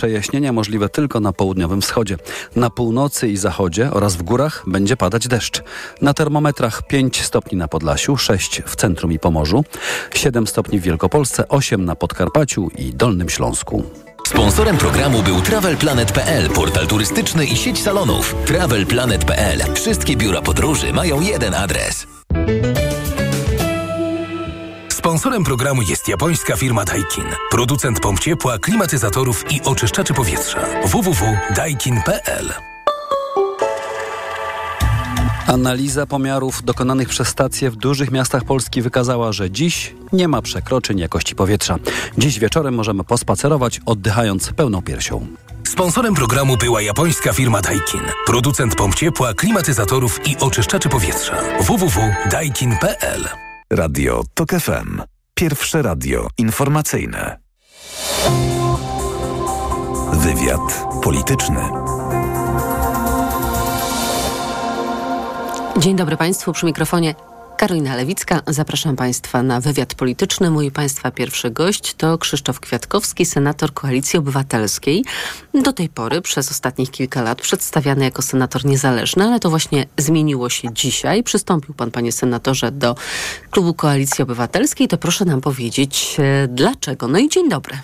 Przejaśnienia 0.00 0.52
możliwe 0.52 0.88
tylko 0.88 1.20
na 1.20 1.32
południowym 1.32 1.80
wschodzie. 1.80 2.16
Na 2.56 2.70
północy 2.70 3.28
i 3.28 3.36
zachodzie 3.36 3.90
oraz 3.90 4.16
w 4.16 4.22
górach 4.22 4.62
będzie 4.66 4.96
padać 4.96 5.28
deszcz. 5.28 5.62
Na 6.00 6.14
termometrach 6.14 6.86
5 6.86 7.22
stopni 7.22 7.58
na 7.58 7.68
Podlasiu, 7.68 8.16
6 8.16 8.62
w 8.66 8.76
centrum 8.76 9.12
i 9.12 9.18
Pomorzu, 9.18 9.64
7 10.14 10.46
stopni 10.46 10.80
w 10.80 10.82
Wielkopolsce, 10.82 11.48
8 11.48 11.84
na 11.84 11.96
Podkarpaciu 11.96 12.70
i 12.78 12.94
Dolnym 12.94 13.28
Śląsku. 13.28 13.82
Sponsorem 14.26 14.76
programu 14.76 15.22
był 15.22 15.40
TravelPlanet.pl, 15.40 16.50
portal 16.50 16.86
turystyczny 16.86 17.46
i 17.46 17.56
sieć 17.56 17.82
salonów. 17.82 18.34
TravelPlanet.pl. 18.46 19.74
Wszystkie 19.74 20.16
biura 20.16 20.42
podróży 20.42 20.92
mają 20.92 21.20
jeden 21.20 21.54
adres. 21.54 22.06
Sponsorem 25.10 25.44
programu 25.44 25.82
jest 25.82 26.08
japońska 26.08 26.56
firma 26.56 26.84
Daikin. 26.84 27.24
Producent 27.50 28.00
pomp 28.00 28.20
ciepła, 28.20 28.58
klimatyzatorów 28.58 29.52
i 29.52 29.62
oczyszczaczy 29.62 30.14
powietrza. 30.14 30.58
www.daikin.pl 30.84 32.52
Analiza 35.46 36.06
pomiarów 36.06 36.64
dokonanych 36.64 37.08
przez 37.08 37.28
stacje 37.28 37.70
w 37.70 37.76
dużych 37.76 38.10
miastach 38.10 38.44
Polski 38.44 38.82
wykazała, 38.82 39.32
że 39.32 39.50
dziś 39.50 39.94
nie 40.12 40.28
ma 40.28 40.42
przekroczeń 40.42 40.98
jakości 40.98 41.34
powietrza. 41.34 41.76
Dziś 42.18 42.38
wieczorem 42.38 42.74
możemy 42.74 43.04
pospacerować, 43.04 43.80
oddychając 43.86 44.52
pełną 44.52 44.82
piersią. 44.82 45.26
Sponsorem 45.68 46.14
programu 46.14 46.56
była 46.56 46.82
japońska 46.82 47.32
firma 47.32 47.60
Daikin. 47.60 48.02
Producent 48.26 48.74
pomp 48.74 48.94
ciepła, 48.94 49.34
klimatyzatorów 49.34 50.20
i 50.26 50.36
oczyszczaczy 50.36 50.88
powietrza. 50.88 51.36
www.daikin.pl 51.60 53.49
Radio 53.72 54.22
TOK 54.34 54.50
FM. 54.50 55.02
Pierwsze 55.34 55.82
radio 55.82 56.28
informacyjne. 56.38 57.38
Wywiad 60.12 60.86
polityczny. 61.02 61.60
Dzień 65.78 65.96
dobry 65.96 66.16
Państwu 66.16 66.52
przy 66.52 66.66
mikrofonie 66.66 67.14
Karolina 67.60 67.96
Lewicka. 67.96 68.42
Zapraszam 68.46 68.96
Państwa 68.96 69.42
na 69.42 69.60
wywiad 69.60 69.94
polityczny. 69.94 70.50
Mój 70.50 70.70
Państwa 70.70 71.10
pierwszy 71.10 71.50
gość 71.50 71.94
to 71.94 72.18
Krzysztof 72.18 72.60
Kwiatkowski, 72.60 73.26
senator 73.26 73.74
Koalicji 73.74 74.18
Obywatelskiej. 74.18 75.04
Do 75.54 75.72
tej 75.72 75.88
pory 75.88 76.20
przez 76.20 76.50
ostatnich 76.50 76.90
kilka 76.90 77.22
lat 77.22 77.40
przedstawiany 77.40 78.04
jako 78.04 78.22
senator 78.22 78.64
niezależny, 78.64 79.24
ale 79.24 79.40
to 79.40 79.50
właśnie 79.50 79.86
zmieniło 79.98 80.50
się 80.50 80.72
dzisiaj. 80.72 81.22
Przystąpił 81.22 81.74
Pan, 81.74 81.90
Panie 81.90 82.12
Senatorze, 82.12 82.72
do 82.72 82.94
klubu 83.50 83.74
Koalicji 83.74 84.22
Obywatelskiej. 84.22 84.88
To 84.88 84.98
proszę 84.98 85.24
nam 85.24 85.40
powiedzieć, 85.40 86.16
e, 86.18 86.48
dlaczego. 86.48 87.08
No 87.08 87.18
i 87.18 87.28
dzień 87.28 87.48
dobry. 87.48 87.78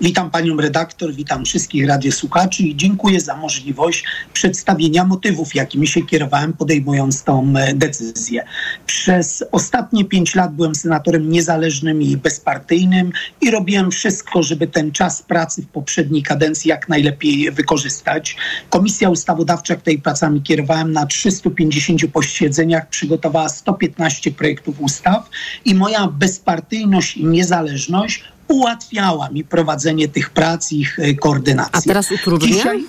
Witam 0.00 0.30
panią 0.30 0.56
redaktor, 0.56 1.14
witam 1.14 1.44
wszystkich 1.44 1.86
radiosłuchaczy 1.86 2.62
i 2.62 2.76
dziękuję 2.76 3.20
za 3.20 3.36
możliwość 3.36 4.04
przedstawienia 4.32 5.04
motywów, 5.04 5.54
jakimi 5.54 5.86
się 5.86 6.02
kierowałem 6.02 6.52
podejmując 6.52 7.24
tą 7.24 7.54
e, 7.56 7.74
decyzję. 7.74 8.44
Przez 8.86 9.44
ostatnie 9.52 10.04
pięć 10.04 10.34
lat 10.34 10.54
byłem 10.54 10.74
senatorem 10.74 11.30
niezależnym 11.30 12.02
i 12.02 12.16
bezpartyjnym 12.16 13.12
i 13.40 13.50
robiłem 13.50 13.90
wszystko, 13.90 14.42
żeby 14.42 14.66
ten 14.66 14.92
czas 14.92 15.22
pracy 15.22 15.62
w 15.62 15.66
poprzedniej 15.66 16.22
kadencji 16.22 16.68
jak 16.68 16.88
najlepiej 16.88 17.50
wykorzystać. 17.50 18.36
Komisja 18.70 19.10
Ustawodawcza, 19.10 19.76
której 19.76 19.98
pracami 19.98 20.42
kierowałem 20.42 20.92
na 20.92 21.06
350 21.06 22.12
posiedzeniach, 22.12 22.88
przygotowała 22.88 23.48
115 23.48 24.32
projektów 24.32 24.80
ustaw 24.80 25.30
i 25.64 25.74
moja 25.74 26.06
bezpartyjność 26.06 27.16
i 27.16 27.24
niezależność 27.24 28.24
ułatwiała 28.52 29.28
mi 29.28 29.44
prowadzenie 29.44 30.08
tych 30.08 30.30
prac 30.30 30.72
i 30.72 30.80
ich 30.80 30.98
e, 30.98 31.14
koordynacji. 31.14 31.72
A 31.72 31.82
teraz 31.82 32.12
utrudnia? 32.12 32.48
Dzisiaj, 32.48 32.84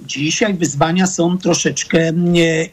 Dzisiaj 0.00 0.54
wyzwania 0.54 1.06
są 1.06 1.38
troszeczkę 1.38 2.12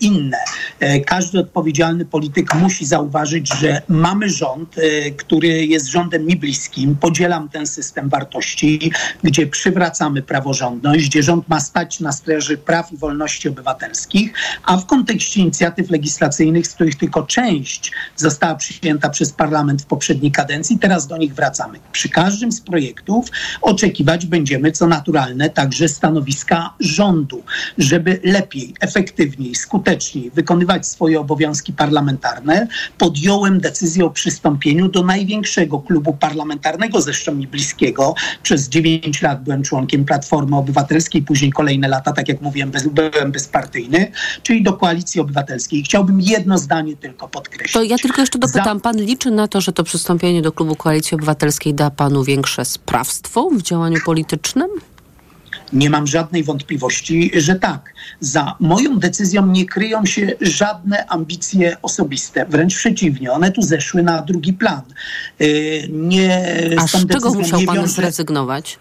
inne. 0.02 0.38
E, 0.80 1.00
każdy 1.00 1.39
odpowiedzialny 1.39 2.05
polityk 2.05 2.55
musi 2.55 2.86
zauważyć, 2.86 3.53
że 3.59 3.81
mamy 3.88 4.29
rząd, 4.29 4.75
e, 4.78 5.12
który 5.12 5.66
jest 5.66 5.88
rządem 5.88 6.25
mi 6.25 6.35
bliskim. 6.35 6.96
Podzielam 6.96 7.50
ten 7.50 7.68
system 7.68 8.09
wartości, 8.09 8.91
gdzie 9.23 9.47
przywracamy 9.47 10.22
praworządność, 10.22 11.06
gdzie 11.09 11.23
rząd 11.23 11.50
ma 11.50 11.59
stać 11.59 12.00
na 12.00 12.12
straży 12.12 12.57
praw 12.57 12.91
i 12.91 12.97
wolności 12.97 13.50
obywatelskich, 13.50 14.34
a 14.63 14.78
w 14.78 14.85
kontekście 14.85 15.41
inicjatyw 15.41 15.90
legislacyjnych, 15.90 16.67
z 16.67 16.73
których 16.73 16.96
tylko 16.96 17.23
część 17.23 17.91
została 18.16 18.56
przyjęta 18.56 19.09
przez 19.09 19.34
parlament 19.34 19.81
w 19.81 19.85
poprzedniej 19.85 20.31
kadencji, 20.31 20.79
teraz 20.79 21.07
do 21.07 21.17
nich 21.17 21.34
wracamy. 21.35 21.79
Przy 21.91 22.09
każdym 22.09 22.51
z 22.51 22.62
projektów 22.62 23.28
oczekiwać 23.62 24.25
będziemy, 24.25 24.72
co 24.72 24.88
naturalne, 24.88 25.50
także 25.50 25.90
stanowiska 25.90 26.73
rządu 26.79 27.10
rządu, 27.11 27.44
żeby 27.77 28.19
lepiej, 28.23 28.73
efektywniej, 28.79 29.55
skuteczniej 29.55 30.31
wykonywać 30.31 30.88
swoje 30.88 31.19
obowiązki 31.19 31.73
parlamentarne, 31.73 32.67
podjąłem 32.97 33.59
decyzję 33.59 34.05
o 34.05 34.09
przystąpieniu 34.09 34.89
do 34.89 35.03
największego 35.03 35.79
klubu 35.79 36.13
parlamentarnego, 36.13 37.01
zresztą 37.01 37.35
mi 37.35 37.47
bliskiego. 37.47 38.16
Przez 38.44 38.69
9 38.69 39.22
lat 39.22 39.44
byłem 39.44 39.63
członkiem 39.63 40.05
Platformy 40.05 40.55
Obywatelskiej, 40.55 41.22
później 41.22 41.51
kolejne 41.51 41.88
lata, 41.88 42.13
tak 42.13 42.27
jak 42.27 42.41
mówiłem, 42.41 42.72
bez, 42.72 42.88
byłem 42.88 43.31
bezpartyjny, 43.31 44.11
czyli 44.43 44.63
do 44.63 44.73
Koalicji 44.73 45.22
Obywatelskiej. 45.22 45.83
Chciałbym 45.83 46.22
jedno 46.22 46.57
zdanie 46.57 46.95
tylko 46.95 47.28
podkreślić. 47.28 47.73
To 47.73 47.83
ja 47.83 47.97
tylko 47.97 48.22
jeszcze 48.22 48.39
dopytam, 48.39 48.78
Za... 48.78 48.83
pan 48.83 48.97
liczy 48.97 49.31
na 49.31 49.47
to, 49.47 49.61
że 49.61 49.72
to 49.73 49.83
przystąpienie 49.83 50.41
do 50.41 50.51
klubu 50.51 50.75
Koalicji 50.75 51.16
Obywatelskiej 51.16 51.73
da 51.73 51.89
panu 51.89 52.23
większe 52.23 52.66
sprawstwo 52.66 53.49
w 53.49 53.61
działaniu 53.61 53.99
politycznym? 54.05 54.69
Nie 55.74 55.90
mam 55.90 56.08
żadnej 56.08 56.44
wątpliwości, 56.44 57.32
że 57.34 57.56
tak. 57.56 57.94
Za 58.20 58.56
moją 58.59 59.00
decyzją 59.00 59.48
nie 59.48 59.66
kryją 59.66 60.06
się 60.06 60.34
żadne 60.42 61.06
ambicje 61.06 61.78
osobiste. 61.82 62.46
Wręcz 62.46 62.76
przeciwnie, 62.76 63.32
one 63.32 63.52
tu 63.52 63.62
zeszły 63.62 64.04
na 64.04 64.22
drugi 64.22 64.54
plan. 64.54 64.82
Y, 65.42 65.88
nie, 65.90 66.59
A 66.78 66.88
z 66.88 67.08
czego 67.08 67.34
musiał 67.34 67.62
pan 67.62 67.88
zrezygnować? 67.88 68.80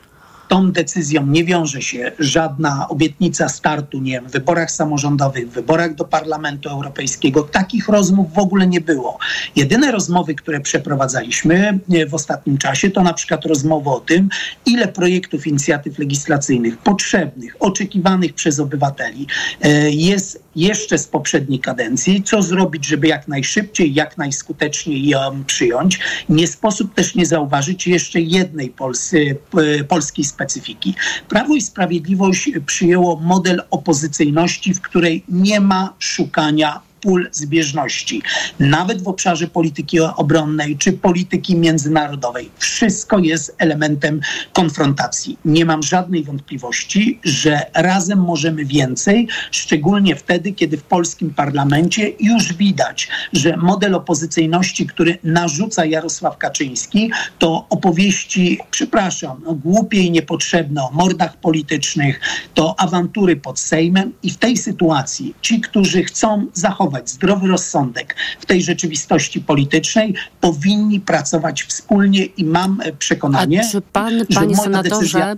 Tą 0.50 0.72
decyzją 0.72 1.26
nie 1.26 1.44
wiąże 1.44 1.82
się 1.82 2.12
żadna 2.18 2.88
obietnica 2.88 3.48
startu, 3.48 4.00
nie 4.00 4.12
wiem, 4.12 4.28
w 4.28 4.32
wyborach 4.32 4.70
samorządowych, 4.70 5.48
w 5.48 5.52
wyborach 5.52 5.94
do 5.94 6.04
Parlamentu 6.04 6.68
Europejskiego. 6.68 7.42
Takich 7.42 7.88
rozmów 7.88 8.34
w 8.34 8.38
ogóle 8.38 8.66
nie 8.66 8.80
było. 8.80 9.18
Jedyne 9.56 9.92
rozmowy, 9.92 10.34
które 10.34 10.60
przeprowadzaliśmy 10.60 11.78
e, 11.92 12.06
w 12.06 12.14
ostatnim 12.14 12.58
czasie, 12.58 12.90
to 12.90 13.02
na 13.02 13.12
przykład 13.12 13.44
rozmowy 13.44 13.90
o 13.90 14.00
tym, 14.00 14.28
ile 14.66 14.88
projektów 14.88 15.46
inicjatyw 15.46 15.98
legislacyjnych 15.98 16.78
potrzebnych, 16.78 17.56
oczekiwanych 17.60 18.34
przez 18.34 18.60
obywateli 18.60 19.26
e, 19.62 19.90
jest 19.90 20.42
jeszcze 20.56 20.98
z 20.98 21.06
poprzedniej 21.06 21.60
kadencji, 21.60 22.22
co 22.22 22.42
zrobić, 22.42 22.86
żeby 22.86 23.08
jak 23.08 23.28
najszybciej, 23.28 23.94
jak 23.94 24.18
najskuteczniej 24.18 25.08
ją 25.08 25.44
przyjąć. 25.44 26.00
Nie 26.28 26.46
sposób 26.46 26.94
też 26.94 27.14
nie 27.14 27.26
zauważyć 27.26 27.86
jeszcze 27.86 28.20
jednej 28.20 28.68
polsy, 28.68 29.36
polskiej 29.88 30.24
specyfiki. 30.40 30.94
Prawo 31.28 31.54
i 31.54 31.60
Sprawiedliwość 31.60 32.50
przyjęło 32.66 33.16
model 33.16 33.62
opozycyjności, 33.70 34.74
w 34.74 34.80
której 34.80 35.24
nie 35.28 35.60
ma 35.60 35.94
szukania 35.98 36.80
pól 37.00 37.28
zbieżności, 37.32 38.22
nawet 38.58 39.02
w 39.02 39.08
obszarze 39.08 39.46
polityki 39.46 40.00
obronnej 40.00 40.76
czy 40.76 40.92
polityki 40.92 41.56
międzynarodowej. 41.56 42.50
Wszystko 42.58 43.18
jest 43.18 43.54
elementem 43.58 44.20
konfrontacji. 44.52 45.38
Nie 45.44 45.64
mam 45.64 45.82
żadnej 45.82 46.24
wątpliwości, 46.24 47.20
że 47.24 47.66
razem 47.74 48.20
możemy 48.20 48.64
więcej, 48.64 49.28
szczególnie 49.50 50.16
wtedy, 50.16 50.52
kiedy 50.52 50.76
w 50.76 50.82
polskim 50.82 51.34
parlamencie 51.34 52.12
już 52.20 52.52
widać, 52.52 53.08
że 53.32 53.56
model 53.56 53.94
opozycyjności, 53.94 54.86
który 54.86 55.18
narzuca 55.24 55.84
Jarosław 55.84 56.38
Kaczyński, 56.38 57.10
to 57.38 57.66
opowieści, 57.70 58.58
przepraszam, 58.70 59.40
no, 59.44 59.54
głupie 59.54 59.98
i 59.98 60.10
niepotrzebne 60.10 60.82
o 60.82 60.90
mordach 60.90 61.36
politycznych, 61.36 62.20
to 62.54 62.74
awantury 62.80 63.36
pod 63.36 63.58
Sejmem 63.58 64.12
i 64.22 64.30
w 64.30 64.36
tej 64.36 64.56
sytuacji 64.56 65.34
ci, 65.42 65.60
którzy 65.60 66.04
chcą 66.04 66.46
zachować 66.54 66.89
zachować 66.90 67.10
zdrowy 67.10 67.48
rozsądek 67.48 68.16
w 68.40 68.46
tej 68.46 68.62
rzeczywistości 68.62 69.40
politycznej, 69.40 70.14
powinni 70.40 71.00
pracować 71.00 71.62
wspólnie 71.62 72.24
i 72.24 72.44
mam 72.44 72.80
e, 72.80 72.92
przekonanie, 72.92 73.60
A 73.60 73.70
czy 73.70 73.80
pan, 73.80 74.26
panie 74.34 74.56
senatorze, 74.56 75.36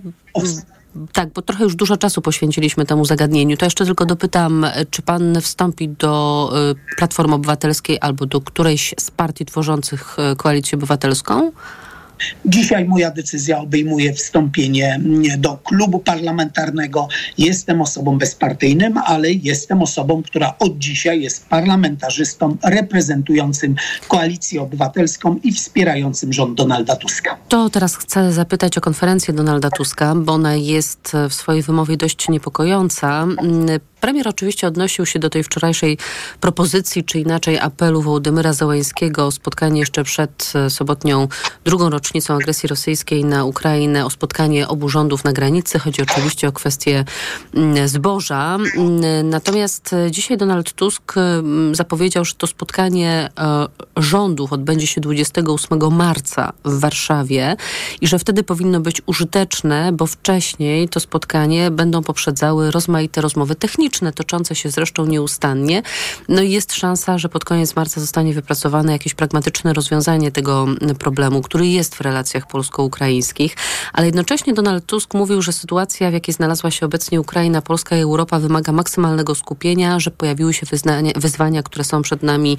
tak, 1.13 1.29
bo 1.29 1.41
trochę 1.41 1.63
już 1.63 1.75
dużo 1.75 1.97
czasu 1.97 2.21
poświęciliśmy 2.21 2.85
temu 2.85 3.05
zagadnieniu. 3.05 3.57
To 3.57 3.65
jeszcze 3.65 3.85
tylko 3.85 4.05
dopytam, 4.05 4.63
e, 4.63 4.85
czy 4.89 5.01
pan 5.01 5.41
wstąpi 5.41 5.89
do 5.89 6.53
Platformy 6.97 7.35
Obywatelskiej 7.35 7.97
albo 8.01 8.25
do 8.25 8.41
którejś 8.41 8.93
z 8.99 9.11
partii 9.11 9.45
tworzących 9.45 10.17
Koalicję 10.37 10.77
Obywatelską? 10.77 11.51
Dzisiaj 12.45 12.85
moja 12.85 13.11
decyzja 13.11 13.59
obejmuje 13.59 14.13
wstąpienie 14.13 14.99
do 15.37 15.57
klubu 15.57 15.99
parlamentarnego. 15.99 17.07
Jestem 17.37 17.81
osobą 17.81 18.17
bezpartyjnym, 18.17 18.97
ale 18.97 19.31
jestem 19.31 19.81
osobą, 19.81 20.23
która 20.23 20.53
od 20.59 20.77
dzisiaj 20.77 21.21
jest 21.21 21.47
parlamentarzystą 21.47 22.57
reprezentującym 22.63 23.75
koalicję 24.07 24.61
obywatelską 24.61 25.39
i 25.43 25.51
wspierającym 25.51 26.33
rząd 26.33 26.57
Donalda 26.57 26.95
Tuska. 26.95 27.37
To 27.47 27.69
teraz 27.69 27.95
chcę 27.95 28.33
zapytać 28.33 28.77
o 28.77 28.81
konferencję 28.81 29.33
Donalda 29.33 29.69
Tuska, 29.69 30.15
bo 30.15 30.33
ona 30.33 30.55
jest 30.55 31.11
w 31.29 31.33
swojej 31.33 31.61
wymowie 31.61 31.97
dość 31.97 32.29
niepokojąca. 32.29 33.27
Premier 34.03 34.27
oczywiście 34.27 34.67
odnosił 34.67 35.05
się 35.05 35.19
do 35.19 35.29
tej 35.29 35.43
wczorajszej 35.43 35.97
propozycji, 36.41 37.03
czy 37.03 37.19
inaczej 37.19 37.59
apelu 37.59 38.01
Wołodymyra 38.01 38.53
Załańskiego 38.53 39.25
o 39.25 39.31
spotkanie 39.31 39.79
jeszcze 39.79 40.03
przed 40.03 40.53
e, 40.55 40.69
sobotnią 40.69 41.27
drugą 41.65 41.89
rocznicą 41.89 42.33
agresji 42.35 42.69
rosyjskiej 42.69 43.25
na 43.25 43.45
Ukrainę, 43.45 44.05
o 44.05 44.09
spotkanie 44.09 44.67
obu 44.67 44.89
rządów 44.89 45.23
na 45.23 45.33
granicy. 45.33 45.79
Chodzi 45.79 46.01
oczywiście 46.01 46.47
o 46.47 46.51
kwestię 46.51 47.05
mm, 47.53 47.87
zboża. 47.87 48.55
Mm, 48.55 49.29
natomiast 49.29 49.93
e, 49.93 50.11
dzisiaj 50.11 50.37
Donald 50.37 50.73
Tusk 50.73 51.17
mm, 51.17 51.75
zapowiedział, 51.75 52.25
że 52.25 52.33
to 52.33 52.47
spotkanie 52.47 53.29
e, 53.39 53.67
rządów 53.97 54.53
odbędzie 54.53 54.87
się 54.87 55.01
28 55.01 55.93
marca 55.93 56.53
w 56.65 56.79
Warszawie 56.79 57.55
i 58.01 58.07
że 58.07 58.19
wtedy 58.19 58.43
powinno 58.43 58.79
być 58.79 59.01
użyteczne, 59.05 59.91
bo 59.91 60.05
wcześniej 60.05 60.89
to 60.89 60.99
spotkanie 60.99 61.71
będą 61.71 62.03
poprzedzały 62.03 62.71
rozmaite 62.71 63.21
rozmowy 63.21 63.55
techniczne 63.55 63.92
toczące 64.01 64.55
się 64.55 64.69
zresztą 64.69 65.05
nieustannie. 65.05 65.81
No 66.29 66.41
i 66.41 66.51
jest 66.51 66.73
szansa, 66.73 67.17
że 67.17 67.29
pod 67.29 67.45
koniec 67.45 67.75
marca 67.75 68.01
zostanie 68.01 68.33
wypracowane 68.33 68.91
jakieś 68.91 69.13
pragmatyczne 69.13 69.73
rozwiązanie 69.73 70.31
tego 70.31 70.65
problemu, 70.99 71.41
który 71.41 71.67
jest 71.67 71.95
w 71.95 72.01
relacjach 72.01 72.47
polsko-ukraińskich. 72.47 73.55
Ale 73.93 74.05
jednocześnie 74.05 74.53
Donald 74.53 74.85
Tusk 74.85 75.13
mówił, 75.13 75.41
że 75.41 75.53
sytuacja, 75.53 76.09
w 76.09 76.13
jakiej 76.13 76.33
znalazła 76.33 76.71
się 76.71 76.85
obecnie 76.85 77.21
Ukraina, 77.21 77.61
Polska 77.61 77.97
i 77.97 78.01
Europa 78.01 78.39
wymaga 78.39 78.71
maksymalnego 78.71 79.35
skupienia, 79.35 79.99
że 79.99 80.11
pojawiły 80.11 80.53
się 80.53 80.65
wyznania, 80.65 81.11
wyzwania, 81.15 81.63
które 81.63 81.83
są 81.83 82.01
przed 82.01 82.23
nami 82.23 82.57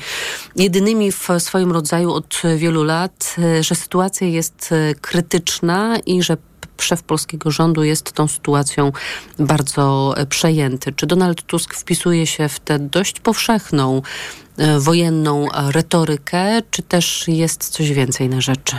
jedynymi 0.56 1.12
w 1.12 1.28
swoim 1.38 1.72
rodzaju 1.72 2.12
od 2.12 2.42
wielu 2.56 2.84
lat, 2.84 3.36
że 3.60 3.74
sytuacja 3.74 4.26
jest 4.26 4.74
krytyczna 5.00 5.98
i 6.06 6.22
że 6.22 6.36
szef 6.82 7.02
polskiego 7.02 7.50
rządu 7.50 7.84
jest 7.84 8.12
tą 8.12 8.28
sytuacją 8.28 8.92
bardzo 9.38 10.14
e, 10.16 10.26
przejęty. 10.26 10.92
Czy 10.92 11.06
Donald 11.06 11.42
Tusk 11.42 11.74
wpisuje 11.74 12.26
się 12.26 12.48
w 12.48 12.60
tę 12.60 12.78
dość 12.78 13.20
powszechną 13.20 14.02
e, 14.56 14.80
wojenną 14.80 15.48
retorykę, 15.54 16.62
czy 16.70 16.82
też 16.82 17.24
jest 17.28 17.68
coś 17.68 17.92
więcej 17.92 18.28
na 18.28 18.40
rzeczy? 18.40 18.76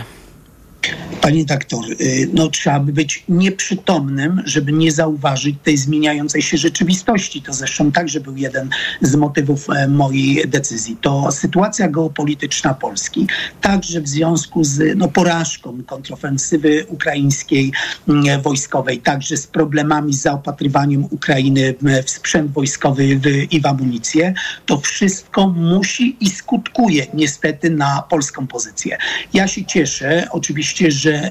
Panie 1.20 1.44
doktor, 1.44 1.84
y, 2.00 2.30
no 2.32 2.48
trzeba 2.48 2.80
by 2.80 2.92
być 2.92 3.24
nieprzytomnym, 3.28 4.42
żeby 4.44 4.72
nie 4.72 4.92
zauważyć 4.92 5.56
tej 5.62 5.76
zmieniającej 5.76 6.42
się 6.42 6.56
rzeczywistości. 6.56 7.42
To 7.42 7.52
zresztą 7.52 7.92
także 7.92 8.20
był 8.20 8.36
jeden 8.36 8.70
z 9.00 9.14
motywów 9.14 9.70
e, 9.70 9.88
mojej 9.88 10.48
decyzji. 10.48 10.96
To 11.00 11.32
sytuacja 11.32 11.88
geopolityczna 11.88 12.74
Polski, 12.74 13.26
także 13.60 14.00
w 14.00 14.08
związku 14.08 14.64
z 14.64 14.96
no, 14.96 15.08
porażką 15.08 15.82
kontrofensywy 15.86 16.86
ukraińskiej 16.88 17.72
mm, 18.08 18.42
wojskowej, 18.42 18.98
także 18.98 19.36
z 19.36 19.46
problemami 19.46 20.14
z 20.14 20.22
zaopatrywaniem 20.22 21.04
Ukrainy 21.10 21.74
w 22.04 22.10
sprzęt 22.10 22.52
wojskowy 22.52 23.20
i 23.50 23.60
w 23.60 23.66
amunicję, 23.66 24.34
to 24.66 24.80
wszystko 24.80 25.48
musi 25.48 26.16
i 26.20 26.30
skutkuje 26.30 27.06
niestety 27.14 27.70
na 27.70 28.02
polską 28.10 28.46
pozycję. 28.46 28.98
Ja 29.34 29.48
się 29.48 29.64
cieszę 29.64 30.28
oczywiście 30.30 30.75
że 30.88 31.30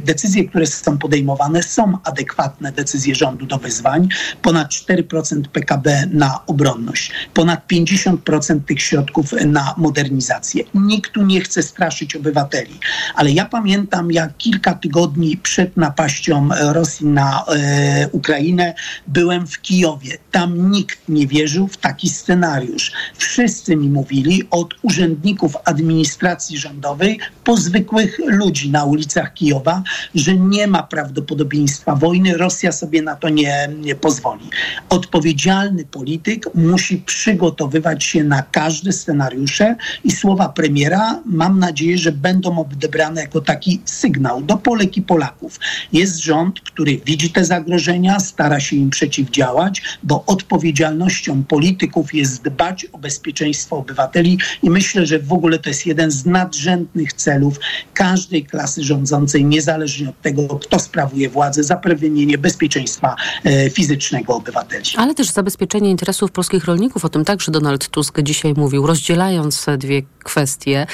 decyzje, 0.00 0.48
które 0.48 0.66
są 0.66 0.98
podejmowane, 0.98 1.62
są 1.62 1.98
adekwatne 2.04 2.72
decyzje 2.72 3.14
rządu 3.14 3.46
do 3.46 3.58
wyzwań. 3.58 4.08
Ponad 4.42 4.68
4% 4.68 5.42
PKB 5.52 6.06
na 6.10 6.46
obronność, 6.46 7.12
ponad 7.34 7.68
50% 7.72 8.60
tych 8.66 8.82
środków 8.82 9.32
na 9.46 9.74
modernizację. 9.76 10.64
Nikt 10.74 11.12
tu 11.12 11.22
nie 11.22 11.40
chce 11.40 11.62
straszyć 11.62 12.16
obywateli, 12.16 12.78
ale 13.14 13.30
ja 13.30 13.44
pamiętam, 13.44 14.12
jak 14.12 14.36
kilka 14.36 14.74
tygodni 14.74 15.36
przed 15.36 15.76
napaścią 15.76 16.48
Rosji 16.72 17.06
na 17.06 17.44
e, 17.48 18.08
Ukrainę 18.12 18.74
byłem 19.06 19.46
w 19.46 19.60
Kijowie. 19.60 20.18
Tam 20.30 20.70
nikt 20.70 21.08
nie 21.08 21.26
wierzył 21.26 21.68
w 21.68 21.76
taki 21.76 22.08
scenariusz. 22.08 22.92
Wszyscy 23.14 23.76
mi 23.76 23.88
mówili, 23.88 24.42
od 24.50 24.74
urzędników 24.82 25.56
administracji 25.64 26.58
rządowej 26.58 27.18
po 27.44 27.56
zwykłych 27.56 28.18
ludzi 28.26 28.70
na 28.76 28.84
ulicach 28.84 29.34
Kijowa, 29.34 29.82
że 30.14 30.36
nie 30.36 30.66
ma 30.66 30.82
prawdopodobieństwa 30.82 31.96
wojny, 31.96 32.36
Rosja 32.36 32.72
sobie 32.72 33.02
na 33.02 33.16
to 33.16 33.28
nie, 33.28 33.70
nie 33.80 33.94
pozwoli. 33.94 34.50
Odpowiedzialny 34.88 35.84
polityk 35.84 36.54
musi 36.54 36.96
przygotowywać 36.98 38.04
się 38.04 38.24
na 38.24 38.42
każde 38.42 38.92
scenariusze 38.92 39.76
i 40.04 40.10
słowa 40.10 40.48
premiera 40.48 41.20
mam 41.26 41.58
nadzieję, 41.58 41.98
że 41.98 42.12
będą 42.12 42.58
odebrane 42.58 43.20
jako 43.20 43.40
taki 43.40 43.80
sygnał 43.84 44.42
do 44.42 44.56
Polek 44.56 44.96
i 44.96 45.02
Polaków. 45.02 45.60
Jest 45.92 46.16
rząd, 46.18 46.60
który 46.60 47.00
widzi 47.06 47.30
te 47.30 47.44
zagrożenia, 47.44 48.20
stara 48.20 48.60
się 48.60 48.76
im 48.76 48.90
przeciwdziałać, 48.90 49.82
bo 50.02 50.24
odpowiedzialnością 50.26 51.44
polityków 51.44 52.14
jest 52.14 52.42
dbać 52.42 52.86
o 52.92 52.98
bezpieczeństwo 52.98 53.76
obywateli 53.76 54.38
i 54.62 54.70
myślę, 54.70 55.06
że 55.06 55.18
w 55.18 55.32
ogóle 55.32 55.58
to 55.58 55.68
jest 55.68 55.86
jeden 55.86 56.10
z 56.10 56.26
nadrzędnych 56.26 57.12
celów 57.12 57.58
każdej 57.94 58.44
klasy 58.44 58.65
klasy 58.66 58.84
rządzącej, 58.84 59.44
niezależnie 59.44 60.08
od 60.08 60.22
tego, 60.22 60.48
kto 60.48 60.78
sprawuje 60.78 61.28
władzę, 61.28 61.64
zapewnienie 61.64 62.38
bezpieczeństwa 62.38 63.16
e, 63.44 63.70
fizycznego 63.70 64.34
obywateli. 64.34 64.84
Ale 64.96 65.14
też 65.14 65.30
zabezpieczenie 65.30 65.90
interesów 65.90 66.32
polskich 66.32 66.64
rolników, 66.64 67.04
o 67.04 67.08
tym 67.08 67.24
także 67.24 67.52
Donald 67.52 67.88
Tusk 67.88 68.20
dzisiaj 68.22 68.54
mówił, 68.56 68.86
rozdzielając 68.86 69.66
dwie 69.78 70.02
kwestie. 70.24 70.86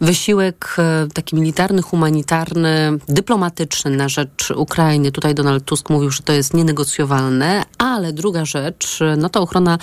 Wysiłek 0.00 0.76
e, 0.78 1.06
taki 1.14 1.36
militarny, 1.36 1.82
humanitarny, 1.82 2.98
dyplomatyczny 3.08 3.90
na 3.90 4.08
rzecz 4.08 4.50
Ukrainy. 4.56 5.12
Tutaj 5.12 5.34
Donald 5.34 5.64
Tusk 5.64 5.90
mówił, 5.90 6.10
że 6.10 6.22
to 6.22 6.32
jest 6.32 6.54
nienegocjowalne, 6.54 7.62
ale 7.78 8.12
druga 8.12 8.44
rzecz, 8.44 9.00
no 9.16 9.28
to 9.28 9.42
ochrona 9.42 9.78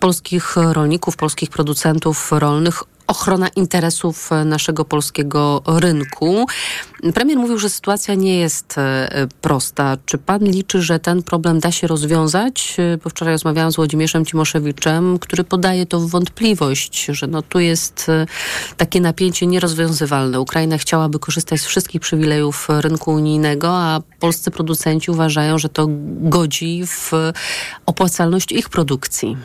polskich 0.00 0.56
rolników, 0.56 1.16
polskich 1.16 1.50
producentów 1.50 2.32
rolnych 2.32 2.93
ochrona 3.06 3.48
interesów 3.48 4.32
e, 4.32 4.44
naszego 4.44 4.84
polskiego 4.84 5.62
rynku. 5.66 6.46
Premier 7.14 7.38
mówił, 7.38 7.58
że 7.58 7.68
sytuacja 7.70 8.14
nie 8.14 8.38
jest 8.38 8.78
e, 8.78 9.26
prosta. 9.40 9.96
Czy 10.06 10.18
pan 10.18 10.44
liczy, 10.44 10.82
że 10.82 10.98
ten 10.98 11.22
problem 11.22 11.60
da 11.60 11.72
się 11.72 11.86
rozwiązać? 11.86 12.76
E, 12.78 12.98
bo 13.04 13.10
wczoraj 13.10 13.34
rozmawiałam 13.34 13.72
z 13.72 13.76
Włodzimierzem 13.76 14.24
Timoszewiczem, 14.24 15.18
który 15.18 15.44
podaje 15.44 15.86
to 15.86 16.00
w 16.00 16.10
wątpliwość, 16.10 17.04
że 17.04 17.26
no 17.26 17.42
tu 17.42 17.58
jest 17.60 18.06
takie 18.76 19.00
napięcie 19.00 19.46
nierozwiązywalne. 19.46 20.40
Ukraina 20.40 20.78
chciałaby 20.78 21.18
korzystać 21.18 21.60
z 21.60 21.64
wszystkich 21.64 22.00
przywilejów 22.00 22.68
rynku 22.68 23.12
unijnego, 23.12 23.68
a 23.68 24.00
polscy 24.20 24.50
producenci 24.50 25.10
uważają, 25.10 25.58
że 25.58 25.68
to 25.68 25.86
godzi 26.20 26.82
w 26.86 27.12
opłacalność 27.86 28.52
ich 28.52 28.68
produkcji. 28.68 29.36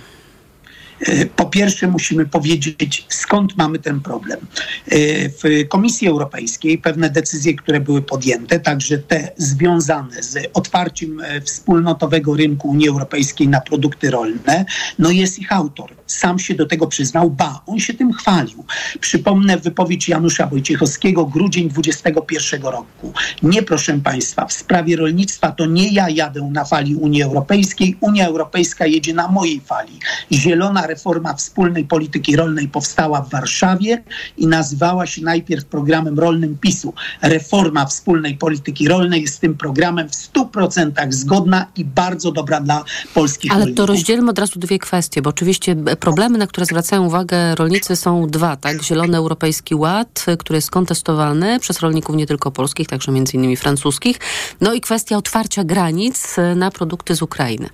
Po 1.36 1.46
pierwsze 1.46 1.88
musimy 1.88 2.26
powiedzieć, 2.26 3.06
skąd 3.10 3.58
mamy 3.58 3.80
ten 3.80 4.02
problem. 4.02 4.40
E, 4.40 4.96
w 5.30 5.68
Komisji 5.70 6.08
Europejskiej 6.08 6.78
pewne 6.78 7.10
decyzje, 7.10 7.54
które 7.54 7.80
były 7.80 8.02
podjęte, 8.02 8.60
także 8.60 8.98
te 8.98 9.32
związane 9.38 10.24
z 10.24 10.50
otwarciem 10.54 11.22
e, 11.22 11.42
wspólnotowego 11.42 12.36
rynku 12.36 12.70
Unii 12.70 12.90
Europejskiej 12.90 13.48
na 13.48 13.62
produkty 13.62 14.12
rolne, 14.12 14.66
no 15.00 15.12
jest 15.12 15.40
ich 15.40 15.54
autor. 15.54 15.99
Sam 16.12 16.40
się 16.40 16.54
do 16.54 16.66
tego 16.66 16.88
przyznał, 16.88 17.30
ba, 17.30 17.62
on 17.68 17.80
się 17.80 17.94
tym 17.94 18.14
chwalił. 18.14 18.66
Przypomnę 19.00 19.58
wypowiedź 19.58 20.10
Janusza 20.10 20.48
Wojciechowskiego, 20.48 21.26
grudzień 21.26 21.70
21 21.70 22.62
roku. 22.62 23.14
Nie, 23.44 23.64
proszę 23.64 24.00
Państwa, 24.04 24.46
w 24.46 24.54
sprawie 24.54 24.96
rolnictwa 24.96 25.52
to 25.52 25.66
nie 25.66 25.94
ja 25.94 26.10
jadę 26.10 26.50
na 26.54 26.66
fali 26.66 26.96
Unii 26.96 27.24
Europejskiej, 27.24 27.98
Unia 28.02 28.28
Europejska 28.28 28.86
jedzie 28.86 29.14
na 29.14 29.28
mojej 29.28 29.62
fali. 29.62 30.00
Zielona 30.32 30.88
reforma 30.88 31.34
wspólnej 31.34 31.86
polityki 31.86 32.36
rolnej 32.36 32.68
powstała 32.68 33.22
w 33.22 33.30
Warszawie 33.30 34.04
i 34.38 34.48
nazywała 34.48 35.08
się 35.08 35.22
najpierw 35.22 35.66
programem 35.66 36.20
rolnym 36.20 36.58
PiSu. 36.58 36.94
Reforma 37.22 37.86
wspólnej 37.86 38.38
polityki 38.38 38.88
rolnej 38.88 39.22
jest 39.22 39.36
z 39.36 39.40
tym 39.40 39.58
programem 39.58 40.10
w 40.10 40.12
100% 40.12 41.12
zgodna 41.12 41.66
i 41.76 41.86
bardzo 41.86 42.32
dobra 42.32 42.62
dla 42.62 42.84
polskich 43.14 43.52
Ale 43.52 43.60
rolników. 43.60 43.78
to 43.78 43.86
rozdzielmy 43.86 44.32
od 44.32 44.40
razu 44.40 44.60
dwie 44.60 44.80
kwestie, 44.80 45.22
bo 45.22 45.30
oczywiście 45.30 45.76
problemy, 46.00 46.38
na 46.38 46.48
które 46.48 46.66
zwracają 46.66 47.06
uwagę 47.06 47.56
rolnicy 47.56 47.96
są 47.96 48.28
dwa, 48.28 48.56
tak? 48.56 48.84
Zielony 48.84 49.18
Europejski 49.18 49.76
Ład, 49.76 50.26
który 50.40 50.58
jest 50.58 50.72
kontestowany 50.72 51.60
przez 51.60 51.80
rolników 51.80 52.16
nie 52.16 52.28
tylko 52.28 52.52
polskich, 52.52 52.88
także 52.88 53.12
między 53.12 53.38
innymi 53.38 53.58
francuskich, 53.58 54.20
no 54.62 54.74
i 54.74 54.82
kwestia 54.82 55.18
otwarcia 55.18 55.64
granic 55.64 56.36
na 56.56 56.72
produkty 56.72 57.16
z 57.16 57.22
Ukrainy. 57.22 57.70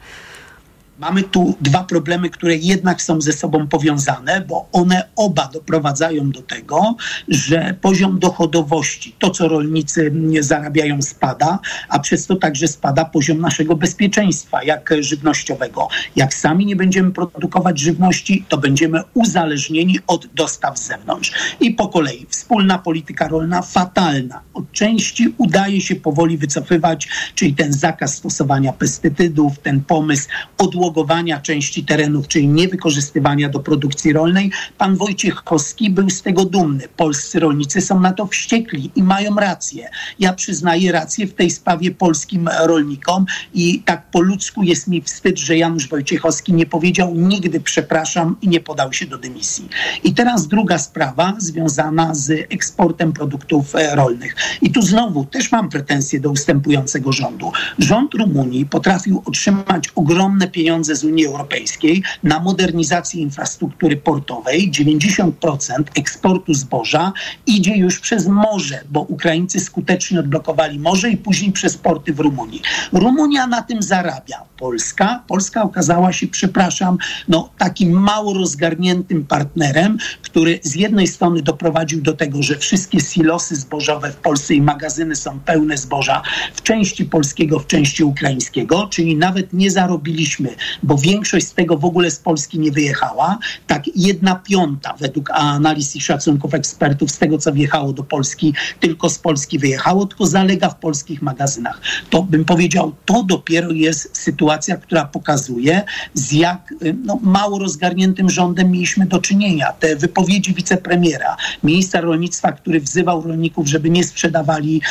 Mamy 0.99 1.23
tu 1.23 1.55
dwa 1.61 1.83
problemy, 1.83 2.29
które 2.29 2.55
jednak 2.55 3.01
są 3.01 3.21
ze 3.21 3.33
sobą 3.33 3.67
powiązane, 3.67 4.41
bo 4.41 4.69
one 4.71 5.09
oba 5.15 5.49
doprowadzają 5.53 6.31
do 6.31 6.41
tego, 6.41 6.95
że 7.27 7.75
poziom 7.81 8.19
dochodowości, 8.19 9.15
to 9.19 9.29
co 9.29 9.47
rolnicy 9.47 10.13
zarabiają, 10.39 11.01
spada, 11.01 11.59
a 11.89 11.99
przez 11.99 12.27
to 12.27 12.35
także 12.35 12.67
spada 12.67 13.05
poziom 13.05 13.41
naszego 13.41 13.75
bezpieczeństwa, 13.75 14.63
jak 14.63 14.93
żywnościowego. 14.99 15.87
Jak 16.15 16.33
sami 16.33 16.65
nie 16.65 16.75
będziemy 16.75 17.11
produkować 17.11 17.79
żywności, 17.79 18.45
to 18.49 18.57
będziemy 18.57 19.01
uzależnieni 19.13 19.99
od 20.07 20.27
dostaw 20.27 20.79
z 20.79 20.87
zewnątrz. 20.87 21.31
I 21.59 21.71
po 21.71 21.87
kolei 21.87 22.25
wspólna 22.29 22.77
polityka 22.77 23.27
rolna 23.27 23.61
fatalna. 23.61 24.41
Od 24.53 24.71
części 24.71 25.33
udaje 25.37 25.81
się 25.81 25.95
powoli 25.95 26.37
wycofywać, 26.37 27.07
czyli 27.35 27.53
ten 27.53 27.73
zakaz 27.73 28.15
stosowania 28.15 28.73
pestycydów, 28.73 29.59
ten 29.59 29.81
pomysł 29.81 30.27
odłożenia 30.57 30.84
odłogowania 30.85 31.41
części 31.41 31.83
terenów, 31.83 32.27
czyli 32.27 32.47
niewykorzystywania 32.47 33.49
do 33.49 33.59
produkcji 33.59 34.13
rolnej. 34.13 34.51
Pan 34.77 34.95
Wojciech 34.95 35.43
Koski 35.43 35.89
był 35.89 36.09
z 36.09 36.21
tego 36.21 36.45
dumny. 36.45 36.87
Polscy 36.97 37.39
rolnicy 37.39 37.81
są 37.81 37.99
na 37.99 38.13
to 38.13 38.27
wściekli 38.27 38.91
i 38.95 39.03
mają 39.03 39.35
rację. 39.35 39.89
Ja 40.19 40.33
przyznaję 40.33 40.91
rację 40.91 41.27
w 41.27 41.33
tej 41.33 41.51
sprawie 41.51 41.91
polskim 41.91 42.49
rolnikom 42.65 43.25
i 43.53 43.79
tak 43.85 44.11
po 44.11 44.21
ludzku 44.21 44.63
jest 44.63 44.87
mi 44.87 45.01
wstyd, 45.01 45.39
że 45.39 45.57
Janusz 45.57 45.89
Wojciechowski 45.89 46.53
nie 46.53 46.65
powiedział 46.65 47.15
nigdy 47.15 47.59
przepraszam 47.59 48.35
i 48.41 48.47
nie 48.47 48.59
podał 48.59 48.93
się 48.93 49.05
do 49.05 49.17
dymisji. 49.17 49.69
I 50.03 50.13
teraz 50.13 50.47
druga 50.47 50.77
sprawa 50.77 51.33
związana 51.37 52.15
z 52.15 52.31
eksportem 52.31 53.13
produktów 53.13 53.75
e, 53.75 53.95
rolnych. 53.95 54.35
I 54.61 54.71
tu 54.71 54.81
znowu 54.81 55.25
też 55.25 55.51
mam 55.51 55.69
pretensje 55.69 56.19
do 56.19 56.29
ustępującego 56.29 57.11
rządu. 57.11 57.51
Rząd 57.79 58.13
Rumunii 58.13 58.65
potrafił 58.65 59.21
otrzymać 59.25 59.89
ogromne 59.95 60.47
pieniądze 60.47 60.74
pieniądze 60.75 60.95
z 60.95 61.03
Unii 61.03 61.25
Europejskiej 61.25 62.03
na 62.23 62.39
modernizację 62.39 63.21
infrastruktury 63.21 63.97
portowej. 63.97 64.71
90% 64.71 65.31
eksportu 65.97 66.53
zboża 66.53 67.13
idzie 67.45 67.77
już 67.77 67.99
przez 67.99 68.27
morze, 68.27 68.83
bo 68.89 69.01
Ukraińcy 69.01 69.59
skutecznie 69.59 70.19
odblokowali 70.19 70.79
morze 70.79 71.09
i 71.09 71.17
później 71.17 71.51
przez 71.51 71.77
porty 71.77 72.13
w 72.13 72.19
Rumunii. 72.19 72.61
Rumunia 72.93 73.47
na 73.47 73.61
tym 73.61 73.81
zarabia. 73.81 74.45
Polska, 74.57 75.23
Polska 75.27 75.63
okazała 75.63 76.13
się, 76.13 76.27
przepraszam, 76.27 76.97
no, 77.27 77.49
takim 77.57 77.91
mało 77.91 78.33
rozgarniętym 78.33 79.25
partnerem, 79.25 79.97
który 80.21 80.59
z 80.63 80.75
jednej 80.75 81.07
strony 81.07 81.41
doprowadził 81.41 82.01
do 82.01 82.13
tego, 82.13 82.43
że 82.43 82.57
wszystkie 82.57 82.99
silosy 82.99 83.55
zbożowe 83.55 84.11
w 84.11 84.15
Polsce 84.15 84.53
i 84.53 84.61
magazyny 84.61 85.15
są 85.15 85.39
pełne 85.39 85.77
zboża 85.77 86.21
w 86.53 86.61
części 86.61 87.05
polskiego, 87.05 87.59
w 87.59 87.67
części 87.67 88.03
ukraińskiego, 88.03 88.87
czyli 88.91 89.15
nawet 89.15 89.53
nie 89.53 89.71
zarobiliśmy 89.71 90.55
bo 90.83 90.97
większość 90.97 91.47
z 91.47 91.53
tego 91.53 91.77
w 91.77 91.85
ogóle 91.85 92.11
z 92.11 92.19
Polski 92.19 92.59
nie 92.59 92.71
wyjechała. 92.71 93.37
Tak 93.67 93.83
jedna 93.95 94.35
piąta 94.35 94.93
według 94.99 95.31
analiz 95.31 95.95
i 95.95 96.01
szacunków 96.01 96.53
ekspertów 96.53 97.11
z 97.11 97.17
tego, 97.17 97.37
co 97.37 97.53
wjechało 97.53 97.93
do 97.93 98.03
Polski, 98.03 98.53
tylko 98.79 99.09
z 99.09 99.19
Polski 99.19 99.59
wyjechało, 99.59 100.05
tylko 100.05 100.25
zalega 100.25 100.69
w 100.69 100.75
polskich 100.75 101.21
magazynach. 101.21 101.81
To 102.09 102.23
bym 102.23 102.45
powiedział, 102.45 102.95
to 103.05 103.23
dopiero 103.23 103.71
jest 103.71 104.17
sytuacja, 104.17 104.77
która 104.77 105.05
pokazuje, 105.05 105.81
z 106.13 106.31
jak 106.31 106.73
no, 107.03 107.19
mało 107.21 107.59
rozgarniętym 107.59 108.29
rządem 108.29 108.71
mieliśmy 108.71 109.05
do 109.05 109.19
czynienia. 109.19 109.71
Te 109.79 109.95
wypowiedzi 109.95 110.53
wicepremiera, 110.53 111.37
ministra 111.63 112.01
rolnictwa, 112.01 112.51
który 112.51 112.79
wzywał 112.79 113.21
rolników, 113.21 113.67
żeby 113.67 113.89
nie 113.89 114.03
sprzedawali, 114.03 114.81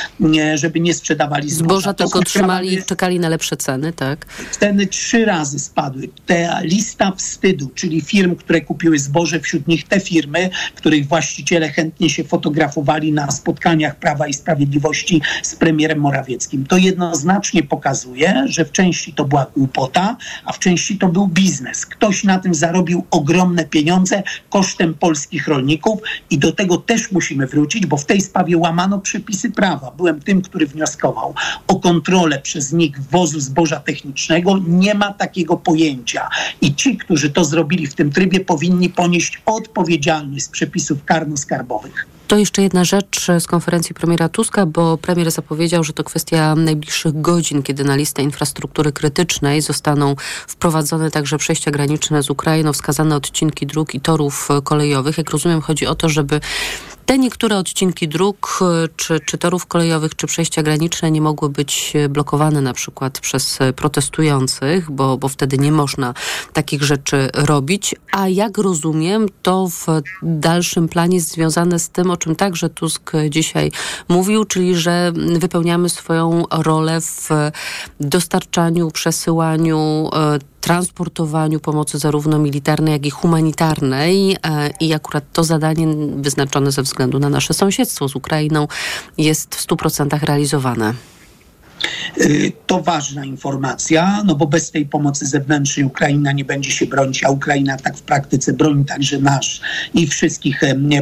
żeby 0.54 0.80
nie 0.80 0.94
sprzedawali 0.94 1.50
zboża. 1.50 1.64
Zboża 1.64 1.94
tylko 1.94 2.22
trzymali 2.22 2.74
i 2.74 2.82
czekali 2.84 3.20
na 3.20 3.28
lepsze 3.28 3.56
ceny, 3.56 3.92
tak? 3.92 4.26
Ceny 4.60 4.86
trzy 4.86 5.24
razy 5.24 5.58
spadły. 5.64 6.08
Ta 6.26 6.60
lista 6.60 7.12
wstydu, 7.16 7.70
czyli 7.74 8.00
firm, 8.00 8.36
które 8.36 8.60
kupiły 8.60 8.98
zboże, 8.98 9.40
wśród 9.40 9.68
nich 9.68 9.88
te 9.88 10.00
firmy, 10.00 10.50
których 10.74 11.08
właściciele 11.08 11.68
chętnie 11.68 12.10
się 12.10 12.24
fotografowali 12.24 13.12
na 13.12 13.30
spotkaniach 13.30 13.96
Prawa 13.96 14.26
i 14.26 14.34
Sprawiedliwości 14.34 15.22
z 15.42 15.54
premierem 15.56 16.00
Morawieckim. 16.00 16.66
To 16.66 16.76
jednoznacznie 16.76 17.62
pokazuje, 17.62 18.44
że 18.46 18.64
w 18.64 18.72
części 18.72 19.12
to 19.12 19.24
była 19.24 19.46
głupota, 19.56 20.16
a 20.44 20.52
w 20.52 20.58
części 20.58 20.98
to 20.98 21.08
był 21.08 21.28
biznes. 21.28 21.86
Ktoś 21.86 22.24
na 22.24 22.38
tym 22.38 22.54
zarobił 22.54 23.04
ogromne 23.10 23.64
pieniądze 23.64 24.22
kosztem 24.50 24.94
polskich 24.94 25.48
rolników 25.48 26.00
i 26.30 26.38
do 26.38 26.52
tego 26.52 26.76
też 26.76 27.12
musimy 27.12 27.46
wrócić, 27.46 27.86
bo 27.86 27.96
w 27.96 28.04
tej 28.04 28.20
sprawie 28.20 28.58
łamano 28.58 28.98
przepisy 28.98 29.50
prawa. 29.50 29.90
Byłem 29.90 30.20
tym, 30.20 30.42
który 30.42 30.66
wnioskował 30.66 31.34
o 31.66 31.76
kontrolę 31.76 32.40
przez 32.40 32.72
NIK 32.72 33.00
wwozu 33.00 33.40
zboża 33.40 33.80
technicznego. 33.80 34.58
Nie 34.66 34.94
ma 34.94 35.12
takiego 35.12 35.53
takiego 35.54 35.56
pojęcia. 35.56 36.28
I 36.60 36.74
ci, 36.74 36.96
którzy 36.96 37.30
to 37.30 37.44
zrobili 37.44 37.86
w 37.86 37.94
tym 37.94 38.12
trybie, 38.12 38.40
powinni 38.40 38.90
ponieść 38.90 39.42
odpowiedzialność 39.46 40.44
z 40.44 40.48
przepisów 40.48 41.04
karno-skarbowych. 41.04 42.06
To 42.28 42.36
jeszcze 42.38 42.62
jedna 42.62 42.84
rzecz 42.84 43.26
z 43.38 43.46
konferencji 43.46 43.94
premiera 43.94 44.28
Tuska, 44.28 44.66
bo 44.66 44.98
premier 44.98 45.30
zapowiedział, 45.30 45.84
że 45.84 45.92
to 45.92 46.04
kwestia 46.04 46.54
najbliższych 46.54 47.20
godzin, 47.20 47.62
kiedy 47.62 47.84
na 47.84 47.96
listę 47.96 48.22
infrastruktury 48.22 48.92
krytycznej 48.92 49.62
zostaną 49.62 50.14
wprowadzone 50.46 51.10
także 51.10 51.38
przejścia 51.38 51.70
graniczne 51.70 52.22
z 52.22 52.30
Ukrainą, 52.30 52.72
wskazane 52.72 53.16
odcinki 53.16 53.66
dróg 53.66 53.94
i 53.94 54.00
torów 54.00 54.48
kolejowych. 54.64 55.18
Jak 55.18 55.30
rozumiem, 55.30 55.60
chodzi 55.60 55.86
o 55.86 55.94
to, 55.94 56.08
żeby 56.08 56.40
te 57.06 57.18
niektóre 57.18 57.58
odcinki 57.58 58.08
dróg, 58.08 58.58
e, 58.62 58.88
czy, 58.96 59.20
czy 59.20 59.38
torów 59.38 59.66
kolejowych, 59.66 60.16
czy 60.16 60.26
przejścia 60.26 60.62
graniczne 60.62 61.10
nie 61.10 61.20
mogły 61.20 61.48
być 61.48 61.92
e, 61.94 62.08
blokowane 62.08 62.60
na 62.60 62.72
przykład 62.72 63.20
przez 63.20 63.60
e, 63.60 63.72
protestujących, 63.72 64.90
bo, 64.90 65.16
bo 65.16 65.28
wtedy 65.28 65.58
nie 65.58 65.72
można 65.72 66.14
takich 66.52 66.82
rzeczy 66.82 67.28
robić. 67.34 67.94
A 68.12 68.28
jak 68.28 68.58
rozumiem, 68.58 69.26
to 69.42 69.68
w 69.68 69.86
dalszym 70.22 70.88
planie 70.88 71.16
jest 71.16 71.30
związane 71.30 71.78
z 71.78 71.88
tym, 71.88 72.10
o 72.10 72.16
czym 72.16 72.36
także 72.36 72.70
Tusk 72.70 73.12
dzisiaj 73.30 73.72
mówił, 74.08 74.44
czyli 74.44 74.76
że 74.76 75.12
wypełniamy 75.38 75.88
swoją 75.88 76.44
rolę 76.50 77.00
w 77.00 77.28
dostarczaniu, 78.00 78.90
przesyłaniu 78.90 80.10
transportowaniu 80.64 81.60
pomocy 81.60 81.98
zarówno 81.98 82.38
militarnej, 82.38 82.92
jak 82.92 83.06
i 83.06 83.10
humanitarnej. 83.10 84.32
E, 84.32 84.70
I 84.80 84.94
akurat 84.94 85.24
to 85.32 85.44
zadanie 85.44 85.86
wyznaczone 86.16 86.72
ze 86.72 86.82
względu 86.82 87.18
na 87.18 87.28
nasze 87.30 87.54
sąsiedztwo 87.54 88.08
z 88.08 88.16
Ukrainą 88.16 88.68
jest 89.18 89.54
w 89.54 89.66
100% 89.66 90.24
realizowane. 90.24 90.94
Y, 92.20 92.52
to 92.66 92.82
ważna 92.82 93.24
informacja, 93.24 94.22
no 94.26 94.34
bo 94.34 94.46
bez 94.46 94.70
tej 94.70 94.86
pomocy 94.86 95.26
zewnętrznej 95.26 95.86
Ukraina 95.86 96.32
nie 96.32 96.44
będzie 96.44 96.70
się 96.70 96.86
bronić, 96.86 97.24
a 97.24 97.30
Ukraina 97.30 97.76
tak 97.76 97.96
w 97.96 98.02
praktyce 98.02 98.52
broni 98.52 98.84
także 98.84 99.18
nasz 99.18 99.60
i 99.94 100.06
wszystkich 100.06 100.60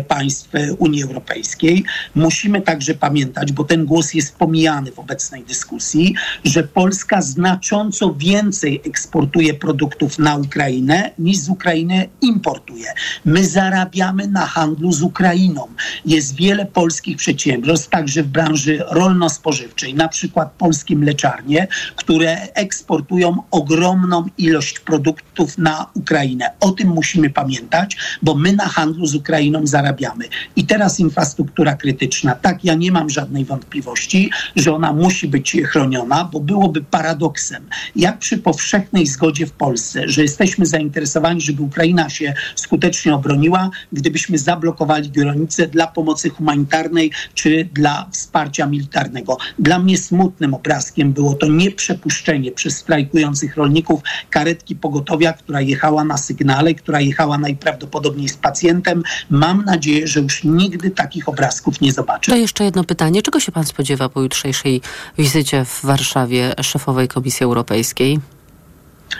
państw 0.09 0.55
e, 0.55 0.75
Unii 0.75 1.03
Europejskiej. 1.03 1.85
Musimy 2.15 2.61
także 2.61 2.95
pamiętać, 2.95 3.53
bo 3.53 3.65
ten 3.65 3.87
głos 3.87 4.15
jest 4.15 4.37
pomijany 4.37 4.93
w 4.93 4.99
obecnej 4.99 5.45
dyskusji, 5.45 6.15
że 6.45 6.62
Polska 6.62 7.23
znacząco 7.23 8.15
więcej 8.15 8.81
eksportuje 8.87 9.55
produktów 9.55 10.19
na 10.19 10.37
Ukrainę 10.37 11.11
niż 11.19 11.37
z 11.37 11.49
Ukrainy 11.49 12.09
importuje. 12.21 12.87
My 13.25 13.47
zarabiamy 13.47 14.27
na 14.27 14.47
handlu 14.47 14.93
z 14.93 15.03
Ukrainą. 15.03 15.69
Jest 16.07 16.37
wiele 16.37 16.67
polskich 16.67 17.17
przedsiębiorstw, 17.17 17.89
także 17.89 18.23
w 18.23 18.29
branży 18.29 18.85
rolno-spożywczej, 18.91 19.95
na 19.95 20.09
przykład 20.09 20.53
polskie 20.73 20.97
mleczarnie, 20.97 21.69
które 21.97 22.52
eksportują 22.55 23.37
ogromną 23.50 24.25
ilość 24.38 24.81
produktów 24.81 25.59
na 25.59 25.87
Ukrainę. 25.95 26.50
O 26.61 26.71
tym 26.71 26.88
musimy 26.88 27.31
pamiętać, 27.31 27.97
bo 28.23 28.35
my 28.35 28.52
na 28.52 28.69
handlu 28.69 29.07
z 29.07 29.14
Ukrainą 29.14 29.67
zarabiamy. 29.67 30.25
I 30.57 30.67
teraz 30.67 31.00
infrastruktura 31.00 31.75
krytyczna. 31.75 32.35
Tak, 32.35 32.64
ja 32.64 32.75
nie 32.75 32.93
mam 32.93 33.11
żadnej 33.11 33.45
wątpliwości, 33.45 34.31
że 34.57 34.75
ona 34.75 34.93
musi 34.93 35.29
być 35.29 35.57
chroniona, 35.67 36.25
bo 36.33 36.41
byłoby 36.41 36.81
paradoksem, 36.81 37.67
jak 37.97 38.19
przy 38.19 38.38
powszechnej 38.38 39.07
zgodzie 39.07 39.47
w 39.47 39.52
Polsce, 39.52 40.09
że 40.09 40.23
jesteśmy 40.23 40.67
zainteresowani, 40.67 41.41
żeby 41.41 41.62
Ukraina 41.62 42.11
się 42.11 42.35
skutecznie 42.55 43.14
obroniła, 43.14 43.71
gdybyśmy 43.93 44.38
zablokowali 44.38 45.11
granice 45.11 45.67
dla 45.67 45.87
pomocy 45.87 46.31
humanitarnej 46.31 47.11
czy 47.35 47.69
dla 47.75 48.09
wsparcia 48.11 48.67
militarnego. 48.67 49.37
Dla 49.59 49.79
mnie 49.79 49.99
smutnym 49.99 50.55
obrazkiem 50.62 51.12
było 51.12 51.35
to 51.35 51.47
nieprzepuszczenie 51.47 52.52
przez 52.52 52.76
strajkujących 52.76 53.57
rolników 53.57 54.00
karetki 54.31 54.76
pogotowia, 54.76 55.33
która 55.33 55.61
jechała 55.61 56.04
na 56.04 56.16
sygnale, 56.16 56.75
która 56.75 57.00
jechała 57.00 57.38
najprawdopodobniej 57.38 58.28
z 58.28 58.37
pacjentem. 58.37 59.02
Mam 59.31 59.64
nadzieję, 59.64 60.07
że 60.09 60.21
już 60.21 60.45
nigdy 60.45 60.90
takich 60.90 61.28
obrazków 61.28 61.81
nie 61.81 61.92
zobaczę. 61.92 62.33
To 62.33 62.38
jeszcze 62.38 62.64
jedno 62.64 62.85
pytanie. 62.85 63.23
Czego 63.23 63.40
się 63.40 63.52
pan 63.52 63.64
spodziewa 63.64 64.09
po 64.09 64.23
jutrzejszej 64.23 64.81
wizycie 65.19 65.64
w 65.64 65.81
Warszawie 65.85 66.54
szefowej 66.62 67.09
Komisji 67.09 67.45
Europejskiej? 67.45 68.21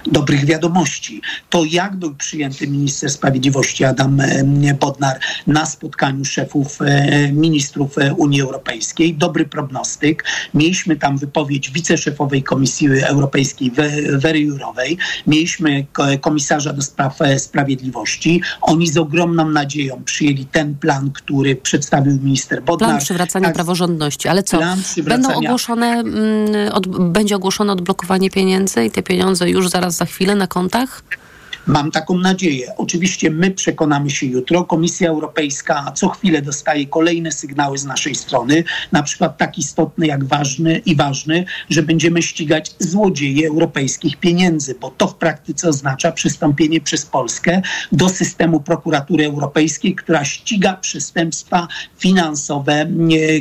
Dobrych 0.07 0.45
wiadomości. 0.45 1.21
To 1.51 1.65
jak 1.65 1.97
był 1.97 2.15
przyjęty 2.15 2.69
minister 2.69 3.11
sprawiedliwości 3.11 3.85
Adam 3.85 4.23
Bodnar 4.81 5.19
na 5.47 5.67
spotkaniu 5.67 6.25
szefów 6.25 6.79
ministrów 7.33 7.97
Unii 8.17 8.41
Europejskiej, 8.41 9.15
dobry 9.15 9.45
prognostyk. 9.45 10.25
Mieliśmy 10.55 10.97
tam 10.97 11.19
wypowiedź 11.19 11.71
wiceszefowej 11.71 12.43
Komisji 12.43 12.89
Europejskiej 13.03 13.73
Wery 14.13 14.41
Jurowej, 14.41 14.99
mieliśmy 15.27 15.87
komisarza 16.21 16.73
do 16.73 16.83
spraw 16.83 17.19
sprawiedliwości. 17.39 18.43
Oni 18.61 18.89
z 18.89 18.97
ogromną 18.97 19.51
nadzieją 19.51 20.03
przyjęli 20.05 20.47
ten 20.47 20.75
plan, 20.75 21.11
który 21.11 21.57
przedstawił 21.57 22.19
minister 22.23 22.63
Bodnar. 22.63 22.91
Plan 22.91 23.01
przywracania 23.01 23.47
tak, 23.47 23.55
praworządności, 23.55 24.29
ale 24.29 24.43
co? 24.43 24.59
Będą 25.05 25.35
ogłoszone, 25.35 25.87
mm, 25.87 26.73
od, 26.73 26.87
będzie 27.13 27.37
ogłoszone 27.37 27.73
odblokowanie 27.73 28.31
pieniędzy 28.31 28.85
i 28.85 28.91
te 28.91 29.03
pieniądze 29.03 29.51
już 29.51 29.69
zaraz 29.69 29.82
za 29.91 30.05
chwilę 30.05 30.35
na 30.35 30.47
kontach? 30.47 31.03
Mam 31.67 31.91
taką 31.91 32.19
nadzieję. 32.19 32.73
Oczywiście 32.77 33.31
my 33.31 33.51
przekonamy 33.51 34.11
się 34.11 34.27
jutro. 34.27 34.65
Komisja 34.65 35.11
Europejska 35.11 35.93
co 35.95 36.09
chwilę 36.09 36.43
dostaje 36.43 36.87
kolejne 36.87 37.33
sygnały 37.33 37.79
z 37.79 37.85
naszej 37.85 38.15
strony, 38.15 38.65
na 38.93 39.03
przykład 39.03 39.39
tak 39.39 39.59
istotny 39.59 40.07
jak 40.07 40.25
ważny 40.25 40.79
i 40.79 40.97
ważny, 40.97 41.45
że 41.71 41.83
będziemy 41.83 42.23
ścigać 42.23 42.75
złodzieje 42.79 43.49
europejskich 43.49 44.17
pieniędzy, 44.17 44.75
bo 44.81 44.91
to 44.91 45.09
w 45.09 45.15
praktyce 45.15 45.69
oznacza 45.69 46.13
przystąpienie 46.13 46.81
przez 46.81 47.07
Polskę 47.07 47.63
do 47.93 48.09
systemu 48.09 48.61
prokuratury 48.61 49.27
europejskiej, 49.27 49.95
która 49.95 50.25
ściga 50.25 50.75
przestępstwa 50.75 51.69
finansowe, 51.99 52.87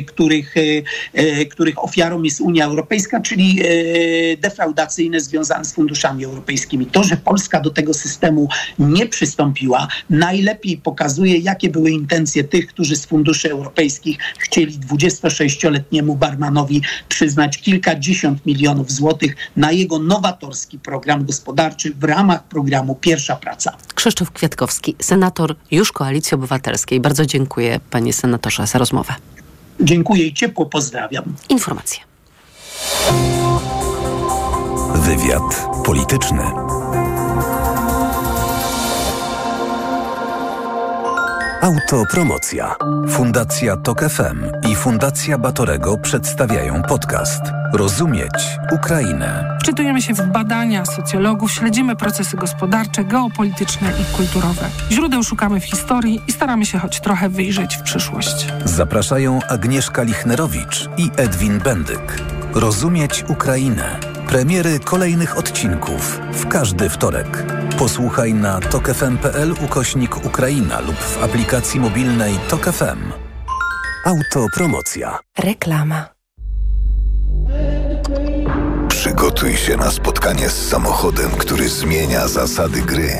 których, 0.06 0.56
e, 0.56 0.60
e, 1.12 1.44
których 1.44 1.84
ofiarą 1.84 2.22
jest 2.22 2.40
Unia 2.40 2.66
Europejska, 2.66 3.20
czyli 3.20 3.60
e, 3.62 4.36
defraudacyjne 4.36 5.20
związane 5.20 5.64
z 5.64 5.72
funduszami 5.72 6.24
europejskimi. 6.24 6.86
To, 6.86 7.04
że 7.04 7.16
Polska 7.16 7.60
do 7.60 7.70
tego 7.70 7.94
systemu 7.94 8.11
systemu 8.12 8.48
nie 8.78 9.06
przystąpiła, 9.06 9.88
najlepiej 10.10 10.76
pokazuje, 10.76 11.38
jakie 11.38 11.68
były 11.70 11.90
intencje 11.90 12.44
tych, 12.44 12.66
którzy 12.66 12.96
z 12.96 13.06
funduszy 13.06 13.50
europejskich 13.50 14.18
chcieli 14.38 14.78
26-letniemu 14.78 16.16
barmanowi 16.16 16.82
przyznać 17.08 17.58
kilkadziesiąt 17.58 18.46
milionów 18.46 18.90
złotych 18.90 19.36
na 19.56 19.72
jego 19.72 19.98
nowatorski 19.98 20.78
program 20.78 21.24
gospodarczy 21.24 21.94
w 21.94 22.04
ramach 22.04 22.44
programu 22.44 22.94
Pierwsza 22.94 23.36
Praca. 23.36 23.76
Krzysztof 23.94 24.30
Kwiatkowski, 24.30 24.96
senator 25.00 25.56
już 25.70 25.92
Koalicji 25.92 26.34
Obywatelskiej. 26.34 27.00
Bardzo 27.00 27.26
dziękuję 27.26 27.80
panie 27.90 28.12
senatorze 28.12 28.66
za 28.66 28.78
rozmowę. 28.78 29.14
Dziękuję 29.80 30.26
i 30.26 30.34
ciepło 30.34 30.66
pozdrawiam. 30.66 31.24
Informacje. 31.48 32.00
Wywiad 34.94 35.66
polityczny. 35.84 36.71
Autopromocja. 41.62 42.76
Fundacja 43.08 43.76
Tok 43.76 44.00
FM 44.00 44.46
i 44.70 44.74
Fundacja 44.76 45.38
Batorego 45.38 45.98
przedstawiają 45.98 46.82
podcast 46.82 47.42
Rozumieć 47.72 48.58
Ukrainę. 48.72 49.58
Wczytujemy 49.60 50.02
się 50.02 50.14
w 50.14 50.32
badania 50.32 50.84
socjologów, 50.84 51.52
śledzimy 51.52 51.96
procesy 51.96 52.36
gospodarcze, 52.36 53.04
geopolityczne 53.04 53.92
i 54.00 54.16
kulturowe. 54.16 54.70
Źródeł 54.90 55.22
szukamy 55.22 55.60
w 55.60 55.64
historii 55.64 56.20
i 56.28 56.32
staramy 56.32 56.66
się 56.66 56.78
choć 56.78 57.00
trochę 57.00 57.28
wyjrzeć 57.28 57.76
w 57.76 57.82
przyszłość. 57.82 58.46
Zapraszają 58.64 59.38
Agnieszka 59.48 60.02
Lichnerowicz 60.02 60.88
i 60.96 61.10
Edwin 61.16 61.58
Bendyk. 61.58 62.22
Rozumieć 62.54 63.24
Ukrainę. 63.28 64.00
Premiery 64.28 64.80
kolejnych 64.80 65.38
odcinków 65.38 66.20
w 66.32 66.48
każdy 66.48 66.88
wtorek. 66.88 67.61
Posłuchaj 67.82 68.34
na 68.34 68.60
tokefm.pl 68.60 69.54
ukośnik 69.64 70.26
Ukraina 70.26 70.80
lub 70.80 70.96
w 70.96 71.22
aplikacji 71.22 71.80
mobilnej 71.80 72.34
Tok 72.48 72.64
FM. 72.64 73.12
Autopromocja. 74.06 75.18
Reklama. 75.38 76.11
Przygotuj 79.34 79.56
się 79.56 79.76
na 79.76 79.90
spotkanie 79.90 80.50
z 80.50 80.68
samochodem, 80.68 81.30
który 81.30 81.68
zmienia 81.68 82.28
zasady 82.28 82.82
gry. 82.82 83.18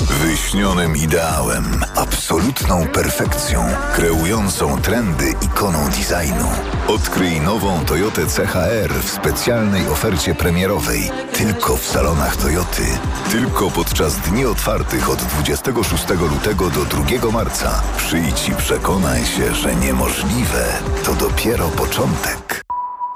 Wyśnionym 0.00 0.96
ideałem, 0.96 1.84
absolutną 1.96 2.86
perfekcją, 2.86 3.64
kreującą 3.94 4.80
trendy 4.80 5.34
ikoną 5.42 5.78
designu. 5.88 6.48
Odkryj 6.88 7.40
nową 7.40 7.84
Toyotę 7.84 8.26
CHR 8.26 8.90
w 9.02 9.10
specjalnej 9.10 9.88
ofercie 9.88 10.34
premierowej. 10.34 11.10
Tylko 11.32 11.76
w 11.76 11.86
salonach 11.86 12.36
Toyoty. 12.36 12.86
Tylko 13.30 13.70
podczas 13.70 14.16
dni 14.16 14.46
otwartych 14.46 15.10
od 15.10 15.18
26 15.18 16.08
lutego 16.30 16.70
do 16.70 16.84
2 16.84 17.30
marca. 17.32 17.82
Przyjdź 17.96 18.48
i 18.48 18.54
przekonaj 18.54 19.24
się, 19.26 19.54
że 19.54 19.74
niemożliwe 19.76 20.64
to 21.04 21.14
dopiero 21.14 21.68
początek. 21.68 22.62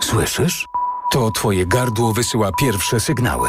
Słyszysz? 0.00 0.66
To 1.12 1.30
twoje 1.30 1.66
gardło 1.66 2.12
wysyła 2.12 2.52
pierwsze 2.52 3.00
sygnały. 3.00 3.48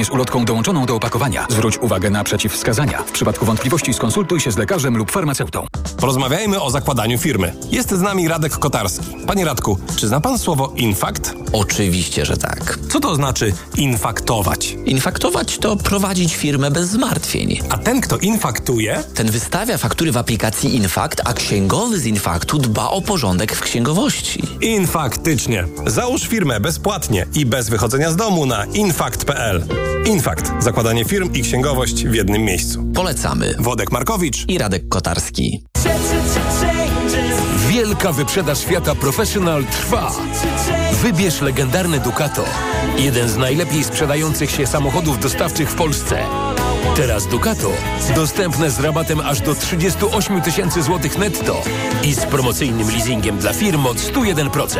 z 0.05 0.09
ulotką 0.09 0.45
dołączoną 0.45 0.85
do 0.85 0.95
opakowania. 0.95 1.45
Zwróć 1.49 1.77
uwagę 1.77 2.09
na 2.09 2.23
przeciwwskazania. 2.23 3.03
W 3.03 3.11
przypadku 3.11 3.45
wątpliwości 3.45 3.93
skonsultuj 3.93 4.39
się 4.39 4.51
z 4.51 4.57
lekarzem 4.57 4.97
lub 4.97 5.11
farmaceutą. 5.11 5.67
Porozmawiajmy 5.97 6.61
o 6.61 6.69
zakładaniu 6.69 7.17
firmy. 7.17 7.53
Jest 7.71 7.91
z 7.91 8.01
nami 8.01 8.27
Radek 8.27 8.57
Kotarski. 8.57 9.05
Panie 9.27 9.45
Radku, 9.45 9.77
czy 9.95 10.07
zna 10.07 10.21
pan 10.21 10.39
słowo 10.39 10.73
infakt? 10.75 11.33
Oczywiście, 11.53 12.25
że 12.25 12.37
tak. 12.37 12.79
Co 12.89 12.99
to 12.99 13.15
znaczy 13.15 13.53
infaktować? 13.77 14.77
Infaktować 14.85 15.57
to 15.57 15.75
prowadzić 15.75 16.35
firmę 16.35 16.71
bez 16.71 16.89
zmartwień. 16.89 17.59
A 17.69 17.77
ten, 17.77 18.01
kto 18.01 18.17
infaktuje? 18.17 19.03
Ten 19.15 19.31
wystawia 19.31 19.77
faktury 19.77 20.11
w 20.11 20.17
aplikacji 20.17 20.75
Infakt, 20.75 21.21
a 21.25 21.33
księgowy 21.33 21.99
z 21.99 22.05
Infaktu 22.05 22.57
dba 22.57 22.89
o 22.89 23.01
porządek 23.01 23.55
w 23.55 23.61
księgowości. 23.61 24.43
Infaktycznie. 24.61 25.65
Załóż 25.85 26.21
firmę 26.27 26.59
bezpłatnie 26.59 27.25
i 27.35 27.45
bez 27.45 27.69
wychodzenia 27.69 28.11
z 28.11 28.15
domu 28.15 28.45
na 28.45 28.65
infakt.pl. 28.65 29.90
Infakt. 30.05 30.51
Zakładanie 30.59 31.05
firm 31.05 31.33
i 31.33 31.41
księgowość 31.41 32.05
w 32.05 32.13
jednym 32.13 32.41
miejscu. 32.41 32.83
Polecamy. 32.93 33.55
Wodek 33.59 33.91
Markowicz 33.91 34.45
i 34.47 34.57
Radek 34.57 34.89
Kotarski. 34.89 35.63
Wielka 37.69 38.11
wyprzedaż 38.11 38.59
świata 38.59 38.95
Professional 38.95 39.65
trwa. 39.65 40.11
Wybierz 40.93 41.41
legendarny 41.41 41.99
Ducato. 41.99 42.45
Jeden 42.97 43.29
z 43.29 43.37
najlepiej 43.37 43.83
sprzedających 43.83 44.51
się 44.51 44.67
samochodów 44.67 45.19
dostawczych 45.19 45.69
w 45.69 45.75
Polsce. 45.75 46.19
Teraz 46.95 47.27
Ducato 47.27 47.71
dostępne 48.15 48.71
z 48.71 48.79
rabatem 48.79 49.19
aż 49.19 49.41
do 49.41 49.55
38 49.55 50.41
tysięcy 50.41 50.83
złotych 50.83 51.17
netto 51.17 51.61
i 52.03 52.13
z 52.13 52.19
promocyjnym 52.19 52.89
leasingiem 52.89 53.37
dla 53.37 53.53
firm 53.53 53.85
od 53.85 53.97
101%. 53.97 54.79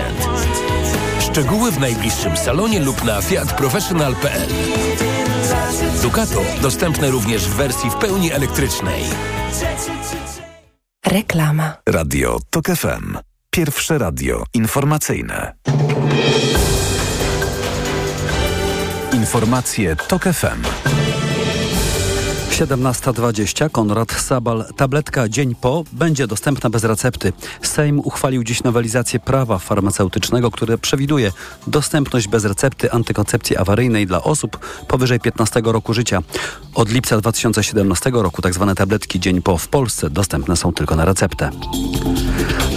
Szczegóły 1.22 1.72
w 1.72 1.80
najbliższym 1.80 2.38
salonie 2.38 2.80
lub 2.80 3.04
na 3.04 3.22
fiatprofessional.pl 3.22 4.50
Ducato 6.02 6.42
dostępne 6.62 7.12
również 7.12 7.48
w 7.48 7.54
wersji 7.54 7.90
w 7.90 7.96
pełni 7.96 8.32
elektrycznej. 8.32 9.04
Reklama. 11.06 11.78
Radio 11.90 12.40
TOK 12.50 12.66
FM. 12.66 13.18
Pierwsze 13.52 13.98
radio 13.98 14.44
informacyjne. 14.54 15.54
Informacje 19.14 19.96
TOK 19.96 20.24
FM. 20.24 20.62
17.20 22.52 23.70
Konrad 23.72 24.12
Sabal. 24.12 24.66
Tabletka 24.76 25.30
dzień 25.30 25.56
po 25.56 25.84
będzie 25.92 26.28
dostępna 26.28 26.70
bez 26.70 26.84
recepty. 26.84 27.34
Sejm 27.62 28.00
uchwalił 28.00 28.44
dziś 28.44 28.64
nowelizację 28.64 29.20
prawa 29.20 29.60
farmaceutycznego, 29.60 30.52
które 30.52 30.78
przewiduje 30.78 31.32
dostępność 31.68 32.28
bez 32.28 32.46
recepty 32.46 32.92
antykoncepcji 32.92 33.58
awaryjnej 33.58 34.08
dla 34.08 34.24
osób 34.24 34.60
powyżej 34.88 35.20
15 35.20 35.62
roku 35.66 35.94
życia. 35.94 36.22
Od 36.76 36.90
lipca 36.90 37.18
2017 37.18 38.12
roku 38.14 38.42
tzw. 38.42 38.66
Tak 38.68 38.78
tabletki 38.78 39.20
dzień 39.20 39.42
po 39.42 39.58
w 39.58 39.68
Polsce 39.68 40.10
dostępne 40.10 40.58
są 40.58 40.74
tylko 40.74 40.96
na 40.96 41.06
receptę. 41.06 41.50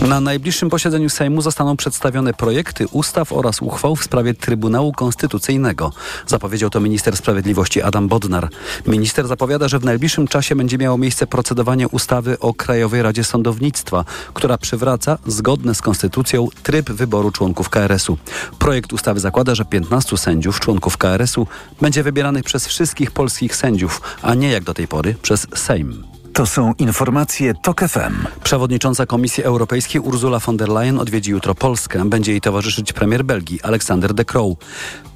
Na 0.09 0.21
najbliższym 0.21 0.71
posiedzeniu 0.71 1.11
Sejmu 1.11 1.43
zostaną 1.43 1.77
przedstawione 1.77 2.35
projekty 2.35 2.87
ustaw 2.89 3.33
oraz 3.33 3.63
uchwał 3.63 3.97
w 3.97 4.05
sprawie 4.05 4.35
Trybunału 4.35 4.93
Konstytucyjnego. 4.93 5.93
Zapowiedział 6.27 6.71
to 6.71 6.81
minister 6.81 7.17
sprawiedliwości 7.17 7.83
Adam 7.83 8.09
Bodnar. 8.09 8.49
Minister 8.87 9.27
zapowiada, 9.27 9.64
że 9.69 9.79
w 9.79 9.85
najbliższym 9.85 10.29
czasie 10.29 10.57
będzie 10.57 10.79
miało 10.79 10.99
miejsce 10.99 11.27
procedowanie 11.27 11.89
ustawy 11.89 12.39
o 12.39 12.55
Krajowej 12.55 13.03
Radzie 13.03 13.25
Sądownictwa, 13.25 14.05
która 14.35 14.59
przywraca, 14.59 15.19
zgodne 15.27 15.75
z 15.75 15.83
konstytucją, 15.83 16.49
tryb 16.63 16.91
wyboru 16.91 17.31
członków 17.31 17.69
KRS-u. 17.69 18.19
Projekt 18.59 18.93
ustawy 18.93 19.21
zakłada, 19.21 19.55
że 19.55 19.65
15 19.65 20.17
sędziów, 20.17 20.61
członków 20.61 20.97
KRS-u, 20.97 21.47
będzie 21.81 22.03
wybieranych 22.03 22.45
przez 22.45 22.67
wszystkich 22.67 23.11
polskich 23.11 23.57
sędziów, 23.57 24.01
a 24.23 24.35
nie 24.35 24.49
jak 24.49 24.65
do 24.65 24.75
tej 24.75 24.89
pory 24.89 25.15
przez 25.23 25.47
Sejm. 25.55 26.05
To 26.35 26.47
są 26.47 26.73
informacje 26.79 27.55
TOK 27.55 27.81
FM. 27.81 28.27
Przewodnicząca 28.45 29.07
Komisji 29.07 29.45
Europejskiej 29.45 30.01
Ursula 30.01 30.39
von 30.39 30.57
der 30.57 30.69
Leyen 30.69 30.99
odwiedzi 30.99 31.31
jutro 31.31 31.55
Polskę. 31.55 32.05
Będzie 32.05 32.33
jej 32.33 32.41
towarzyszyć 32.41 32.93
premier 32.93 33.25
Belgii 33.25 33.63
Aleksander 33.63 34.15
De 34.15 34.25
Croo. 34.25 34.57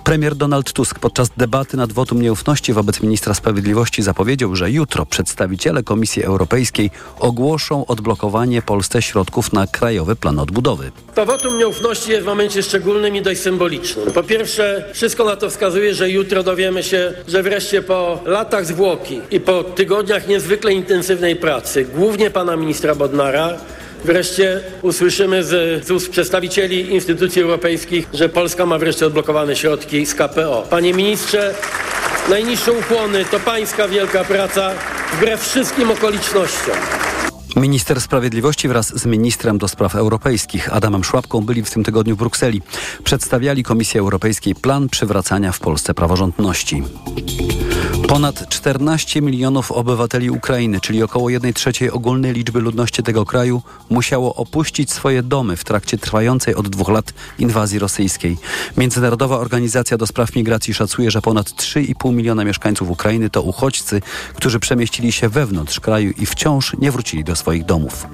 Premier 0.08 0.34
Donald 0.34 0.72
Tusk 0.72 0.98
podczas 0.98 1.28
debaty 1.36 1.76
nad 1.76 1.92
wotum 1.92 2.22
nieufności 2.22 2.72
wobec 2.72 3.02
ministra 3.02 3.34
sprawiedliwości 3.34 4.02
zapowiedział, 4.02 4.56
że 4.56 4.70
jutro 4.70 5.06
przedstawiciele 5.06 5.82
Komisji 5.82 6.24
Europejskiej 6.24 6.90
ogłoszą 7.20 7.86
odblokowanie 7.86 8.62
Polsce 8.62 9.02
środków 9.02 9.52
na 9.52 9.66
Krajowy 9.66 10.16
Plan 10.16 10.38
Odbudowy. 10.38 10.90
To 11.14 11.26
wotum 11.26 11.58
nieufności 11.58 12.10
jest 12.10 12.22
w 12.22 12.26
momencie 12.26 12.62
szczególnym 12.62 13.16
i 13.16 13.22
dość 13.22 13.40
symbolicznym. 13.40 14.12
Po 14.12 14.22
pierwsze, 14.22 14.84
wszystko 14.92 15.24
na 15.24 15.36
to 15.36 15.50
wskazuje, 15.50 15.94
że 15.94 16.10
jutro 16.10 16.42
dowiemy 16.42 16.82
się, 16.82 17.12
że 17.28 17.42
wreszcie 17.42 17.82
po 17.82 18.20
latach 18.24 18.66
zwłoki 18.66 19.20
i 19.30 19.40
po 19.40 19.64
tygodniach 19.64 20.28
niezwykle 20.28 20.72
intensywnej 20.72 21.36
pracy, 21.36 21.84
głównie 21.94 22.30
pana 22.30 22.56
ministra 22.56 22.94
Bodnara, 22.94 23.58
Wreszcie 24.04 24.60
usłyszymy 24.82 25.44
z, 25.44 25.84
z 25.86 25.90
ust 25.90 26.10
przedstawicieli 26.10 26.94
instytucji 26.94 27.42
europejskich, 27.42 28.08
że 28.14 28.28
Polska 28.28 28.66
ma 28.66 28.78
wreszcie 28.78 29.06
odblokowane 29.06 29.56
środki 29.56 30.06
z 30.06 30.14
KPO. 30.14 30.66
Panie 30.70 30.94
ministrze, 30.94 31.54
najniższe 32.30 32.72
ukłony 32.72 33.24
to 33.24 33.40
pańska 33.40 33.88
wielka 33.88 34.24
praca 34.24 34.70
wbrew 35.12 35.40
wszystkim 35.40 35.90
okolicznościom. 35.90 36.76
Minister 37.56 38.00
Sprawiedliwości 38.00 38.68
wraz 38.68 39.00
z 39.00 39.06
ministrem 39.06 39.58
do 39.58 39.68
spraw 39.68 39.94
europejskich 39.94 40.74
Adamem 40.74 41.04
Szłapką 41.04 41.40
byli 41.40 41.62
w 41.62 41.70
tym 41.70 41.84
tygodniu 41.84 42.16
w 42.16 42.18
Brukseli. 42.18 42.62
Przedstawiali 43.04 43.62
Komisji 43.62 44.00
Europejskiej 44.00 44.54
plan 44.54 44.88
przywracania 44.88 45.52
w 45.52 45.60
Polsce 45.60 45.94
praworządności. 45.94 46.82
Ponad 48.08 48.48
14 48.48 49.22
milionów 49.22 49.72
obywateli 49.72 50.30
Ukrainy, 50.30 50.80
czyli 50.80 51.02
około 51.02 51.30
1 51.30 51.52
trzeciej 51.52 51.90
ogólnej 51.90 52.32
liczby 52.32 52.60
ludności 52.60 53.02
tego 53.02 53.24
kraju, 53.24 53.62
musiało 53.90 54.34
opuścić 54.34 54.92
swoje 54.92 55.22
domy 55.22 55.56
w 55.56 55.64
trakcie 55.64 55.98
trwającej 55.98 56.54
od 56.54 56.68
dwóch 56.68 56.88
lat 56.88 57.12
inwazji 57.38 57.78
rosyjskiej. 57.78 58.36
Międzynarodowa 58.76 59.38
Organizacja 59.38 59.96
do 59.96 60.06
Spraw 60.06 60.34
Migracji 60.34 60.74
szacuje, 60.74 61.10
że 61.10 61.22
ponad 61.22 61.46
3,5 61.46 62.12
miliona 62.12 62.44
mieszkańców 62.44 62.90
Ukrainy 62.90 63.30
to 63.30 63.42
uchodźcy, 63.42 64.00
którzy 64.34 64.60
przemieścili 64.60 65.12
się 65.12 65.28
wewnątrz 65.28 65.80
kraju 65.80 66.12
i 66.18 66.26
wciąż 66.26 66.76
nie 66.78 66.92
wrócili 66.92 67.24
do 67.24 67.36
swoich 67.38 67.64
domów. 67.64 68.06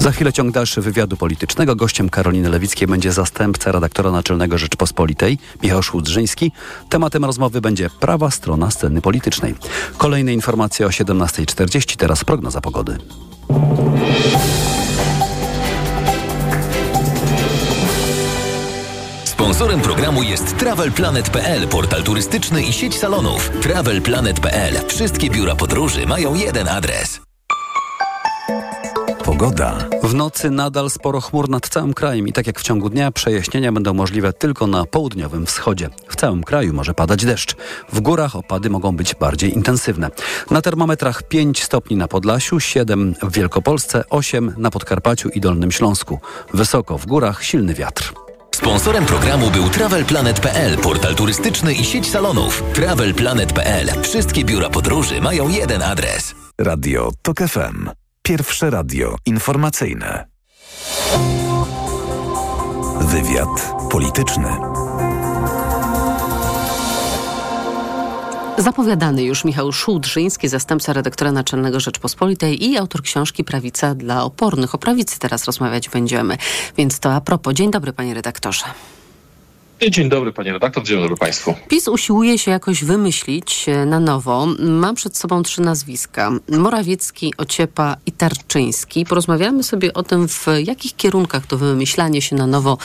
Za 0.00 0.12
chwilę 0.12 0.32
ciąg 0.32 0.54
dalszy 0.54 0.80
wywiadu 0.80 1.16
politycznego. 1.16 1.76
Gościem 1.76 2.08
Karoliny 2.08 2.48
Lewickiej 2.48 2.88
będzie 2.88 3.12
zastępca 3.12 3.72
redaktora 3.72 4.10
naczelnego 4.10 4.58
Rzeczpospolitej, 4.58 5.38
Michał 5.62 5.82
Szłudrzyński. 5.82 6.52
Tematem 6.88 7.24
rozmowy 7.24 7.60
będzie 7.60 7.90
prawa 7.90 8.30
strona 8.30 8.70
sceny 8.70 9.00
politycznej. 9.00 9.54
Kolejne 9.98 10.32
informacje 10.32 10.86
o 10.86 10.88
17.40, 10.88 11.96
teraz 11.96 12.24
prognoza 12.24 12.60
pogody. 12.60 12.98
Sponsorem 19.24 19.80
programu 19.80 20.22
jest 20.22 20.56
TravelPlanet.pl, 20.56 21.68
portal 21.68 22.02
turystyczny 22.02 22.62
i 22.62 22.72
sieć 22.72 22.98
salonów. 22.98 23.50
TravelPlanet.pl. 23.62 24.74
Wszystkie 24.88 25.30
biura 25.30 25.54
podróży 25.54 26.06
mają 26.06 26.34
jeden 26.34 26.68
adres. 26.68 27.31
Pogoda. 29.42 29.88
W 30.02 30.14
nocy 30.14 30.50
nadal 30.50 30.90
sporo 30.90 31.20
chmur 31.20 31.48
nad 31.48 31.68
całym 31.68 31.94
krajem 31.94 32.28
i 32.28 32.32
tak 32.32 32.46
jak 32.46 32.60
w 32.60 32.62
ciągu 32.62 32.90
dnia 32.90 33.12
przejaśnienia 33.12 33.72
będą 33.72 33.94
możliwe 33.94 34.32
tylko 34.32 34.66
na 34.66 34.84
południowym 34.84 35.46
wschodzie. 35.46 35.88
W 36.08 36.16
całym 36.16 36.44
kraju 36.44 36.74
może 36.74 36.94
padać 36.94 37.24
deszcz. 37.24 37.56
W 37.92 38.00
górach 38.00 38.36
opady 38.36 38.70
mogą 38.70 38.96
być 38.96 39.14
bardziej 39.14 39.54
intensywne. 39.54 40.10
Na 40.50 40.62
termometrach 40.62 41.22
5 41.22 41.62
stopni 41.62 41.96
na 41.96 42.08
Podlasiu, 42.08 42.60
7 42.60 43.14
w 43.22 43.32
Wielkopolsce, 43.32 44.04
8 44.10 44.54
na 44.58 44.70
Podkarpaciu 44.70 45.28
i 45.28 45.40
Dolnym 45.40 45.72
Śląsku. 45.72 46.18
Wysoko 46.54 46.98
w 46.98 47.06
górach 47.06 47.44
silny 47.44 47.74
wiatr. 47.74 48.12
Sponsorem 48.54 49.06
programu 49.06 49.50
był 49.50 49.68
TravelPlanet.pl, 49.68 50.78
portal 50.78 51.14
turystyczny 51.14 51.74
i 51.74 51.84
sieć 51.84 52.10
salonów. 52.10 52.62
TravelPlanet.pl. 52.74 54.02
Wszystkie 54.02 54.44
biura 54.44 54.70
podróży 54.70 55.20
mają 55.20 55.48
jeden 55.48 55.82
adres. 55.82 56.34
Radio 56.58 57.10
TOK 57.22 57.38
FM. 57.38 58.01
Pierwsze 58.24 58.70
radio 58.70 59.16
informacyjne. 59.26 60.26
Wywiad 63.00 63.72
polityczny. 63.90 64.48
Zapowiadany 68.58 69.22
już 69.22 69.44
Michał 69.44 69.72
Szudrzyński, 69.72 70.48
zastępca 70.48 70.92
redaktora 70.92 71.32
naczelnego 71.32 71.80
Rzeczpospolitej 71.80 72.64
i 72.64 72.78
autor 72.78 73.02
książki 73.02 73.44
Prawica 73.44 73.94
dla 73.94 74.24
opornych. 74.24 74.74
O 74.74 74.78
prawicy 74.78 75.18
teraz 75.18 75.44
rozmawiać 75.44 75.88
będziemy. 75.88 76.36
Więc 76.76 77.00
to 77.00 77.14
a 77.14 77.20
propos. 77.20 77.54
Dzień 77.54 77.70
dobry, 77.70 77.92
panie 77.92 78.14
redaktorze. 78.14 78.64
Dzień 79.90 80.08
dobry 80.08 80.32
panie 80.32 80.52
redaktor, 80.52 80.84
dzień 80.84 81.00
dobry 81.00 81.16
państwu. 81.16 81.54
PiS 81.68 81.88
usiłuje 81.88 82.38
się 82.38 82.50
jakoś 82.50 82.84
wymyślić 82.84 83.68
e, 83.68 83.86
na 83.86 84.00
nowo. 84.00 84.46
Mam 84.58 84.94
przed 84.94 85.16
sobą 85.16 85.42
trzy 85.42 85.60
nazwiska. 85.60 86.30
Morawiecki, 86.48 87.34
Ociepa 87.38 87.96
i 88.06 88.12
Tarczyński. 88.12 89.04
Porozmawiamy 89.06 89.62
sobie 89.62 89.94
o 89.94 90.02
tym, 90.02 90.28
w 90.28 90.46
jakich 90.64 90.96
kierunkach 90.96 91.46
to 91.46 91.58
wymyślanie 91.58 92.22
się 92.22 92.36
na 92.36 92.46
nowo 92.46 92.78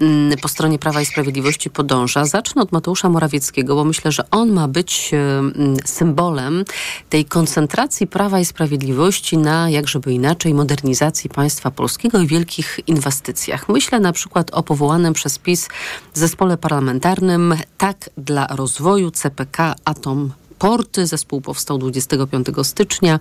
mm, 0.00 0.38
po 0.42 0.48
stronie 0.48 0.78
Prawa 0.78 1.00
i 1.00 1.06
Sprawiedliwości 1.06 1.70
podąża. 1.70 2.24
Zacznę 2.24 2.62
od 2.62 2.72
Mateusza 2.72 3.08
Morawieckiego, 3.08 3.74
bo 3.74 3.84
myślę, 3.84 4.12
że 4.12 4.30
on 4.30 4.52
ma 4.52 4.68
być 4.68 5.10
e, 5.14 5.42
symbolem 5.84 6.64
tej 7.08 7.24
koncentracji 7.24 8.06
Prawa 8.06 8.40
i 8.40 8.44
Sprawiedliwości 8.44 9.38
na, 9.38 9.70
jak 9.70 9.88
żeby 9.88 10.12
inaczej, 10.12 10.54
modernizacji 10.54 11.30
państwa 11.30 11.70
polskiego 11.70 12.18
i 12.18 12.26
wielkich 12.26 12.80
inwestycjach. 12.86 13.68
Myślę 13.68 14.00
na 14.00 14.12
przykład 14.12 14.50
o 14.52 14.62
powołanym 14.62 15.12
przez 15.12 15.38
PiS 15.38 15.68
zespole 16.14 16.41
zespole 16.42 16.56
parlamentarnym 16.56 17.54
Tak 17.78 18.10
dla 18.16 18.46
rozwoju 18.46 19.10
CPK 19.10 19.74
Atom 19.84 20.32
Porty. 20.58 21.06
Zespół 21.06 21.40
powstał 21.40 21.78
25 21.78 22.46
stycznia. 22.62 23.18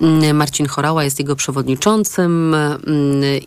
Mm, 0.00 0.36
Marcin 0.36 0.66
Chorała 0.66 1.04
jest 1.04 1.18
jego 1.18 1.36
przewodniczącym 1.36 2.54
mm, 2.54 2.80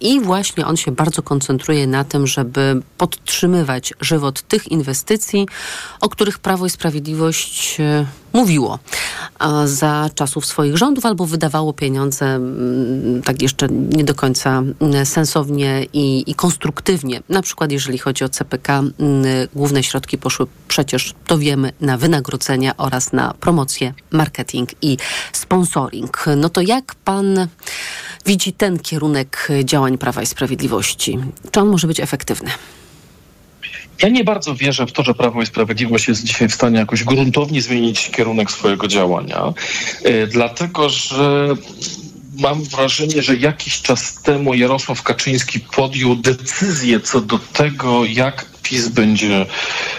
i 0.02 0.20
właśnie 0.20 0.66
on 0.66 0.78
się 0.78 0.92
bardzo 0.92 1.22
koncentruje 1.22 1.88
na 1.88 2.04
tym, 2.04 2.28
żeby 2.28 2.82
podtrzymywać 2.98 3.94
żywot 4.02 4.42
tych 4.42 4.72
inwestycji, 4.72 5.48
o 6.02 6.10
których 6.10 6.40
Prawo 6.40 6.66
i 6.66 6.70
Sprawiedliwość 6.70 7.78
mówiło 8.34 8.80
za 9.66 10.10
czasów 10.16 10.46
swoich 10.46 10.78
rządów 10.78 11.06
albo 11.06 11.26
wydawało 11.26 11.74
pieniądze 11.74 12.26
mm, 12.26 13.22
tak 13.22 13.42
jeszcze 13.42 13.68
nie 13.70 14.04
do 14.04 14.16
końca 14.16 14.64
sensownie 15.04 15.86
i, 15.94 16.24
i 16.32 16.36
konstruktywnie. 16.36 17.22
Na 17.30 17.42
przykład 17.42 17.72
jeżeli 17.72 17.98
chodzi 17.98 18.24
o 18.24 18.30
CPK, 18.30 18.84
główne 19.56 19.84
środki 19.84 20.18
poszły 20.18 20.48
przecież, 20.68 21.14
to 21.28 21.38
wiemy, 21.38 21.72
na 21.82 21.98
wynagrodzenia 21.98 22.78
oraz 22.78 23.14
na 23.14 23.34
promocję, 23.34 23.94
marketing 24.12 24.70
i 24.82 24.98
sponsoring. 25.34 26.26
No 26.38 26.50
to 26.50 26.62
jak 26.62 26.96
pan 26.96 27.48
widzi 28.26 28.54
ten 28.54 28.80
kierunek 28.80 29.48
działań 29.64 29.98
Prawa 29.98 30.22
i 30.22 30.26
Sprawiedliwości? 30.26 31.20
Czy 31.52 31.60
on 31.60 31.70
może 31.70 31.88
być 31.88 32.00
efektywny? 32.00 32.50
Ja 34.02 34.10
nie 34.10 34.24
bardzo 34.24 34.56
wierzę 34.56 34.88
w 34.88 34.92
to, 34.92 35.04
że 35.04 35.14
Prawo 35.14 35.42
i 35.42 35.46
Sprawiedliwość 35.46 36.08
jest 36.08 36.24
dzisiaj 36.24 36.50
w 36.50 36.54
stanie 36.54 36.80
jakoś 36.80 37.04
gruntownie 37.04 37.62
zmienić 37.62 38.10
kierunek 38.10 38.52
swojego 38.52 38.88
działania, 38.88 39.54
e, 40.04 40.28
dlatego 40.28 40.90
że 40.90 41.48
mam 42.40 42.64
wrażenie, 42.64 43.22
że 43.22 43.36
jakiś 43.36 43.82
czas 43.82 44.22
temu 44.22 44.54
Jarosław 44.54 45.04
Kaczyński 45.04 45.60
podjął 45.60 46.16
decyzję 46.16 47.00
co 47.00 47.22
do 47.22 47.40
tego, 47.40 48.06
jak 48.06 48.46
PiS 48.70 48.88
będzie 48.88 49.46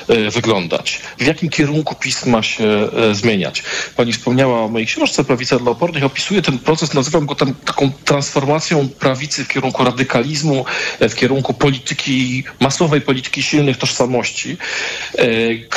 e, 0.09 0.31
wyglądać? 0.31 1.01
W 1.19 1.27
jakim 1.27 1.49
kierunku 1.49 1.95
PiS 1.95 2.27
ma 2.27 2.43
się 2.43 2.65
e, 2.65 3.15
zmieniać? 3.15 3.63
Pani 3.97 4.13
wspomniała 4.13 4.61
o 4.63 4.69
mojej 4.69 4.87
książce 4.87 5.25
Prawica 5.25 5.59
dla 5.59 5.71
opornych. 5.71 6.05
Opisuję 6.05 6.43
ten 6.43 6.59
proces, 6.59 6.95
nazywam 6.95 7.27
go 7.27 7.35
tam, 7.35 7.55
taką 7.55 7.93
transformacją 8.05 8.89
prawicy 8.89 9.45
w 9.45 9.49
kierunku 9.49 9.85
radykalizmu, 9.85 10.65
e, 11.01 11.09
w 11.09 11.15
kierunku 11.15 11.55
polityki, 11.55 12.45
masowej 12.61 13.01
polityki 13.01 13.43
silnych 13.43 13.77
tożsamości, 13.77 14.57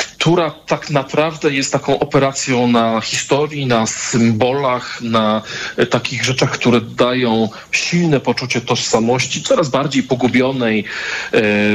która 0.08 0.50
tak 0.50 0.90
naprawdę 0.90 1.54
jest 1.54 1.72
taką 1.72 1.98
operacją 1.98 2.66
na 2.66 3.00
historii, 3.00 3.66
na 3.66 3.86
symbolach, 3.86 5.00
na 5.00 5.42
takich 5.90 6.24
rzeczach, 6.24 6.50
które 6.50 6.80
dają 6.80 7.48
silne 7.70 8.20
poczucie 8.20 8.60
tożsamości, 8.60 9.42
coraz 9.42 9.68
bardziej 9.68 10.02
pogubionej, 10.02 10.84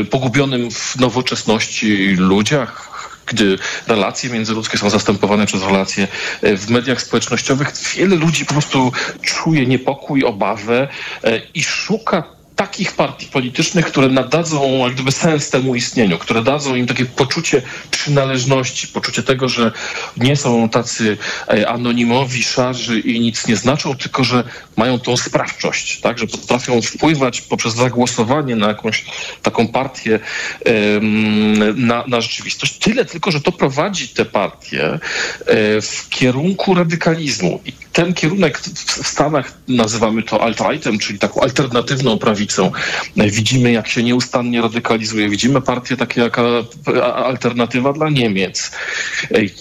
pogubionym 0.09 0.71
w 0.71 0.95
nowoczesności 1.09 2.15
ludziach, 2.17 2.89
gdy 3.25 3.57
relacje 3.87 4.29
międzyludzkie 4.29 4.77
są 4.77 4.89
zastępowane 4.89 5.45
przez 5.45 5.63
relacje 5.63 6.07
e, 6.41 6.57
w 6.57 6.69
mediach 6.69 7.01
społecznościowych, 7.01 7.73
wiele 7.95 8.15
ludzi 8.15 8.45
po 8.45 8.53
prostu 8.53 8.91
czuje 9.21 9.65
niepokój, 9.65 10.23
obawę 10.23 10.87
e, 11.23 11.41
i 11.53 11.63
szuka 11.63 12.38
takich 12.59 12.93
partii 12.93 13.27
politycznych, 13.27 13.85
które 13.85 14.09
nadadzą 14.09 14.85
jak 14.85 14.93
gdyby 14.93 15.11
sens 15.11 15.49
temu 15.49 15.75
istnieniu, 15.75 16.17
które 16.17 16.43
dadzą 16.43 16.75
im 16.75 16.87
takie 16.87 17.05
poczucie 17.05 17.61
przynależności, 17.91 18.87
poczucie 18.87 19.23
tego, 19.23 19.49
że 19.49 19.71
nie 20.17 20.35
są 20.35 20.69
tacy 20.69 21.17
e, 21.47 21.69
anonimowi, 21.69 22.43
szarzy 22.43 22.99
i 22.99 23.19
nic 23.19 23.47
nie 23.47 23.55
znaczą, 23.55 23.95
tylko 23.95 24.23
że 24.23 24.43
mają 24.77 24.99
tą 24.99 25.17
sprawczość, 25.17 25.99
tak, 25.99 26.19
że 26.19 26.27
potrafią 26.27 26.81
wpływać 26.81 27.41
poprzez 27.41 27.73
zagłosowanie 27.73 28.55
na 28.55 28.67
jakąś 28.67 29.05
taką 29.41 29.67
partię 29.67 30.19
na, 31.75 32.03
na 32.07 32.21
rzeczywistość. 32.21 32.77
Tyle 32.77 33.05
tylko, 33.05 33.31
że 33.31 33.41
to 33.41 33.51
prowadzi 33.51 34.09
te 34.09 34.25
partie 34.25 34.85
e, 34.85 34.99
w 35.81 36.09
kierunku 36.09 36.73
radykalizmu. 36.73 37.61
Ten 37.99 38.13
kierunek 38.13 38.59
w 38.59 39.07
Stanach 39.07 39.53
nazywamy 39.67 40.23
to 40.23 40.41
alt-rightem, 40.41 40.99
czyli 40.99 41.19
taką 41.19 41.41
alternatywną 41.41 42.17
prawicą. 42.17 42.71
Widzimy, 43.15 43.71
jak 43.71 43.87
się 43.87 44.03
nieustannie 44.03 44.61
radykalizuje. 44.61 45.29
Widzimy 45.29 45.61
partie 45.61 45.97
takie 45.97 46.21
jak 46.21 46.37
alternatywa 47.15 47.93
dla 47.93 48.09
Niemiec, 48.09 48.71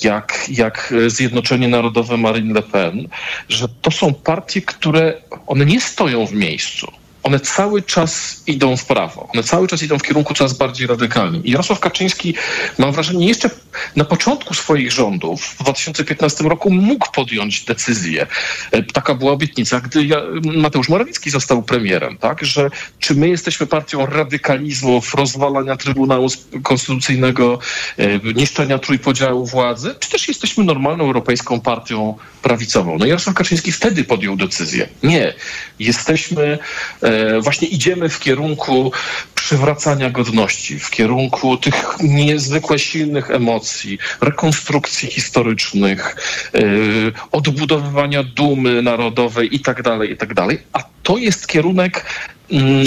jak, 0.03 0.49
jak 0.49 0.95
Zjednoczenie 1.07 1.69
Narodowe 1.69 2.17
Marine 2.17 2.55
Le 2.55 2.63
Pen, 2.63 3.09
że 3.49 3.69
to 3.83 3.91
są 3.91 4.15
partie, 4.15 4.63
które 4.63 5.23
one 5.47 5.65
nie 5.65 5.81
stoją 5.81 6.27
w 6.27 6.33
miejscu 6.33 6.93
one 7.23 7.41
cały 7.41 7.83
czas 7.83 8.43
idą 8.47 8.77
w 8.77 8.85
prawo. 8.85 9.29
One 9.33 9.43
cały 9.43 9.69
czas 9.69 9.83
idą 9.83 9.99
w 9.99 10.03
kierunku 10.03 10.35
coraz 10.35 10.53
bardziej 10.53 10.87
radykalnym. 10.87 11.45
I 11.45 11.51
Jarosław 11.51 11.81
Kaczyński, 11.81 12.35
mam 12.79 12.93
wrażenie, 12.93 13.29
jeszcze 13.29 13.51
na 13.97 14.05
początku 14.05 14.55
swoich 14.55 14.93
rządów 14.93 15.43
w 15.43 15.63
2015 15.63 16.45
roku 16.45 16.71
mógł 16.71 17.13
podjąć 17.13 17.65
decyzję. 17.65 18.27
E, 18.71 18.83
taka 18.83 19.15
była 19.15 19.33
obietnica, 19.33 19.81
gdy 19.81 20.09
Mateusz 20.45 20.89
Morawiecki 20.89 21.31
został 21.31 21.63
premierem, 21.63 22.17
tak? 22.17 22.45
że 22.45 22.71
czy 22.99 23.15
my 23.15 23.29
jesteśmy 23.29 23.67
partią 23.67 24.07
radykalizmów, 24.07 25.15
rozwalania 25.15 25.77
Trybunału 25.77 26.29
Konstytucyjnego, 26.63 27.59
e, 27.97 28.33
niszczenia 28.35 28.79
trójpodziału 28.79 29.47
władzy, 29.47 29.95
czy 30.01 30.11
też 30.11 30.29
jesteśmy 30.29 30.65
normalną 30.65 31.05
europejską 31.05 31.61
partią 31.61 32.19
prawicową. 32.43 32.99
No 32.99 33.07
Jarosław 33.07 33.37
Kaczyński 33.37 33.73
wtedy 33.73 34.05
podjął 34.05 34.37
decyzję. 34.37 34.89
Nie. 35.03 35.35
Jesteśmy 35.79 36.59
e, 37.03 37.08
właśnie 37.41 37.69
idziemy 37.69 38.09
w 38.09 38.21
kierunku 38.21 38.93
przywracania 39.35 40.11
godności, 40.11 40.79
w 40.79 40.91
kierunku 40.91 41.57
tych 41.57 41.97
niezwykle 42.01 42.79
silnych 42.79 43.31
emocji, 43.31 43.99
rekonstrukcji 44.21 45.09
historycznych, 45.09 46.17
e, 46.55 46.61
odbudowywania 47.33 48.23
dumy 48.23 48.83
narodowej 48.83 49.55
itd., 49.55 49.83
tak 49.83 50.09
itd. 50.09 50.35
Tak 50.35 50.59
a 50.73 50.85
to 51.03 51.19
jest 51.19 51.47
kierunek 51.47 52.05
mm, 52.51 52.87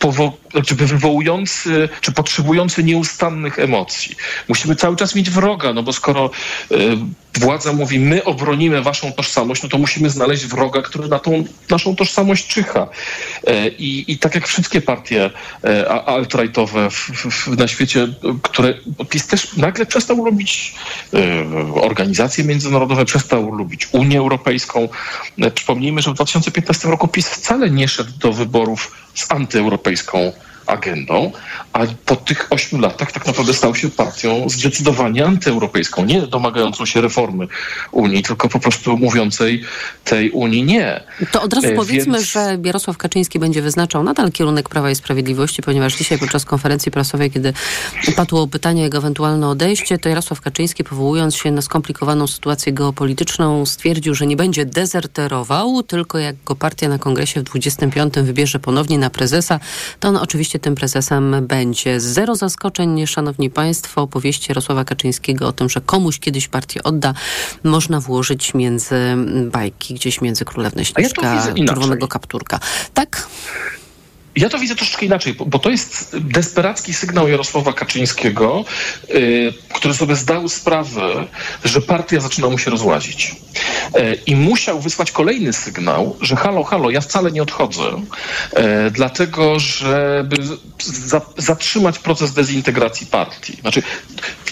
powo- 0.00 0.32
znaczy 0.52 0.74
wywołujący, 0.74 1.88
czy 2.00 2.12
potrzebujący 2.12 2.84
nieustannych 2.84 3.58
emocji. 3.58 4.16
Musimy 4.48 4.76
cały 4.76 4.96
czas 4.96 5.14
mieć 5.14 5.30
wroga, 5.30 5.72
no 5.72 5.82
bo 5.82 5.92
skoro 5.92 6.30
y, 6.72 6.96
władza 7.38 7.72
mówi, 7.72 7.98
my 7.98 8.24
obronimy 8.24 8.82
waszą 8.82 9.12
tożsamość, 9.12 9.62
no 9.62 9.68
to 9.68 9.78
musimy 9.78 10.10
znaleźć 10.10 10.46
wroga, 10.46 10.82
który 10.82 11.08
na 11.08 11.18
tą 11.18 11.44
naszą 11.70 11.96
tożsamość 11.96 12.46
czyha. 12.46 12.88
Y, 13.48 13.74
I, 13.78 14.18
tak 14.18 14.34
jak 14.34 14.46
wszystkie 14.46 14.80
partie 14.80 15.30
y, 15.64 15.88
alt-rightowe 15.88 16.88
na 17.58 17.68
świecie, 17.68 18.08
które 18.42 18.74
PiS 19.08 19.26
też 19.26 19.56
nagle 19.56 19.86
przestał 19.86 20.24
lubić 20.24 20.74
organizacje 21.74 22.44
międzynarodowe, 22.44 23.04
przestał 23.04 23.54
lubić 23.54 23.88
Unię 23.92 24.18
Europejską. 24.18 24.88
Przypomnijmy, 25.54 26.02
że 26.02 26.10
w 26.10 26.14
2015 26.14 26.88
roku 26.88 27.08
PiS 27.08 27.28
wcale 27.28 27.70
nie 27.70 27.88
szedł 27.88 28.10
do 28.18 28.32
wyborów 28.32 28.92
z 29.14 29.26
antyeuropejską 29.32 30.32
agendą, 30.66 31.32
a 31.72 31.80
po 32.06 32.16
tych 32.16 32.46
ośmiu 32.50 32.78
latach 32.78 33.12
tak 33.12 33.26
naprawdę 33.26 33.54
stał 33.54 33.74
się 33.74 33.90
partią 33.90 34.48
zdecydowanie 34.48 35.26
antyeuropejską, 35.26 36.04
nie 36.04 36.22
domagającą 36.22 36.86
się 36.86 37.00
reformy 37.00 37.46
Unii, 37.92 38.22
tylko 38.22 38.48
po 38.48 38.60
prostu 38.60 38.96
mówiącej 38.96 39.64
tej 40.04 40.30
Unii 40.30 40.62
nie. 40.62 41.00
To 41.32 41.42
od 41.42 41.52
razu 41.52 41.66
e, 41.66 41.74
powiedzmy, 41.74 42.24
że 42.24 42.58
Jarosław 42.64 42.96
Kaczyński 42.96 43.38
będzie 43.38 43.62
wyznaczał 43.62 44.02
nadal 44.02 44.32
kierunek 44.32 44.68
Prawa 44.68 44.90
i 44.90 44.94
Sprawiedliwości, 44.94 45.62
ponieważ 45.62 45.96
dzisiaj 45.96 46.18
podczas 46.18 46.44
konferencji 46.44 46.92
prasowej, 46.92 47.30
kiedy 47.30 47.52
padło 48.16 48.46
pytanie 48.46 48.80
o 48.80 48.84
jego 48.84 48.98
ewentualne 48.98 49.48
odejście, 49.48 49.98
to 49.98 50.08
Jarosław 50.08 50.40
Kaczyński 50.40 50.84
powołując 50.84 51.36
się 51.36 51.50
na 51.50 51.62
skomplikowaną 51.62 52.26
sytuację 52.26 52.72
geopolityczną 52.72 53.66
stwierdził, 53.66 54.14
że 54.14 54.26
nie 54.26 54.36
będzie 54.36 54.66
dezerterował, 54.66 55.82
tylko 55.82 56.18
jak 56.18 56.36
go 56.44 56.56
partia 56.56 56.88
na 56.88 56.98
kongresie 56.98 57.40
w 57.40 57.42
25 57.42 58.14
wybierze 58.14 58.58
ponownie 58.58 58.98
na 58.98 59.10
prezesa, 59.10 59.60
to 60.00 60.08
on 60.08 60.16
oczywiście 60.16 60.49
tym 60.58 60.74
prezesem 60.74 61.46
będzie. 61.46 62.00
Zero 62.00 62.36
zaskoczeń, 62.36 63.06
szanowni 63.06 63.50
państwo, 63.50 64.02
opowieści 64.02 64.46
Jarosława 64.48 64.84
Kaczyńskiego 64.84 65.48
o 65.48 65.52
tym, 65.52 65.68
że 65.68 65.80
komuś 65.80 66.18
kiedyś 66.18 66.48
partię 66.48 66.82
odda, 66.82 67.14
można 67.64 68.00
włożyć 68.00 68.54
między 68.54 68.96
bajki, 69.52 69.94
gdzieś 69.94 70.20
między 70.20 70.44
Królewne 70.44 70.84
Śnieżka, 70.84 71.34
ja 71.56 71.64
Czerwonego 71.64 72.08
Kapturka. 72.08 72.60
Tak? 72.94 73.28
Ja 74.40 74.48
to 74.48 74.58
widzę 74.58 74.74
troszeczkę 74.74 75.06
inaczej, 75.06 75.34
bo 75.46 75.58
to 75.58 75.70
jest 75.70 76.16
desperacki 76.20 76.94
sygnał 76.94 77.28
Jarosława 77.28 77.72
Kaczyńskiego, 77.72 78.64
yy, 79.08 79.52
który 79.74 79.94
sobie 79.94 80.16
zdał 80.16 80.48
sprawę, 80.48 81.26
że 81.64 81.80
partia 81.80 82.20
zaczyna 82.20 82.48
mu 82.48 82.58
się 82.58 82.70
rozłazić. 82.70 83.36
Yy, 83.94 84.18
I 84.26 84.36
musiał 84.36 84.80
wysłać 84.80 85.10
kolejny 85.12 85.52
sygnał, 85.52 86.16
że 86.20 86.36
halo, 86.36 86.64
halo, 86.64 86.90
ja 86.90 87.00
wcale 87.00 87.30
nie 87.30 87.42
odchodzę, 87.42 87.82
yy, 87.82 88.90
dlatego 88.90 89.58
żeby 89.58 90.36
za, 90.84 91.20
zatrzymać 91.36 91.98
proces 91.98 92.32
dezintegracji 92.32 93.06
partii. 93.06 93.56
Znaczy, 93.60 93.82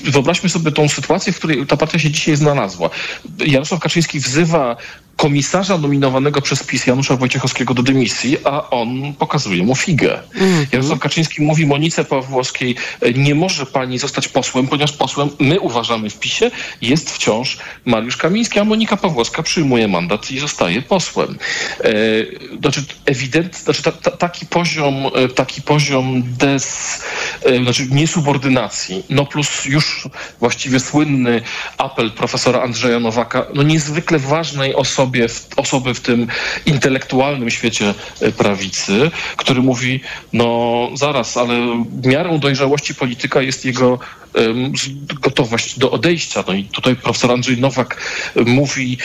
wyobraźmy 0.05 0.49
sobie 0.49 0.73
tą 0.73 0.89
sytuację, 0.89 1.33
w 1.33 1.39
której 1.39 1.67
ta 1.67 1.77
partia 1.77 1.99
się 1.99 2.11
dzisiaj 2.11 2.37
znalazła. 2.37 2.91
Jarosław 3.39 3.81
Kaczyński 3.81 4.21
wzywa 4.21 4.77
komisarza 5.19 5.79
nominowanego 5.79 6.43
przez 6.43 6.63
PiS 6.63 6.87
Janusza 6.87 7.17
Wojciechowskiego 7.17 7.75
do 7.75 7.83
dymisji, 7.83 8.37
a 8.45 8.71
on 8.71 9.15
pokazuje 9.19 9.63
mu 9.63 9.75
figę. 9.75 10.23
Mm. 10.35 10.67
Jarosław 10.73 10.99
Kaczyński 10.99 11.43
mówi 11.43 11.67
Monice 11.67 12.05
Pawłowskiej, 12.05 12.77
nie 13.15 13.35
może 13.35 13.67
pani 13.67 13.99
zostać 13.99 14.29
posłem, 14.29 14.69
ponieważ 14.69 14.93
posłem, 14.93 15.29
my 15.39 15.61
uważamy 15.61 16.11
w 16.11 16.19
PiSie, 16.19 16.51
jest 16.83 17.11
wciąż 17.11 17.59
Mariusz 17.85 18.17
Kamiński, 18.17 18.59
a 18.59 18.65
Monika 18.65 18.97
Pawłowska 18.97 19.43
przyjmuje 19.43 19.89
mandat 19.89 20.31
i 20.31 20.39
zostaje 20.39 20.83
posłem. 20.83 21.39
E, 21.85 21.93
znaczy, 22.61 22.85
ewidentnie, 23.07 23.59
znaczy 23.59 23.83
ta, 23.83 23.93
ta, 23.93 24.11
taki 24.11 24.47
poziom, 24.47 24.95
e, 25.15 25.29
taki 25.29 25.63
poziom 25.63 26.23
des, 26.23 26.99
e, 27.45 27.63
znaczy 27.63 27.87
niesubordynacji, 27.91 29.03
no 29.11 29.27
plus 29.27 29.65
już 29.65 30.09
właściwie 30.41 30.81
słynny 30.81 31.43
apel 31.79 32.11
profesora 32.11 32.63
Andrzeja 32.63 33.01
Nowaka, 33.01 33.47
no 33.55 33.63
niezwykle 33.63 34.19
ważnej 34.19 34.75
osoby, 34.75 35.08
osoby 35.57 35.95
w 35.95 36.01
tym 36.01 36.27
intelektualnym 36.67 37.51
świecie 37.51 37.95
e, 38.21 38.33
prawicy, 38.33 39.11
który 39.37 39.63
mówi, 39.63 40.01
no 40.33 40.89
zaraz, 40.95 41.37
ale 41.37 41.85
miarą 42.05 42.39
dojrzałości 42.39 42.95
polityka 42.95 43.43
jest 43.43 43.65
jego 43.65 43.99
gotowość 45.21 45.79
do 45.79 45.91
odejścia. 45.91 46.45
No 46.47 46.55
i 46.55 46.65
tutaj 46.65 46.97
profesor 46.97 47.33
Andrzej 47.33 47.59
Nowak 47.59 48.01
mówi 48.47 48.99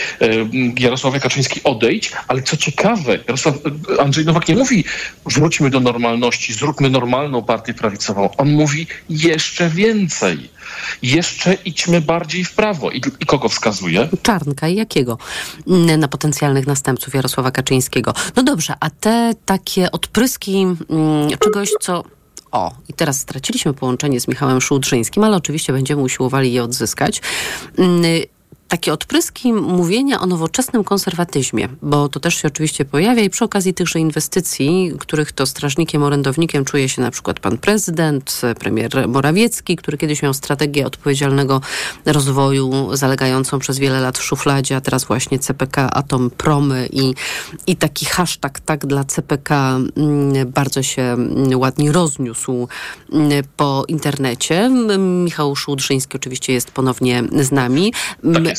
Jarosławie 0.78 1.20
Kaczyński 1.20 1.60
odejdź, 1.64 2.12
ale 2.28 2.42
co 2.42 2.56
ciekawe, 2.56 3.18
Jarosław, 3.26 3.54
Andrzej 4.00 4.24
Nowak 4.24 4.48
nie 4.48 4.56
mówi 4.56 4.84
wróćmy 5.26 5.70
do 5.70 5.80
normalności, 5.80 6.52
zróbmy 6.52 6.90
normalną 6.90 7.42
partię 7.42 7.74
prawicową. 7.74 8.30
On 8.36 8.52
mówi 8.52 8.86
jeszcze 9.08 9.70
więcej. 9.70 10.53
Jeszcze 11.02 11.54
idźmy 11.54 12.00
bardziej 12.00 12.44
w 12.44 12.54
prawo. 12.54 12.90
I, 12.90 12.96
i 13.20 13.26
kogo 13.26 13.48
wskazuje? 13.48 14.08
Czarnka 14.22 14.68
i 14.68 14.74
jakiego? 14.74 15.18
Mm, 15.66 16.00
na 16.00 16.08
potencjalnych 16.08 16.66
następców 16.66 17.14
Jarosława 17.14 17.50
Kaczyńskiego. 17.50 18.14
No 18.36 18.42
dobrze, 18.42 18.74
a 18.80 18.90
te 18.90 19.34
takie 19.44 19.90
odpryski 19.90 20.62
mm, 20.62 21.38
czegoś, 21.44 21.70
co 21.80 22.04
O, 22.52 22.72
i 22.88 22.92
teraz 22.92 23.20
straciliśmy 23.20 23.74
połączenie 23.74 24.20
z 24.20 24.28
Michałem 24.28 24.60
Szułdrzyńskim, 24.60 25.24
ale 25.24 25.36
oczywiście 25.36 25.72
będziemy 25.72 26.02
usiłowali 26.02 26.52
je 26.52 26.62
odzyskać. 26.62 27.20
Takie 28.68 28.92
odpryski 28.92 29.52
mówienia 29.52 30.20
o 30.20 30.26
nowoczesnym 30.26 30.84
konserwatyzmie, 30.84 31.68
bo 31.82 32.08
to 32.08 32.20
też 32.20 32.34
się 32.34 32.48
oczywiście 32.48 32.84
pojawia 32.84 33.22
i 33.22 33.30
przy 33.30 33.44
okazji 33.44 33.74
tychże 33.74 34.00
inwestycji, 34.00 34.92
których 34.98 35.32
to 35.32 35.46
strażnikiem, 35.46 36.02
orędownikiem 36.02 36.64
czuje 36.64 36.88
się 36.88 37.02
na 37.02 37.10
przykład 37.10 37.40
pan 37.40 37.58
prezydent, 37.58 38.40
premier 38.58 39.08
Morawiecki, 39.08 39.76
który 39.76 39.98
kiedyś 39.98 40.22
miał 40.22 40.34
strategię 40.34 40.86
odpowiedzialnego 40.86 41.60
rozwoju 42.06 42.96
zalegającą 42.96 43.58
przez 43.58 43.78
wiele 43.78 44.00
lat 44.00 44.18
w 44.18 44.22
szufladzie, 44.22 44.76
a 44.76 44.80
teraz 44.80 45.04
właśnie 45.04 45.38
CPK, 45.38 45.90
Atom, 45.90 46.30
Promy 46.30 46.88
i, 46.92 47.14
i 47.66 47.76
taki 47.76 48.06
hashtag 48.06 48.60
tak 48.60 48.86
dla 48.86 49.04
CPK 49.04 49.76
mm, 49.96 50.52
bardzo 50.52 50.82
się 50.82 51.02
mm, 51.02 51.60
ładnie 51.60 51.92
rozniósł 51.92 52.68
mm, 53.12 53.44
po 53.56 53.84
internecie. 53.88 54.70
Michał 54.98 55.56
Szułdrzyński 55.56 56.16
oczywiście 56.16 56.52
jest 56.52 56.70
ponownie 56.70 57.22
z 57.40 57.52
nami. 57.52 57.92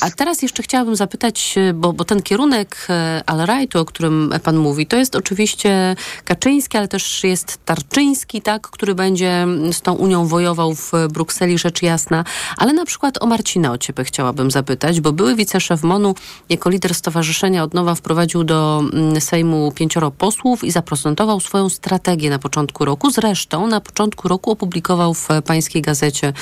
A 0.02 0.12
teraz 0.12 0.42
jeszcze 0.42 0.64
chciałabym 0.64 0.96
zapytać, 0.96 1.56
e, 1.58 1.74
bo, 1.74 1.94
bo 1.94 2.06
ten 2.06 2.22
kierunek 2.22 2.88
e, 2.90 3.24
Alrightu, 3.26 3.80
o 3.80 3.86
którym 3.86 4.34
pan 4.44 4.58
mówi, 4.58 4.88
to 4.88 4.98
jest 4.98 5.16
oczywiście 5.16 5.96
Kaczyński, 6.24 6.78
ale 6.78 6.88
też 6.88 7.24
jest 7.24 7.66
Tarczyński, 7.66 8.42
tak, 8.42 8.68
który 8.68 8.96
będzie 8.96 9.48
z 9.72 9.82
tą 9.82 9.94
Unią 9.94 10.28
wojował 10.28 10.76
w 10.76 10.92
Brukseli, 11.10 11.58
rzecz 11.58 11.82
jasna. 11.82 12.24
Ale 12.58 12.74
na 12.74 12.86
przykład 12.86 13.24
o 13.24 13.26
Marcina 13.26 13.72
Ociepę 13.72 14.04
chciałabym 14.04 14.52
zapytać, 14.52 15.02
bo 15.02 15.12
były 15.12 15.36
wiceszef 15.36 15.84
MONU 15.84 16.16
jako 16.50 16.70
lider 16.70 16.96
Stowarzyszenia 16.96 17.64
od 17.64 17.74
nowa 17.74 17.96
wprowadził 17.96 18.44
do 18.44 18.84
mm, 18.94 19.22
Sejmu 19.22 19.72
pięcioro 19.72 20.12
posłów 20.12 20.64
i 20.64 20.72
zaprezentował 20.72 21.40
swoją 21.40 21.70
strategię 21.70 22.30
na 22.30 22.40
początku 22.40 22.86
roku. 22.86 23.12
Zresztą 23.12 23.68
na 23.68 23.82
początku 23.82 24.28
roku 24.28 24.52
opublikował 24.52 25.14
w 25.14 25.28
pańskiej 25.46 25.82
gazecie 25.82 26.34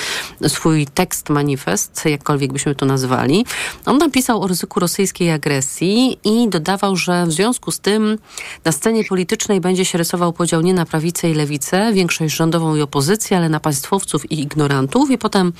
swój 0.48 0.86
tekst, 0.86 1.28
manifest, 1.28 2.04
jakkolwiek 2.04 2.52
byśmy 2.52 2.74
to 2.74 2.86
nazwali. 2.86 3.43
On 3.86 3.98
napisał 3.98 4.42
o 4.42 4.46
ryzyku 4.46 4.80
rosyjskiej 4.80 5.30
agresji 5.30 6.18
i 6.24 6.48
dodawał, 6.48 6.96
że 6.96 7.26
w 7.26 7.32
związku 7.32 7.70
z 7.70 7.80
tym 7.80 8.18
na 8.64 8.72
scenie 8.72 9.04
politycznej 9.04 9.60
będzie 9.60 9.84
się 9.84 9.98
rysował 9.98 10.32
podział 10.32 10.60
nie 10.60 10.74
na 10.74 10.86
prawicę 10.86 11.30
i 11.30 11.34
lewicę, 11.34 11.92
większość 11.92 12.34
rządową 12.34 12.76
i 12.76 12.82
opozycję, 12.82 13.36
ale 13.36 13.48
na 13.48 13.60
państwowców 13.60 14.32
i 14.32 14.40
ignorantów. 14.40 15.10
I 15.10 15.18
potem 15.18 15.52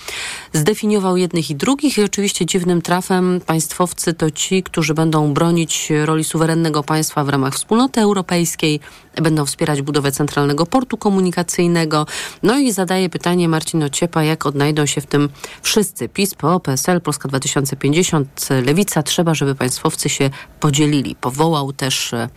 zdefiniował 0.52 1.16
jednych 1.16 1.50
i 1.50 1.54
drugich. 1.54 1.98
I 1.98 2.02
oczywiście 2.02 2.46
dziwnym 2.46 2.82
trafem 2.82 3.40
państwowcy 3.46 4.14
to 4.14 4.30
ci, 4.30 4.62
którzy 4.62 4.94
będą 4.94 5.34
bronić 5.34 5.92
roli 6.04 6.24
suwerennego 6.24 6.82
państwa 6.82 7.24
w 7.24 7.28
ramach 7.28 7.54
wspólnoty 7.54 8.00
europejskiej, 8.00 8.80
będą 9.22 9.46
wspierać 9.46 9.82
budowę 9.82 10.12
centralnego 10.12 10.66
portu 10.66 10.96
komunikacyjnego. 10.96 12.06
No 12.42 12.58
i 12.58 12.72
zadaje 12.72 13.08
pytanie 13.08 13.48
Marcin 13.48 13.82
Ociepa, 13.82 14.22
jak 14.22 14.46
odnajdą 14.46 14.86
się 14.86 15.00
w 15.00 15.06
tym 15.06 15.28
wszyscy. 15.62 16.08
PiS, 16.08 16.34
PO, 16.34 16.60
PSL, 16.60 17.00
Polska 17.00 17.28
2050, 17.28 18.48
Lewica. 18.66 19.02
Trzeba, 19.02 19.34
żeby 19.34 19.54
państwowcy 19.54 20.08
się 20.08 20.30
podzielili. 20.60 21.16
Powołał 21.20 21.72
też 21.72 22.12
e, 22.14 22.28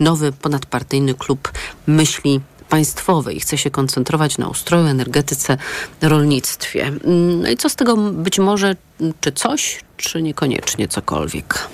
nowy 0.00 0.32
ponadpartyjny 0.32 1.14
klub 1.14 1.52
myśli 1.86 2.40
państwowej. 2.68 3.40
Chce 3.40 3.58
się 3.58 3.70
koncentrować 3.70 4.38
na 4.38 4.48
ustroju, 4.48 4.86
energetyce, 4.86 5.56
rolnictwie. 6.02 6.86
Mm, 6.86 7.42
no 7.42 7.48
i 7.48 7.56
co 7.56 7.68
z 7.68 7.76
tego 7.76 7.96
być 7.96 8.38
może, 8.38 8.76
czy 9.20 9.32
coś, 9.32 9.80
czy 9.96 10.22
niekoniecznie 10.22 10.88
cokolwiek? 10.88 11.68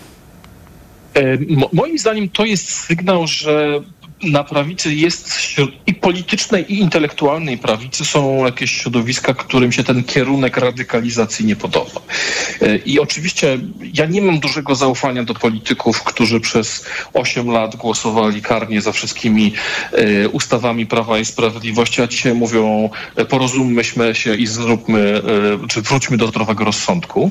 E, 1.14 1.38
moim 1.72 1.98
zdaniem 1.98 2.28
to 2.28 2.44
jest 2.44 2.70
sygnał, 2.70 3.26
że 3.26 3.82
na 4.22 4.44
prawicy 4.44 4.94
jest 4.94 5.38
i 5.86 5.94
politycznej, 5.94 6.72
i 6.72 6.78
intelektualnej 6.78 7.58
prawicy 7.58 8.04
są 8.04 8.44
jakieś 8.44 8.70
środowiska, 8.70 9.34
którym 9.34 9.72
się 9.72 9.84
ten 9.84 10.04
kierunek 10.04 10.56
radykalizacji 10.56 11.46
nie 11.46 11.56
podoba. 11.56 12.00
E, 12.60 12.76
I 12.76 13.00
oczywiście 13.00 13.58
ja 13.94 14.06
nie 14.06 14.22
mam 14.22 14.40
dużego 14.40 14.74
zaufania 14.74 15.24
do 15.24 15.34
polityków, 15.34 16.02
którzy 16.02 16.40
przez 16.40 16.84
8 17.12 17.50
lat 17.50 17.76
głosowali 17.76 18.42
karnie 18.42 18.80
za 18.80 18.92
wszystkimi 18.92 19.52
e, 19.92 20.28
ustawami 20.28 20.86
Prawa 20.86 21.18
i 21.18 21.24
Sprawiedliwości, 21.24 22.02
a 22.02 22.06
dzisiaj 22.06 22.34
mówią 22.34 22.90
e, 23.16 23.24
porozummy 23.24 23.82
się 24.12 24.34
i 24.34 24.46
zróbmy, 24.46 25.22
czy 25.68 25.82
wróćmy 25.82 26.16
do 26.16 26.26
zdrowego 26.26 26.64
rozsądku. 26.64 27.30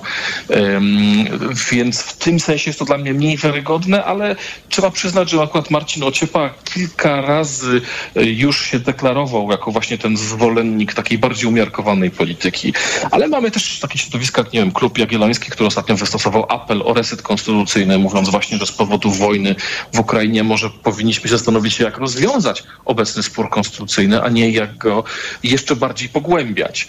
Więc 1.71 2.01
w 2.01 2.17
tym 2.17 2.39
sensie 2.39 2.69
jest 2.69 2.80
to 2.80 2.86
dla 2.86 2.97
mnie 2.97 3.13
mniej 3.13 3.38
wiarygodne, 3.38 4.06
ale 4.06 4.36
trzeba 4.69 4.91
przyznać, 4.91 5.30
że 5.30 5.41
akurat 5.41 5.71
Marcin 5.71 6.04
Ociepa 6.04 6.49
kilka 6.82 7.22
razy 7.22 7.82
e, 8.15 8.24
już 8.24 8.65
się 8.65 8.80
deklarował 8.80 9.52
jako 9.52 9.72
właśnie 9.72 9.98
ten 9.98 10.17
zwolennik 10.17 10.94
takiej 10.94 11.17
bardziej 11.17 11.50
umiarkowanej 11.50 12.12
polityki. 12.12 12.74
Ale 13.12 13.28
mamy 13.28 13.52
też 13.52 13.80
takie 13.80 14.00
środowiska 14.00 14.41
nie 14.54 14.60
wiem, 14.60 14.72
Klub 14.72 14.98
Jagielloński, 14.98 15.52
który 15.52 15.67
ostatnio 15.67 15.96
wystosował 15.96 16.46
apel 16.50 16.82
o 16.86 16.94
reset 16.94 17.22
konstytucyjny, 17.22 17.98
mówiąc 17.98 18.30
właśnie, 18.30 18.58
że 18.58 18.65
z 18.65 18.72
powodu 18.72 19.12
wojny 19.12 19.56
w 19.94 20.00
Ukrainie 20.00 20.44
może 20.44 20.70
powinniśmy 20.70 21.30
zastanowić 21.30 21.74
się, 21.74 21.84
jak 21.84 21.98
rozwiązać 21.98 22.63
obecny 22.86 23.24
spór 23.24 23.50
konstytucyjny, 23.50 24.22
a 24.22 24.30
nie 24.30 24.52
jak 24.52 24.78
go 24.78 25.04
jeszcze 25.44 25.76
bardziej 25.76 26.10
pogłębiać. 26.10 26.88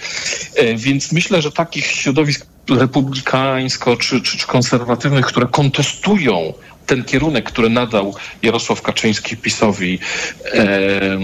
E, 0.57 0.75
więc 0.75 1.13
myślę, 1.13 1.43
że 1.43 1.53
takich 1.53 1.87
środowisk 1.87 2.47
republikańsko 2.69 3.97
czy, 3.97 4.21
czy 4.23 4.47
konserwatywnych, 4.47 5.27
które 5.27 5.47
kontestują 5.47 6.53
ten 6.93 7.05
kierunek, 7.05 7.45
który 7.45 7.71
nadał 7.71 8.15
Jarosław 8.43 8.83
Kaczyński 8.83 9.37
PiSowi, 9.37 9.99
e, 10.45 10.59
e, 10.59 11.19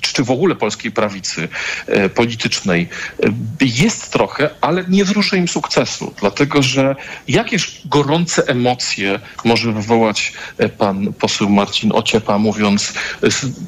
czy 0.00 0.24
w 0.24 0.30
ogóle 0.30 0.54
polskiej 0.54 0.92
prawicy 0.92 1.48
e, 1.86 2.08
politycznej, 2.08 2.88
jest 3.60 4.12
trochę, 4.12 4.50
ale 4.60 4.84
nie 4.88 5.04
wróży 5.04 5.36
im 5.36 5.48
sukcesu, 5.48 6.14
dlatego 6.20 6.62
że 6.62 6.96
jakież 7.28 7.82
gorące 7.84 8.46
emocje 8.46 9.20
może 9.44 9.72
wywołać 9.72 10.32
pan 10.78 11.12
poseł 11.12 11.48
Marcin 11.50 11.92
Ociepa, 11.92 12.38
mówiąc 12.38 12.92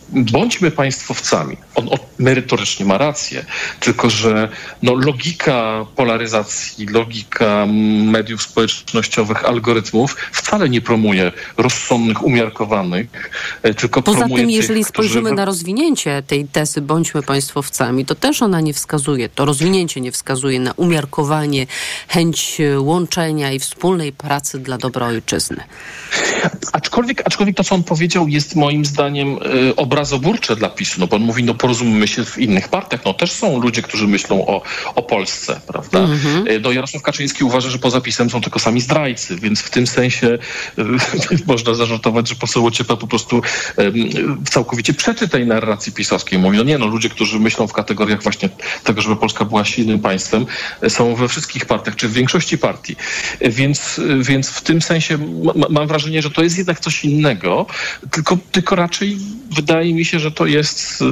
bądźmy 0.08 0.70
państwowcami. 0.70 1.56
On, 1.74 1.88
merytorycznie 2.18 2.86
ma 2.86 2.98
rację, 2.98 3.44
tylko 3.80 4.10
że 4.10 4.48
no, 4.82 4.94
logika 4.94 5.86
polaryzacji, 5.96 6.86
logika 6.86 7.66
mediów 8.04 8.42
społecznościowych, 8.42 9.44
algorytmów 9.44 10.16
wcale 10.32 10.69
nie 10.70 10.80
promuje 10.80 11.32
rozsądnych, 11.56 12.22
umiarkowanych, 12.24 13.30
e, 13.62 13.74
tylko 13.74 14.02
Poza 14.02 14.18
promuje 14.18 14.42
tym, 14.42 14.48
tych, 14.48 14.56
jeżeli 14.56 14.84
spojrzymy 14.84 15.22
którzy... 15.22 15.36
na 15.36 15.44
rozwinięcie 15.44 16.22
tej 16.26 16.44
tezy 16.44 16.80
bądźmy 16.80 17.22
państwowcami, 17.22 18.06
to 18.06 18.14
też 18.14 18.42
ona 18.42 18.60
nie 18.60 18.74
wskazuje, 18.74 19.28
to 19.28 19.44
rozwinięcie 19.44 20.00
nie 20.00 20.12
wskazuje 20.12 20.60
na 20.60 20.72
umiarkowanie, 20.72 21.66
chęć 22.08 22.60
e, 22.60 22.80
łączenia 22.80 23.52
i 23.52 23.58
wspólnej 23.58 24.12
pracy 24.12 24.58
dla 24.58 24.78
dobra 24.78 25.06
ojczyzny. 25.06 25.64
Aczkolwiek, 26.72 27.22
aczkolwiek 27.24 27.56
to, 27.56 27.64
co 27.64 27.74
on 27.74 27.82
powiedział, 27.82 28.28
jest 28.28 28.56
moim 28.56 28.84
zdaniem 28.84 29.38
y, 29.68 29.76
obrazoburcze 29.76 30.56
dla 30.56 30.68
PiSu, 30.68 31.00
no 31.00 31.06
bo 31.06 31.16
on 31.16 31.22
mówi, 31.22 31.44
no 31.44 31.54
porozumiemy 31.54 32.08
się 32.08 32.24
w 32.24 32.38
innych 32.38 32.68
partiach, 32.68 33.04
no 33.04 33.14
też 33.14 33.32
są 33.32 33.60
ludzie, 33.60 33.82
którzy 33.82 34.08
myślą 34.08 34.46
o, 34.46 34.62
o 34.94 35.02
Polsce, 35.02 35.60
prawda? 35.66 35.98
Mm-hmm. 35.98 36.60
No 36.62 36.72
Jarosław 36.72 37.02
Kaczyński 37.02 37.44
uważa, 37.44 37.70
że 37.70 37.78
poza 37.78 38.00
PiSem 38.00 38.30
są 38.30 38.40
tylko 38.40 38.58
sami 38.58 38.80
zdrajcy, 38.80 39.36
więc 39.36 39.60
w 39.60 39.70
tym 39.70 39.86
sensie 39.86 40.38
można 41.46 41.74
zażartować, 41.74 42.28
że 42.28 42.34
poseł 42.34 42.66
Ociepa 42.66 42.96
po 42.96 43.06
prostu 43.06 43.42
całkowicie 44.50 44.94
przeczy 44.94 45.28
tej 45.28 45.46
narracji 45.46 45.92
pisowskiej. 45.92 46.38
Mówi, 46.38 46.58
no 46.58 46.64
nie, 46.64 46.78
no 46.78 46.86
ludzie, 46.86 47.08
którzy 47.08 47.40
myślą 47.40 47.66
w 47.66 47.72
kategoriach 47.72 48.22
właśnie 48.22 48.48
tego, 48.84 49.02
żeby 49.02 49.16
Polska 49.16 49.44
była 49.44 49.64
silnym 49.64 50.00
państwem, 50.00 50.46
są 50.88 51.14
we 51.14 51.28
wszystkich 51.28 51.66
partiach, 51.66 51.96
czy 51.96 52.08
w 52.08 52.12
większości 52.12 52.58
partii. 52.58 52.96
Więc, 53.40 54.00
więc 54.20 54.48
w 54.48 54.60
tym 54.60 54.82
sensie 54.82 55.18
mam 55.70 55.86
wrażenie, 55.86 56.22
że 56.22 56.30
to 56.30 56.42
jest 56.42 56.58
jednak 56.58 56.80
coś 56.80 57.04
innego, 57.04 57.66
tylko, 58.10 58.38
tylko 58.52 58.76
raczej 58.76 59.16
wydaje 59.56 59.94
mi 59.94 60.04
się, 60.04 60.20
że 60.20 60.30
to 60.30 60.46
jest, 60.46 61.04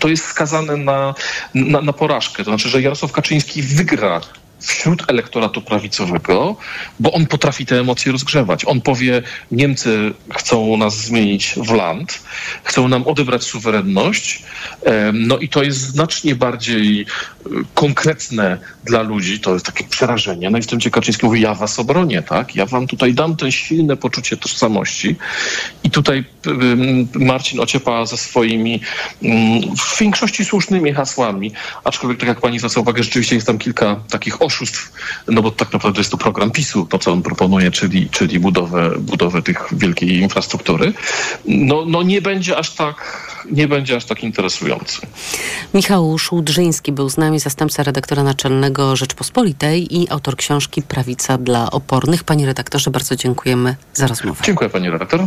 to 0.00 0.08
jest 0.08 0.24
skazane 0.24 0.76
na, 0.76 1.14
na, 1.54 1.82
na 1.82 1.92
porażkę. 1.92 2.44
To 2.44 2.50
znaczy, 2.50 2.68
że 2.68 2.82
Jarosław 2.82 3.12
Kaczyński 3.12 3.62
wygra 3.62 4.20
wśród 4.66 5.10
elektoratu 5.10 5.62
prawicowego, 5.62 6.56
bo 7.00 7.12
on 7.12 7.26
potrafi 7.26 7.66
te 7.66 7.80
emocje 7.80 8.12
rozgrzewać. 8.12 8.64
On 8.64 8.80
powie, 8.80 9.22
Niemcy 9.50 10.12
chcą 10.36 10.76
nas 10.76 10.96
zmienić 10.96 11.54
w 11.56 11.70
land, 11.70 12.22
chcą 12.64 12.88
nam 12.88 13.06
odebrać 13.06 13.44
suwerenność, 13.44 14.42
no 15.12 15.38
i 15.38 15.48
to 15.48 15.62
jest 15.62 15.78
znacznie 15.78 16.34
bardziej 16.34 17.00
e, 17.00 17.48
konkretne 17.74 18.58
dla 18.84 19.02
ludzi, 19.02 19.40
to 19.40 19.54
jest 19.54 19.66
takie 19.66 19.84
przerażenie. 19.84 20.50
No 20.50 20.58
i 20.58 20.62
w 20.62 20.66
tym 20.66 20.78
Kaczyński 20.90 21.26
mówi, 21.26 21.40
ja 21.40 21.54
was 21.54 21.78
obronię, 21.78 22.22
tak? 22.22 22.56
Ja 22.56 22.66
wam 22.66 22.86
tutaj 22.86 23.14
dam 23.14 23.36
to 23.36 23.50
silne 23.50 23.96
poczucie 23.96 24.36
tożsamości. 24.36 25.16
Tutaj 25.96 26.24
Marcin 27.14 27.60
Ociepa 27.60 28.06
ze 28.06 28.16
swoimi 28.16 28.80
w 29.78 29.98
większości 30.00 30.44
słusznymi 30.44 30.92
hasłami, 30.92 31.52
aczkolwiek 31.84 32.20
tak 32.20 32.28
jak 32.28 32.40
pani 32.40 32.58
zwraca 32.58 32.80
uwagę, 32.80 33.02
rzeczywiście 33.02 33.34
jest 33.34 33.46
tam 33.46 33.58
kilka 33.58 33.96
takich 34.10 34.42
oszustw, 34.42 34.92
no 35.28 35.42
bo 35.42 35.50
tak 35.50 35.72
naprawdę 35.72 36.00
jest 36.00 36.10
to 36.10 36.16
program 36.16 36.50
PiSu, 36.50 36.86
to 36.86 36.98
co 36.98 37.12
on 37.12 37.22
proponuje, 37.22 37.70
czyli, 37.70 38.10
czyli 38.10 38.40
budowę, 38.40 38.90
budowę 38.98 39.42
tych 39.42 39.68
wielkiej 39.72 40.18
infrastruktury, 40.18 40.92
no, 41.46 41.84
no 41.86 42.02
nie 42.02 42.22
będzie 42.22 42.56
aż 42.56 42.70
tak 42.74 43.26
nie 43.50 43.68
będzie 43.68 43.96
aż 43.96 44.04
tak 44.04 44.24
interesujący. 44.24 45.00
Michał 45.74 46.18
Szułdrzyński 46.18 46.92
był 46.92 47.08
z 47.08 47.16
nami, 47.16 47.40
zastępca 47.40 47.82
redaktora 47.82 48.22
naczelnego 48.22 48.96
Rzeczpospolitej 48.96 49.96
i 49.96 50.10
autor 50.10 50.36
książki 50.36 50.82
Prawica 50.82 51.38
dla 51.38 51.70
opornych. 51.70 52.24
Panie 52.24 52.46
redaktorze, 52.46 52.90
bardzo 52.90 53.16
dziękujemy 53.16 53.76
za 53.94 54.06
rozmowę. 54.06 54.42
Dziękuję 54.44 54.70
pani 54.70 54.90
redaktor. 54.90 55.20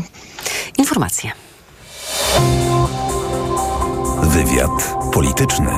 Informacje. 0.77 1.31
Wywiad 4.23 4.95
polityczny. 5.13 5.71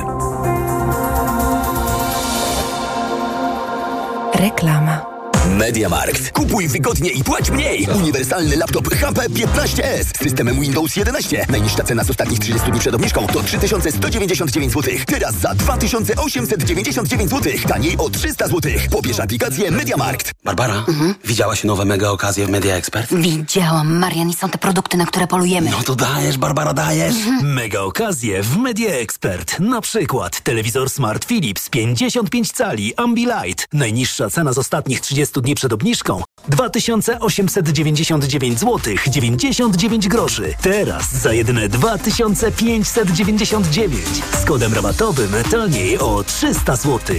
Reklama. 4.34 5.11
Mediamarkt. 5.50 6.30
Kupuj 6.30 6.68
wygodnie 6.68 7.10
i 7.10 7.24
płać 7.24 7.50
mniej. 7.50 7.88
Uniwersalny 7.96 8.56
laptop 8.56 8.94
HP 8.94 9.28
15S 9.28 10.04
z 10.04 10.18
systemem 10.18 10.60
Windows 10.60 10.96
11. 10.96 11.46
Najniższa 11.48 11.84
cena 11.84 12.04
z 12.04 12.10
ostatnich 12.10 12.40
30 12.40 12.70
dni 12.70 12.80
przed 12.80 12.94
obniżką 12.94 13.26
to 13.26 13.42
3199 13.42 14.72
zł. 14.72 14.94
Teraz 15.06 15.34
za 15.34 15.54
2899 15.54 17.30
zł. 17.30 17.52
Taniej 17.68 17.96
o 17.98 18.10
300 18.10 18.48
zł. 18.48 18.72
Pobierz 18.90 19.20
aplikację 19.20 19.70
Mediamarkt. 19.70 20.32
Barbara, 20.44 20.74
mhm. 20.74 21.14
widziałaś 21.24 21.64
nowe 21.64 21.84
mega 21.84 22.08
okazje 22.08 22.46
w 22.46 22.50
Media 22.50 22.74
Expert? 22.74 23.14
Widziałam, 23.14 23.98
Marian, 23.98 24.30
i 24.30 24.34
są 24.34 24.48
te 24.48 24.58
produkty, 24.58 24.96
na 24.96 25.06
które 25.06 25.26
polujemy. 25.26 25.70
No 25.70 25.82
to 25.82 25.96
dajesz, 25.96 26.38
Barbara, 26.38 26.74
dajesz. 26.74 27.14
Mhm. 27.14 27.52
Mega 27.52 27.80
okazje 27.80 28.42
w 28.42 28.56
Media 28.56 28.90
Expert. 28.90 29.60
Na 29.60 29.80
przykład 29.80 30.40
telewizor 30.40 30.90
Smart 30.90 31.24
Philips 31.24 31.68
55 31.68 32.52
cali 32.52 32.96
Ambilight. 32.96 33.68
Najniższa 33.72 34.30
cena 34.30 34.52
z 34.52 34.58
ostatnich 34.58 35.00
30 35.00 35.31
dni 35.40 35.54
przed 35.54 35.72
obniżką 35.72 36.22
2899 36.48 38.58
zł 38.58 38.94
99 39.06 40.08
groszy. 40.08 40.54
Teraz 40.62 41.12
za 41.12 41.32
jedyne 41.32 41.68
2599 41.68 44.04
z 44.42 44.44
kodem 44.44 44.74
rabatowym 44.74 45.30
taniej 45.50 45.98
o 45.98 46.24
300 46.24 46.76
zł. 46.76 47.16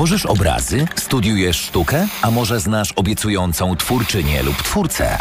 Tworzysz 0.00 0.26
obrazy? 0.26 0.86
Studiujesz 0.96 1.56
sztukę? 1.56 2.06
A 2.22 2.30
może 2.30 2.60
znasz 2.60 2.92
obiecującą 2.92 3.76
twórczynię 3.76 4.42
lub 4.42 4.62
twórcę? 4.62 5.18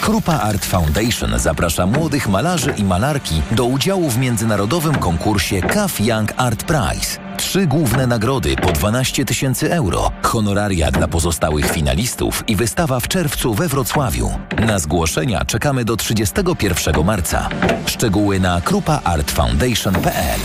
Krupa 0.00 0.32
Art 0.40 0.64
Foundation 0.64 1.38
zaprasza 1.38 1.86
młodych 1.86 2.28
malarzy 2.28 2.74
i 2.76 2.84
malarki 2.84 3.42
do 3.50 3.64
udziału 3.64 4.10
w 4.10 4.18
międzynarodowym 4.18 4.94
konkursie 4.94 5.62
CAF 5.62 6.00
Young 6.00 6.32
Art 6.36 6.64
Prize. 6.64 7.18
Trzy 7.36 7.66
główne 7.66 8.06
nagrody 8.06 8.56
po 8.56 8.72
12 8.72 9.24
tysięcy 9.24 9.72
euro, 9.72 10.10
honoraria 10.22 10.90
dla 10.90 11.08
pozostałych 11.08 11.70
finalistów 11.70 12.44
i 12.46 12.56
wystawa 12.56 13.00
w 13.00 13.08
czerwcu 13.08 13.54
we 13.54 13.68
Wrocławiu. 13.68 14.30
Na 14.66 14.78
zgłoszenia 14.78 15.44
czekamy 15.44 15.84
do 15.84 15.96
31 15.96 17.04
marca. 17.04 17.48
Szczegóły 17.86 18.40
na 18.40 18.60
krupaartfoundation.pl 18.60 20.40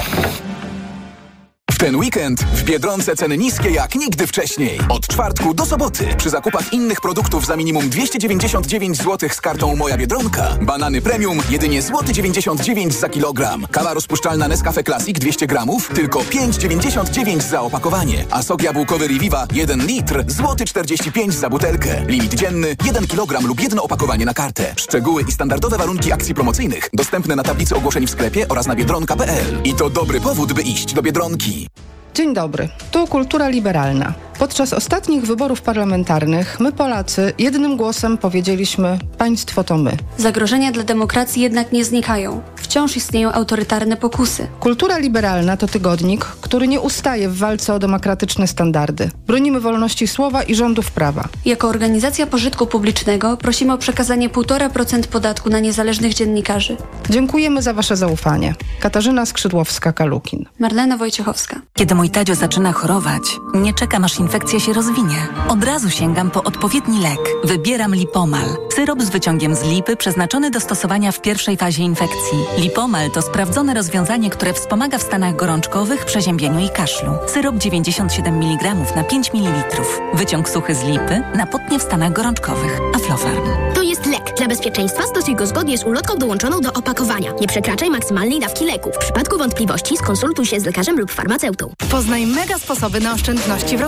ten 1.80 1.96
weekend 1.96 2.42
w 2.44 2.64
Biedronce 2.64 3.16
ceny 3.16 3.38
niskie 3.38 3.70
jak 3.70 3.96
nigdy 3.96 4.28
wcześniej. 4.28 4.80
Od 4.90 5.08
czwartku 5.08 5.54
do 5.54 5.66
soboty 5.66 6.08
przy 6.18 6.30
zakupach 6.30 6.74
innych 6.74 7.02
produktów 7.02 7.46
za 7.46 7.56
minimum 7.56 7.90
299 7.90 8.98
zł 8.98 9.30
z 9.30 9.42
kartą 9.42 9.76
Moja 9.76 9.98
Biedronka. 9.98 10.58
Banany 10.62 11.02
premium 11.02 11.40
jedynie 11.50 11.82
złoty 11.82 12.14
99 12.14 12.94
za 12.94 13.10
kilogram. 13.10 13.68
Kawa 13.72 13.94
rozpuszczalna 13.94 14.48
Nescafe 14.48 14.84
Classic 14.84 15.20
200 15.20 15.48
gramów 15.48 15.90
tylko 15.96 16.20
5,99 16.20 17.42
za 17.42 17.62
opakowanie. 17.62 18.26
A 18.32 18.44
sok 18.44 18.64
jabłkowy 18.64 19.08
Reviva 19.08 19.48
1 19.54 19.86
litr 19.86 20.24
złoty 20.28 20.66
45 20.66 21.34
za 21.34 21.50
butelkę. 21.50 22.06
Limit 22.08 22.34
dzienny 22.34 22.76
1 22.86 23.08
kg 23.08 23.48
lub 23.48 23.62
jedno 23.62 23.84
opakowanie 23.84 24.26
na 24.26 24.34
kartę. 24.34 24.74
Szczegóły 24.76 25.24
i 25.28 25.32
standardowe 25.32 25.78
warunki 25.78 26.12
akcji 26.12 26.34
promocyjnych 26.34 26.90
dostępne 26.94 27.36
na 27.36 27.44
tablicy 27.44 27.76
ogłoszeń 27.76 28.08
w 28.08 28.10
sklepie 28.10 28.48
oraz 28.48 28.68
na 28.68 28.76
biedronka.pl. 28.76 29.62
I 29.64 29.74
to 29.74 29.90
dobry 29.90 30.22
powód, 30.22 30.54
by 30.54 30.62
iść 30.62 30.94
do 30.94 31.02
Biedronki. 31.02 31.69
Dzień 32.14 32.34
dobry, 32.34 32.70
tu 32.92 33.08
Kultura 33.08 33.48
Liberalna. 33.50 34.29
Podczas 34.40 34.74
ostatnich 34.74 35.26
wyborów 35.26 35.62
parlamentarnych 35.62 36.60
my 36.60 36.72
Polacy 36.72 37.34
jednym 37.38 37.78
głosem 37.78 38.18
powiedzieliśmy 38.18 39.00
państwo 39.18 39.64
to 39.64 39.78
my. 39.78 39.98
Zagrożenia 40.18 40.72
dla 40.72 40.84
demokracji 40.84 41.42
jednak 41.42 41.72
nie 41.72 41.86
znikają. 41.86 42.42
Wciąż 42.56 42.98
istnieją 42.98 43.32
autorytarne 43.32 43.98
pokusy. 43.98 44.48
Kultura 44.60 44.98
Liberalna 44.98 45.58
to 45.58 45.68
tygodnik, 45.68 46.26
który 46.26 46.68
nie 46.68 46.80
ustaje 46.80 47.30
w 47.30 47.38
walce 47.38 47.74
o 47.74 47.80
demokratyczne 47.80 48.48
standardy. 48.48 49.12
Bronimy 49.28 49.60
wolności 49.60 50.08
słowa 50.08 50.44
i 50.44 50.56
rządów 50.56 50.92
prawa. 50.92 51.24
Jako 51.46 51.68
organizacja 51.68 52.28
pożytku 52.28 52.68
publicznego 52.68 53.38
prosimy 53.38 53.74
o 53.74 53.78
przekazanie 53.78 54.30
1,5% 54.30 55.08
podatku 55.08 55.50
na 55.50 55.60
niezależnych 55.60 56.14
dziennikarzy. 56.14 56.78
Dziękujemy 57.10 57.62
za 57.62 57.74
Wasze 57.74 57.96
zaufanie. 57.96 58.56
Katarzyna 58.80 59.24
Skrzydłowska-Kalukin. 59.24 60.46
Marlena 60.60 60.98
Wojciechowska. 60.98 61.62
Kiedy 61.74 61.96
mój 61.96 62.10
Tadzio 62.10 62.36
zaczyna 62.36 62.74
chorować, 62.74 63.22
nie 63.54 63.74
czekam 63.74 64.04
aż 64.04 64.20
infekcja 64.30 64.60
się 64.60 64.74
rozwinie. 64.74 65.28
Od 65.48 65.64
razu 65.64 65.90
sięgam 65.90 66.32
po 66.32 66.44
odpowiedni 66.44 67.02
lek. 67.02 67.20
Wybieram 67.44 67.96
Lipomal. 67.96 68.46
Syrop 68.76 69.02
z 69.02 69.10
wyciągiem 69.10 69.56
z 69.56 69.64
lipy 69.64 69.96
przeznaczony 69.96 70.52
do 70.52 70.60
stosowania 70.60 71.12
w 71.12 71.22
pierwszej 71.22 71.58
fazie 71.58 71.84
infekcji. 71.84 72.38
Lipomal 72.58 73.12
to 73.12 73.22
sprawdzone 73.22 73.74
rozwiązanie, 73.74 74.30
które 74.30 74.54
wspomaga 74.54 74.98
w 74.98 75.04
stanach 75.04 75.36
gorączkowych, 75.36 76.06
przeziębieniu 76.06 76.60
i 76.60 76.70
kaszlu. 76.70 77.10
Syrop 77.28 77.56
97 77.56 78.36
mg 78.36 78.76
na 78.96 79.04
5 79.04 79.34
ml. 79.34 79.82
Wyciąg 80.14 80.50
suchy 80.50 80.76
z 80.76 80.84
lipy 80.84 81.22
na 81.36 81.48
potnie 81.48 81.80
w 81.80 81.84
stanach 81.84 82.14
gorączkowych. 82.14 82.80
Aflofarm. 82.96 83.50
To 83.76 83.82
jest 83.84 84.06
lek. 84.06 84.34
Dla 84.38 84.48
bezpieczeństwa 84.48 85.04
stosuj 85.04 85.36
go 85.36 85.48
zgodnie 85.48 85.78
z 85.78 85.84
ulotką 85.84 86.18
dołączoną 86.18 86.62
do 86.62 86.74
opakowania. 86.74 87.32
Nie 87.42 87.48
przekraczaj 87.48 87.90
maksymalnej 87.90 88.40
dawki 88.40 88.66
leku. 88.66 88.92
W 88.94 88.98
przypadku 88.98 89.38
wątpliwości 89.38 89.98
skonsultuj 89.98 90.46
się 90.46 90.60
z 90.60 90.66
lekarzem 90.66 91.00
lub 91.00 91.12
farmaceutą. 91.12 91.74
Poznaj 91.92 92.26
mega 92.26 92.58
sposoby 92.58 93.00
na 93.00 93.14
oszczędności 93.14 93.78
w 93.78 93.82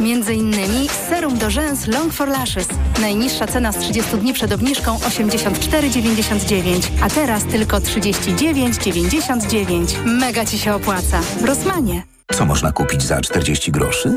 Między 0.00 0.34
innymi 0.34 0.88
serum 1.08 1.38
do 1.38 1.50
rzęs 1.50 1.86
Long 1.86 2.12
for 2.12 2.28
Lashes. 2.28 2.68
Najniższa 3.00 3.46
cena 3.46 3.72
z 3.72 3.78
30 3.78 4.16
dni 4.16 4.32
przed 4.32 4.52
obniżką 4.52 4.96
84,99, 4.96 6.80
a 7.02 7.10
teraz 7.10 7.44
tylko 7.44 7.78
39,99. 7.78 10.04
Mega 10.04 10.44
Ci 10.44 10.58
się 10.58 10.74
opłaca. 10.74 11.20
W 11.40 11.44
Rossmanie. 11.44 12.02
Co 12.32 12.44
można 12.44 12.72
kupić 12.72 13.02
za 13.02 13.20
40 13.20 13.72
groszy? 13.72 14.16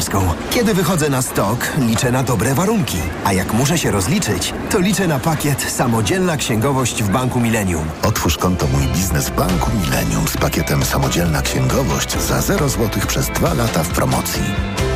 Kiedy 0.49 0.73
wychodzę 0.73 1.09
na 1.09 1.21
stok, 1.21 1.67
liczę 1.77 2.11
na 2.11 2.23
dobre 2.23 2.53
warunki. 2.53 2.97
A 3.25 3.33
jak 3.33 3.53
muszę 3.53 3.77
się 3.77 3.91
rozliczyć, 3.91 4.53
to 4.69 4.79
liczę 4.79 5.07
na 5.07 5.19
pakiet 5.19 5.71
Samodzielna 5.71 6.37
Księgowość 6.37 7.03
w 7.03 7.09
Banku 7.09 7.39
Millennium. 7.39 7.85
Otwórz 8.03 8.37
konto 8.37 8.67
Mój 8.67 8.87
Biznes 8.87 9.29
w 9.29 9.35
Banku 9.35 9.71
Millennium 9.81 10.27
z 10.27 10.37
pakietem 10.37 10.85
Samodzielna 10.85 11.41
Księgowość 11.41 12.19
za 12.19 12.41
0 12.41 12.69
zł 12.69 13.01
przez 13.07 13.27
2 13.27 13.53
lata 13.53 13.83
w 13.83 13.89
promocji. 13.89 14.41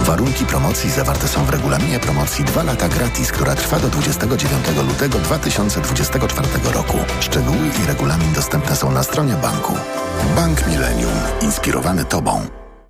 Warunki 0.01 0.45
promocji 0.45 0.91
zawarte 0.91 1.27
są 1.27 1.45
w 1.45 1.49
regulaminie 1.49 1.99
promocji 1.99 2.45
2 2.45 2.63
lata 2.63 2.89
gratis, 2.89 3.31
która 3.31 3.55
trwa 3.55 3.79
do 3.79 3.87
29 3.87 4.65
lutego 4.87 5.19
2024 5.19 6.47
roku. 6.73 6.97
Szczegóły 7.19 7.67
i 7.83 7.87
regulamin 7.87 8.33
dostępne 8.33 8.75
są 8.75 8.91
na 8.91 9.03
stronie 9.03 9.33
banku. 9.33 9.73
Bank 10.35 10.67
Millennium. 10.67 11.13
Inspirowany 11.41 12.05
Tobą. 12.05 12.64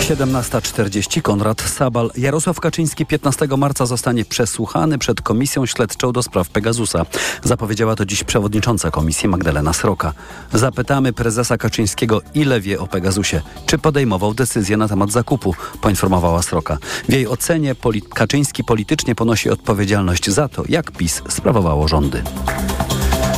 17.40 0.00 1.22
Konrad 1.22 1.62
Sabal. 1.62 2.10
Jarosław 2.16 2.60
Kaczyński 2.60 3.06
15 3.06 3.46
marca 3.58 3.86
zostanie 3.86 4.24
przesłuchany 4.24 4.98
przed 4.98 5.20
Komisją 5.20 5.66
Śledczą 5.66 6.12
do 6.12 6.22
spraw 6.22 6.48
Pegasusa. 6.48 7.06
Zapowiedziała 7.44 7.96
to 7.96 8.04
dziś 8.04 8.24
przewodnicząca 8.24 8.90
komisji 8.90 9.28
Magdalena 9.28 9.72
Sroka. 9.72 10.12
Zapytamy 10.52 11.12
prezesa 11.12 11.58
Kaczyńskiego, 11.58 12.22
ile 12.34 12.60
wie 12.60 12.80
o 12.80 12.86
Pegasusie. 12.86 13.40
Czy 13.66 13.78
podejmował 13.78 14.34
decyzję 14.34 14.76
na 14.76 14.88
temat 14.88 15.12
zakupu, 15.12 15.54
poinformowała 15.80 16.42
Sroka. 16.42 16.78
W 17.08 17.12
jej 17.12 17.26
ocenie 17.26 17.74
Kaczyński 18.14 18.64
politycznie 18.64 19.14
ponosi 19.14 19.50
odpowiedzialność 19.50 20.30
za 20.30 20.48
to, 20.48 20.62
jak 20.68 20.90
PiS 20.90 21.22
sprawowało 21.28 21.88
rządy. 21.88 22.22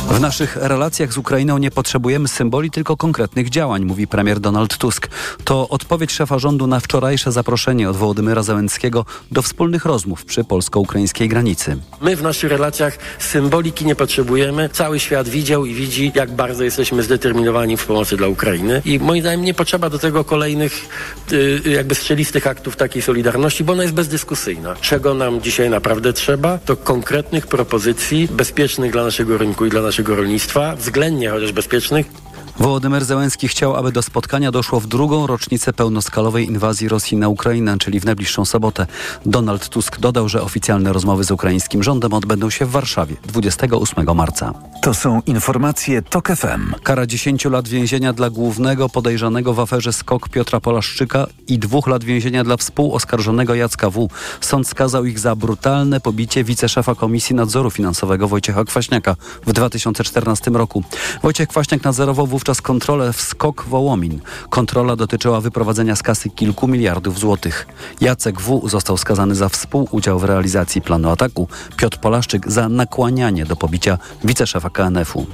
W 0.09 0.19
naszych 0.19 0.55
relacjach 0.55 1.13
z 1.13 1.17
Ukrainą 1.17 1.57
nie 1.57 1.71
potrzebujemy 1.71 2.27
symboli, 2.27 2.71
tylko 2.71 2.97
konkretnych 2.97 3.49
działań, 3.49 3.85
mówi 3.85 4.07
premier 4.07 4.39
Donald 4.39 4.77
Tusk. 4.77 5.07
To 5.43 5.69
odpowiedź 5.69 6.11
szefa 6.11 6.39
rządu 6.39 6.67
na 6.67 6.79
wczorajsze 6.79 7.31
zaproszenie 7.31 7.89
od 7.89 7.97
Wołodymyra 7.97 8.43
Załęckiego 8.43 9.05
do 9.31 9.41
wspólnych 9.41 9.85
rozmów 9.85 10.25
przy 10.25 10.43
polsko-ukraińskiej 10.43 11.29
granicy. 11.29 11.77
My 12.01 12.15
w 12.15 12.21
naszych 12.21 12.51
relacjach 12.51 12.97
symboliki 13.19 13.85
nie 13.85 13.95
potrzebujemy. 13.95 14.69
Cały 14.69 14.99
świat 14.99 15.29
widział 15.29 15.65
i 15.65 15.73
widzi, 15.73 16.11
jak 16.15 16.31
bardzo 16.31 16.63
jesteśmy 16.63 17.03
zdeterminowani 17.03 17.77
w 17.77 17.85
pomocy 17.85 18.17
dla 18.17 18.27
Ukrainy. 18.27 18.81
I 18.85 18.99
moim 18.99 19.21
zdaniem 19.21 19.41
nie 19.41 19.53
potrzeba 19.53 19.89
do 19.89 19.99
tego 19.99 20.23
kolejnych 20.23 20.89
y, 21.31 21.61
jakby 21.65 21.95
strzelistych 21.95 22.47
aktów 22.47 22.75
takiej 22.75 23.01
solidarności, 23.01 23.63
bo 23.63 23.73
ona 23.73 23.83
jest 23.83 23.95
bezdyskusyjna. 23.95 24.75
Czego 24.81 25.13
nam 25.13 25.41
dzisiaj 25.41 25.69
naprawdę 25.69 26.13
trzeba, 26.13 26.57
to 26.57 26.75
konkretnych 26.75 27.47
propozycji 27.47 28.27
bezpiecznych 28.31 28.91
dla 28.91 29.03
naszego 29.03 29.37
rynku 29.37 29.65
i 29.65 29.69
dla 29.69 29.81
naszego 29.81 29.92
naszego 29.93 30.15
rolnictwa, 30.15 30.75
względnie 30.75 31.29
chociaż 31.29 31.51
bezpiecznych. 31.51 32.22
Wołodymyr 32.59 33.05
Zełenski 33.05 33.47
chciał, 33.47 33.75
aby 33.75 33.91
do 33.91 34.01
spotkania 34.01 34.51
doszło 34.51 34.79
w 34.79 34.87
drugą 34.87 35.27
rocznicę 35.27 35.73
pełnoskalowej 35.73 36.47
inwazji 36.47 36.87
Rosji 36.87 37.17
na 37.17 37.29
Ukrainę, 37.29 37.77
czyli 37.77 37.99
w 37.99 38.05
najbliższą 38.05 38.45
sobotę. 38.45 38.87
Donald 39.25 39.69
Tusk 39.69 39.99
dodał, 39.99 40.29
że 40.29 40.41
oficjalne 40.41 40.93
rozmowy 40.93 41.23
z 41.23 41.31
ukraińskim 41.31 41.83
rządem 41.83 42.13
odbędą 42.13 42.49
się 42.49 42.65
w 42.65 42.71
Warszawie 42.71 43.15
28 43.27 44.15
marca. 44.15 44.53
To 44.81 44.93
są 44.93 45.21
informacje 45.25 46.01
TOK 46.01 46.27
FM. 46.27 46.73
Kara 46.83 47.05
10 47.05 47.45
lat 47.45 47.67
więzienia 47.67 48.13
dla 48.13 48.29
głównego 48.29 48.89
podejrzanego 48.89 49.53
w 49.53 49.59
aferze 49.59 49.93
skok 49.93 50.29
Piotra 50.29 50.59
Polaszczyka 50.59 51.27
i 51.47 51.59
dwóch 51.59 51.87
lat 51.87 52.03
więzienia 52.03 52.43
dla 52.43 52.57
współoskarżonego 52.57 53.55
Jacka 53.55 53.89
W. 53.89 54.07
Sąd 54.41 54.67
skazał 54.67 55.05
ich 55.05 55.19
za 55.19 55.35
brutalne 55.35 55.99
pobicie 55.99 56.43
wiceszefa 56.43 56.95
Komisji 56.95 57.35
Nadzoru 57.35 57.71
Finansowego 57.71 58.27
Wojciecha 58.27 58.63
Kwaśniaka 58.63 59.15
w 59.45 59.53
2014 59.53 60.51
roku. 60.51 60.83
Wojciech 61.23 61.47
Kwaśniak 61.47 61.83
nadzorował 61.83 62.27
wówczas 62.27 62.52
kontrolę 62.61 63.13
w 63.13 63.21
skok 63.21 63.65
Wołomin. 63.67 64.21
Kontrola 64.49 64.95
dotyczyła 64.95 65.41
wyprowadzenia 65.41 65.95
z 65.95 66.03
kasy 66.03 66.29
kilku 66.29 66.67
miliardów 66.67 67.19
złotych. 67.19 67.67
Jacek 68.01 68.41
W. 68.41 68.69
został 68.69 68.97
skazany 68.97 69.35
za 69.35 69.49
współudział 69.49 70.19
w 70.19 70.23
realizacji 70.23 70.81
planu 70.81 71.09
ataku. 71.09 71.47
Piotr 71.77 71.97
Polaszczyk 71.97 72.51
za 72.51 72.69
nakłanianie 72.69 73.45
do 73.45 73.55
pobicia 73.55 73.97
wiceszefa 74.23 74.69
KNF-u. 74.69 75.25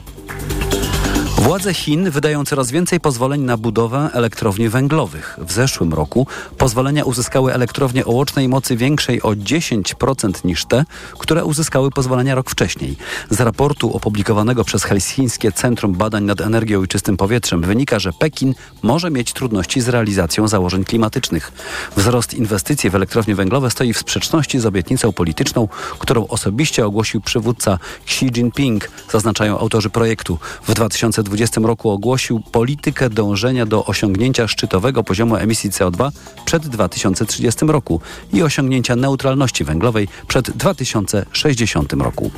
Władze 1.39 1.73
Chin 1.73 2.11
wydają 2.11 2.45
coraz 2.45 2.71
więcej 2.71 2.99
pozwoleń 2.99 3.41
na 3.41 3.57
budowę 3.57 4.09
elektrowni 4.13 4.69
węglowych. 4.69 5.37
W 5.41 5.51
zeszłym 5.51 5.93
roku 5.93 6.27
pozwolenia 6.57 7.03
uzyskały 7.03 7.53
elektrownie 7.53 8.05
o 8.05 8.11
łącznej 8.11 8.47
mocy 8.47 8.77
większej 8.77 9.21
o 9.21 9.29
10% 9.29 10.45
niż 10.45 10.65
te, 10.65 10.85
które 11.19 11.45
uzyskały 11.45 11.91
pozwolenia 11.91 12.35
rok 12.35 12.49
wcześniej. 12.49 12.97
Z 13.29 13.41
raportu 13.41 13.93
opublikowanego 13.93 14.63
przez 14.63 14.83
Helsińskie 14.83 15.51
Centrum 15.51 15.93
Badań 15.93 16.23
nad 16.23 16.41
Energią 16.41 16.83
i 16.83 16.87
Czystym 16.87 17.17
Powietrzem 17.17 17.61
wynika, 17.61 17.99
że 17.99 18.13
Pekin 18.13 18.53
może 18.81 19.11
mieć 19.11 19.33
trudności 19.33 19.81
z 19.81 19.89
realizacją 19.89 20.47
założeń 20.47 20.83
klimatycznych. 20.83 21.51
Wzrost 21.97 22.33
inwestycji 22.33 22.89
w 22.89 22.95
elektrownie 22.95 23.35
węglowe 23.35 23.69
stoi 23.69 23.93
w 23.93 23.97
sprzeczności 23.97 24.59
z 24.59 24.65
obietnicą 24.65 25.13
polityczną, 25.13 25.67
którą 25.99 26.27
osobiście 26.27 26.85
ogłosił 26.85 27.21
przywódca 27.21 27.79
Xi 28.05 28.25
Jinping, 28.25 28.91
zaznaczają 29.11 29.59
autorzy 29.59 29.89
projektu. 29.89 30.37
W 30.67 30.73
2020 30.73 31.28
2020 31.29 31.61
roku 31.67 31.89
ogłosił 31.89 32.39
politykę 32.51 33.09
dążenia 33.09 33.65
do 33.65 33.85
osiągnięcia 33.85 34.47
szczytowego 34.47 35.03
poziomu 35.03 35.35
emisji 35.35 35.71
CO2 35.71 36.11
przed 36.45 36.67
2030 36.67 37.65
roku 37.65 38.01
i 38.33 38.43
osiągnięcia 38.43 38.95
neutralności 38.95 39.63
węglowej 39.63 40.07
przed 40.27 40.51
2060 40.51 41.93
roku. 41.93 42.31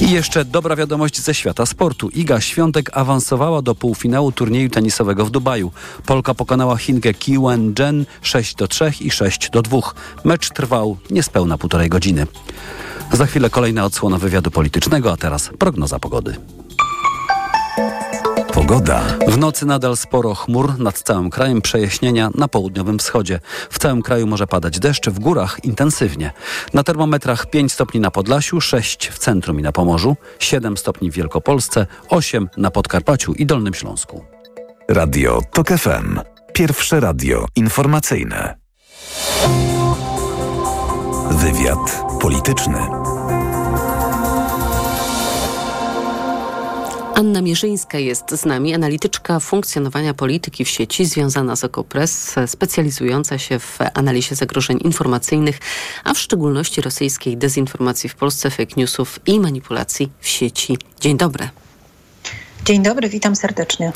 I 0.00 0.10
jeszcze 0.10 0.44
dobra 0.44 0.76
wiadomość 0.76 1.20
ze 1.20 1.34
świata 1.34 1.66
sportu. 1.66 2.08
Iga 2.08 2.40
Świątek 2.40 2.90
awansowała 2.92 3.62
do 3.62 3.74
półfinału 3.74 4.32
turnieju 4.32 4.70
tenisowego 4.70 5.24
w 5.24 5.30
Dubaju. 5.30 5.72
Polka 6.06 6.34
pokonała 6.34 6.76
Chinkę 6.76 7.14
Kiwen 7.14 7.74
Jen 7.78 8.06
6 8.22 8.54
do 8.54 8.68
3 8.68 8.92
i 9.00 9.10
6 9.10 9.50
do 9.50 9.62
2. 9.62 9.78
Mecz 10.24 10.50
trwał 10.50 10.96
niespełna 11.10 11.58
półtorej 11.58 11.88
godziny. 11.88 12.26
Za 13.12 13.26
chwilę 13.26 13.50
kolejna 13.50 13.84
odsłona 13.84 14.18
wywiadu 14.18 14.50
politycznego, 14.50 15.12
a 15.12 15.16
teraz 15.16 15.50
prognoza 15.58 15.98
pogody. 15.98 16.36
Pogoda. 18.66 19.02
W 19.28 19.38
nocy 19.38 19.66
nadal 19.66 19.96
sporo 19.96 20.34
chmur 20.34 20.78
nad 20.78 20.98
całym 20.98 21.30
krajem, 21.30 21.62
przejaśnienia 21.62 22.30
na 22.34 22.48
południowym 22.48 22.98
wschodzie. 22.98 23.40
W 23.70 23.78
całym 23.78 24.02
kraju 24.02 24.26
może 24.26 24.46
padać 24.46 24.78
deszcz, 24.78 25.08
w 25.08 25.18
górach 25.18 25.64
intensywnie. 25.64 26.32
Na 26.74 26.82
termometrach 26.82 27.50
5 27.50 27.72
stopni 27.72 28.00
na 28.00 28.10
Podlasiu, 28.10 28.60
6 28.60 29.08
w 29.08 29.18
centrum 29.18 29.60
i 29.60 29.62
na 29.62 29.72
Pomorzu, 29.72 30.16
7 30.38 30.76
stopni 30.76 31.10
w 31.10 31.14
Wielkopolsce, 31.14 31.86
8 32.08 32.48
na 32.56 32.70
Podkarpaciu 32.70 33.32
i 33.32 33.46
Dolnym 33.46 33.74
Śląsku. 33.74 34.24
Radio 34.88 35.40
TOK 35.52 35.68
FM. 35.68 36.20
Pierwsze 36.52 37.00
radio 37.00 37.46
informacyjne. 37.56 38.54
Wywiad 41.30 42.04
polityczny. 42.20 43.13
Anna 47.14 47.42
Mierzyńska 47.42 47.98
jest 47.98 48.30
z 48.30 48.44
nami, 48.44 48.74
analityczka 48.74 49.40
funkcjonowania 49.40 50.14
polityki 50.14 50.64
w 50.64 50.68
sieci 50.68 51.04
związana 51.04 51.56
z 51.56 51.64
Okopres, 51.64 52.34
specjalizująca 52.46 53.38
się 53.38 53.58
w 53.58 53.78
analizie 53.94 54.34
zagrożeń 54.34 54.78
informacyjnych, 54.84 55.58
a 56.04 56.14
w 56.14 56.18
szczególności 56.18 56.80
rosyjskiej 56.80 57.36
dezinformacji 57.36 58.08
w 58.08 58.14
Polsce, 58.14 58.50
fake 58.50 58.74
newsów 58.76 59.18
i 59.26 59.40
manipulacji 59.40 60.10
w 60.20 60.28
sieci. 60.28 60.78
Dzień 61.00 61.16
dobry. 61.16 61.48
Dzień 62.64 62.82
dobry, 62.82 63.08
witam 63.08 63.36
serdecznie. 63.36 63.92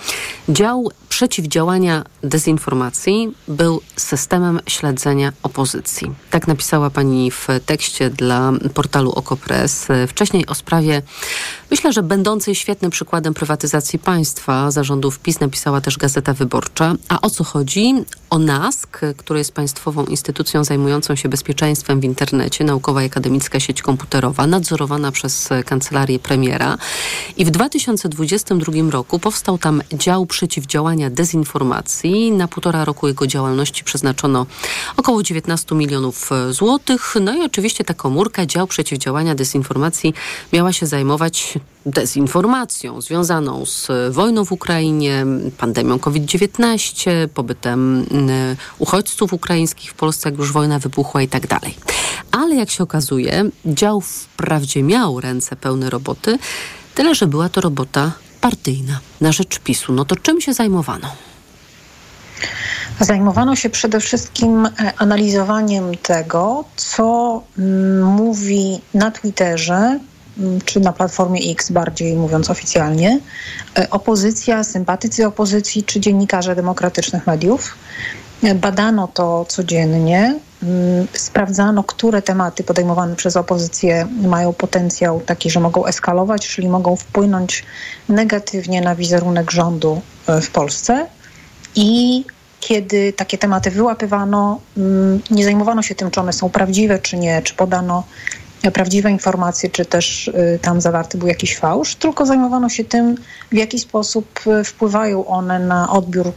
Dział 0.49 0.91
przeciwdziałania 1.09 2.05
dezinformacji 2.23 3.33
był 3.49 3.81
systemem 3.97 4.61
śledzenia 4.67 5.33
opozycji. 5.43 6.15
Tak 6.31 6.47
napisała 6.47 6.91
pani 6.91 7.31
w 7.31 7.49
tekście 7.67 8.11
dla 8.11 8.53
portalu 8.75 9.13
Okopres. 9.13 9.89
Wcześniej 10.09 10.47
o 10.47 10.55
sprawie, 10.55 11.03
myślę, 11.71 11.93
że 11.93 12.03
będącej 12.03 12.55
świetnym 12.55 12.91
przykładem 12.91 13.35
prywatyzacji 13.35 13.99
państwa, 13.99 14.71
zarządów 14.71 15.19
PiS 15.19 15.41
napisała 15.41 15.81
też 15.81 15.99
Gazeta 15.99 16.35
Wyborcza. 16.35 16.95
A 17.09 17.21
o 17.21 17.31
co 17.31 17.45
chodzi? 17.45 17.95
O 18.31 18.39
NASK, 18.39 19.01
który 19.17 19.39
jest 19.39 19.53
państwową 19.53 20.05
instytucją 20.05 20.65
zajmującą 20.65 21.17
się 21.17 21.29
bezpieczeństwem 21.29 22.01
w 22.01 22.05
internecie, 22.05 22.65
naukowa 22.65 23.03
i 23.03 23.07
akademicka 23.07 23.61
sieć 23.61 23.83
komputerowa, 23.83 24.47
nadzorowana 24.47 25.13
przez 25.13 25.49
kancelarię 25.67 26.19
premiera. 26.19 26.79
I 27.37 27.45
w 27.45 27.51
2022 27.51 28.73
roku 28.91 29.19
powstał 29.19 29.59
tam 29.59 29.83
dział 29.93 30.27
przeciwdziałania 30.27 31.11
dezinformacji. 31.11 32.31
Na 32.31 32.49
półtora 32.49 32.85
roku 32.85 33.09
jego 33.09 33.27
działalności 33.27 33.85
przeznaczono 33.85 34.47
około 34.97 35.23
19 35.23 35.75
milionów 35.75 36.31
złotych. 36.51 37.15
No 37.21 37.37
i 37.37 37.43
oczywiście 37.43 37.85
ta 37.85 37.95
komórka, 37.95 38.47
dział 38.47 38.67
przeciwdziałania 38.67 39.35
dezinformacji 39.35 40.15
miała 40.53 40.73
się 40.73 40.87
zajmować 40.87 41.58
dezinformacją 41.87 43.01
związaną 43.01 43.67
z 43.67 43.89
wojną 44.11 44.45
w 44.45 44.53
Ukrainie, 44.53 45.27
pandemią 45.59 45.99
COVID-19, 45.99 47.29
pobytem 47.35 48.07
uchodźców 48.79 49.33
ukraińskich 49.33 49.91
w 49.91 49.95
Polsce, 49.95 50.31
jak 50.31 50.39
już 50.39 50.53
wojna 50.53 50.79
wybuchła 50.79 51.23
i 51.23 51.29
tak 51.29 51.47
dalej. 51.47 51.75
Ale 52.33 52.57
jak 52.57 52.71
się 52.71 52.85
okazuje, 52.85 53.45
dział 53.67 54.01
wprawdzie 54.01 54.83
miał 54.83 55.21
ręce 55.21 55.57
pełne 55.57 55.91
roboty, 55.91 56.39
tyle 56.95 57.15
że 57.15 57.27
była 57.27 57.49
to 57.49 57.61
robota 57.61 58.13
partyjna 58.41 59.01
na 59.21 59.33
rzecz 59.33 59.59
PiSu. 59.59 59.93
No 59.93 60.05
to 60.05 60.17
czym 60.17 60.41
się 60.41 60.53
zajmowano? 60.53 61.09
Zajmowano 63.01 63.57
się 63.57 63.71
przede 63.71 64.01
wszystkim 64.01 64.67
e, 64.67 64.93
analizowaniem 64.97 65.97
tego, 65.97 66.65
co 66.77 67.43
mm, 67.59 68.03
mówi 68.03 68.81
na 68.95 69.11
Twitterze 69.11 69.75
mm, 69.77 70.01
czy 70.65 70.81
na 70.81 70.93
Platformie 70.93 71.41
X, 71.51 71.71
bardziej 71.71 72.17
mówiąc 72.17 72.51
oficjalnie, 72.51 73.21
e, 73.79 73.91
opozycja, 73.91 74.65
sympatycy 74.65 75.27
opozycji 75.27 75.83
czy 75.83 76.01
dziennikarze 76.01 76.55
demokratycznych 76.55 77.27
mediów. 77.27 77.75
E, 78.43 78.55
badano 78.55 79.09
to 79.09 79.45
codziennie, 79.49 80.39
mm, 80.63 81.07
sprawdzano, 81.13 81.85
które 81.85 82.23
tematy 82.23 82.65
podejmowane 82.65 83.17
przez 83.17 83.37
opozycję 83.37 84.09
mają 84.23 84.53
potencjał 84.53 85.21
taki, 85.21 85.51
że 85.51 85.61
mogą 85.61 85.87
eskalować, 85.87 86.49
czyli 86.49 86.69
mogą 86.69 86.97
wpłynąć 86.97 87.65
negatywnie 88.09 88.81
na 88.81 88.95
wizerunek 88.95 89.51
rządu 89.51 90.01
w 90.43 90.51
Polsce. 90.51 91.07
I 91.75 92.25
kiedy 92.61 93.13
takie 93.13 93.39
tematy 93.39 93.71
wyłapywano, 93.71 94.61
mm, 94.77 95.21
nie 95.31 95.45
zajmowano 95.45 95.83
się 95.83 95.95
tym, 95.95 96.11
czy 96.11 96.21
one 96.21 96.33
są 96.33 96.51
prawdziwe, 96.51 96.99
czy 96.99 97.17
nie, 97.17 97.43
czy 97.43 97.55
podano 97.55 98.05
prawdziwe 98.73 99.11
informacje, 99.11 99.71
czy 99.71 99.85
też 99.85 100.29
y, 100.29 100.59
tam 100.63 100.81
zawarty 100.81 101.19
był 101.19 101.29
jakiś 101.29 101.57
fałsz, 101.57 101.95
tylko 101.95 102.27
zajmowano 102.27 102.69
się 102.69 102.85
tym, 102.85 103.15
w 103.53 103.55
jaki 103.55 103.79
sposób 103.79 104.41
y, 104.47 104.65
wpływają 104.65 105.27
one 105.27 105.59
na 105.59 105.93
odbiór 105.93 106.33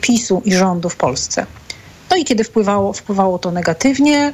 PiSu 0.00 0.42
i 0.44 0.52
rządu 0.52 0.88
w 0.88 0.96
Polsce. 0.96 1.46
No 2.10 2.16
i 2.16 2.24
kiedy 2.24 2.44
wpływało, 2.44 2.92
wpływało 2.92 3.38
to 3.38 3.50
negatywnie, 3.50 4.32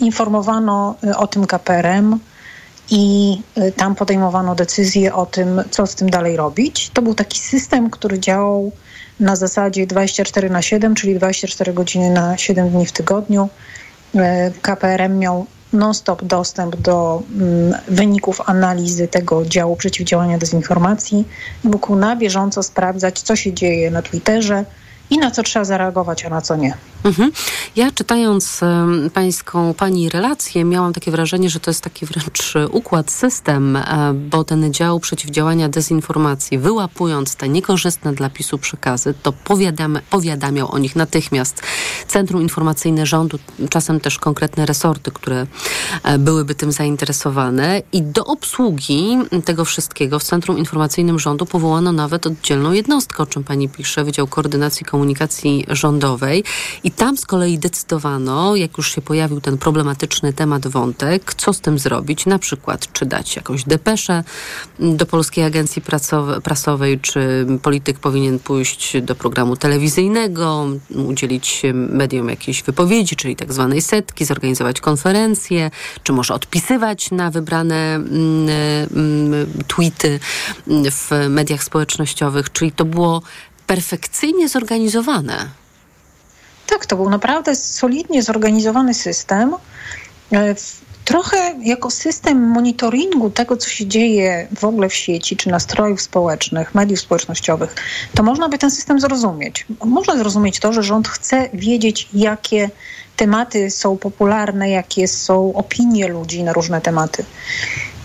informowano 0.00 0.94
o 1.16 1.26
tym 1.26 1.46
KPRM 1.46 2.18
i 2.90 3.36
tam 3.76 3.94
podejmowano 3.94 4.54
decyzje 4.54 5.14
o 5.14 5.26
tym, 5.26 5.62
co 5.70 5.86
z 5.86 5.94
tym 5.94 6.10
dalej 6.10 6.36
robić. 6.36 6.90
To 6.92 7.02
był 7.02 7.14
taki 7.14 7.38
system, 7.38 7.90
który 7.90 8.18
działał 8.18 8.72
na 9.20 9.36
zasadzie 9.36 9.86
24 9.86 10.50
na 10.50 10.62
7, 10.62 10.94
czyli 10.94 11.14
24 11.14 11.72
godziny 11.72 12.10
na 12.10 12.36
7 12.36 12.70
dni 12.70 12.86
w 12.86 12.92
tygodniu. 12.92 13.48
KPRM 14.62 15.18
miał 15.18 15.46
non-stop 15.72 16.24
dostęp 16.24 16.76
do 16.76 17.22
mm, 17.36 17.74
wyników 17.88 18.40
analizy 18.46 19.08
tego 19.08 19.44
działu 19.46 19.76
przeciwdziałania 19.76 20.38
dezinformacji 20.38 21.24
i 21.64 21.68
mógł 21.68 21.96
na 21.96 22.16
bieżąco 22.16 22.62
sprawdzać, 22.62 23.20
co 23.20 23.36
się 23.36 23.52
dzieje 23.52 23.90
na 23.90 24.02
Twitterze 24.02 24.64
i 25.10 25.18
na 25.18 25.30
co 25.30 25.42
trzeba 25.42 25.64
zareagować, 25.64 26.24
a 26.24 26.28
na 26.28 26.40
co 26.40 26.56
nie. 26.56 26.74
Mhm. 27.04 27.32
Ja 27.76 27.90
czytając 27.90 28.60
pańską, 29.14 29.74
pani 29.74 30.08
relację, 30.08 30.64
miałam 30.64 30.92
takie 30.92 31.10
wrażenie, 31.10 31.50
że 31.50 31.60
to 31.60 31.70
jest 31.70 31.84
taki 31.84 32.06
wręcz 32.06 32.54
układ, 32.70 33.10
system, 33.10 33.76
y, 33.76 33.82
bo 34.14 34.44
ten 34.44 34.72
dział 34.72 35.00
przeciwdziałania 35.00 35.68
dezinformacji, 35.68 36.58
wyłapując 36.58 37.36
te 37.36 37.48
niekorzystne 37.48 38.12
dla 38.12 38.30
PiSu 38.30 38.58
przekazy, 38.58 39.14
to 39.22 39.32
powiadam, 39.32 39.98
powiadamiał 40.10 40.74
o 40.74 40.78
nich 40.78 40.96
natychmiast 40.96 41.62
Centrum 42.06 42.42
Informacyjne 42.42 43.06
Rządu, 43.06 43.38
czasem 43.70 44.00
też 44.00 44.18
konkretne 44.18 44.66
resorty, 44.66 45.10
które 45.10 45.46
y, 46.14 46.18
byłyby 46.18 46.54
tym 46.54 46.72
zainteresowane 46.72 47.82
i 47.92 48.02
do 48.02 48.24
obsługi 48.24 49.18
tego 49.44 49.64
wszystkiego 49.64 50.18
w 50.18 50.24
Centrum 50.24 50.58
Informacyjnym 50.58 51.18
Rządu 51.18 51.46
powołano 51.46 51.92
nawet 51.92 52.26
oddzielną 52.26 52.72
jednostkę, 52.72 53.22
o 53.22 53.26
czym 53.26 53.44
pani 53.44 53.68
pisze, 53.68 54.04
Wydział 54.04 54.26
Koordynacji 54.26 54.86
Komunikacji 54.86 55.66
Rządowej 55.68 56.44
i 56.84 56.89
i 56.90 56.92
tam 56.92 57.16
z 57.16 57.26
kolei 57.26 57.58
decydowano, 57.58 58.56
jak 58.56 58.78
już 58.78 58.94
się 58.94 59.02
pojawił 59.02 59.40
ten 59.40 59.58
problematyczny 59.58 60.32
temat, 60.32 60.66
wątek, 60.66 61.34
co 61.34 61.52
z 61.52 61.60
tym 61.60 61.78
zrobić. 61.78 62.26
Na 62.26 62.38
przykład, 62.38 62.92
czy 62.92 63.06
dać 63.06 63.36
jakąś 63.36 63.64
depeszę 63.64 64.24
do 64.78 65.06
Polskiej 65.06 65.44
Agencji 65.44 65.82
Prasowej, 66.42 67.00
czy 67.00 67.46
polityk 67.62 67.98
powinien 67.98 68.38
pójść 68.38 69.00
do 69.02 69.14
programu 69.14 69.56
telewizyjnego, 69.56 70.66
udzielić 71.06 71.62
mediom 71.74 72.28
jakiejś 72.28 72.62
wypowiedzi, 72.62 73.16
czyli 73.16 73.36
tak 73.36 73.52
zwanej 73.52 73.82
setki, 73.82 74.24
zorganizować 74.24 74.80
konferencję, 74.80 75.70
czy 76.02 76.12
może 76.12 76.34
odpisywać 76.34 77.10
na 77.10 77.30
wybrane 77.30 77.94
mm, 77.94 78.48
mm, 78.96 79.46
tweety 79.68 80.20
w 80.90 81.10
mediach 81.28 81.64
społecznościowych. 81.64 82.52
Czyli 82.52 82.72
to 82.72 82.84
było 82.84 83.22
perfekcyjnie 83.66 84.48
zorganizowane. 84.48 85.60
Tak, 86.70 86.86
to 86.86 86.96
był 86.96 87.10
naprawdę 87.10 87.56
solidnie 87.56 88.22
zorganizowany 88.22 88.94
system. 88.94 89.54
E, 90.32 90.54
trochę 91.04 91.54
jako 91.62 91.90
system 91.90 92.38
monitoringu 92.38 93.30
tego, 93.30 93.56
co 93.56 93.68
się 93.68 93.86
dzieje 93.86 94.48
w 94.58 94.64
ogóle 94.64 94.88
w 94.88 94.94
sieci, 94.94 95.36
czy 95.36 95.48
nastrojów 95.48 96.02
społecznych, 96.02 96.74
mediów 96.74 97.00
społecznościowych, 97.00 97.74
to 98.14 98.22
można 98.22 98.48
by 98.48 98.58
ten 98.58 98.70
system 98.70 99.00
zrozumieć. 99.00 99.66
Można 99.84 100.16
zrozumieć 100.16 100.60
to, 100.60 100.72
że 100.72 100.82
rząd 100.82 101.08
chce 101.08 101.48
wiedzieć, 101.54 102.08
jakie 102.14 102.70
tematy 103.16 103.70
są 103.70 103.96
popularne, 103.96 104.70
jakie 104.70 105.08
są 105.08 105.52
opinie 105.54 106.08
ludzi 106.08 106.42
na 106.42 106.52
różne 106.52 106.80
tematy. 106.80 107.24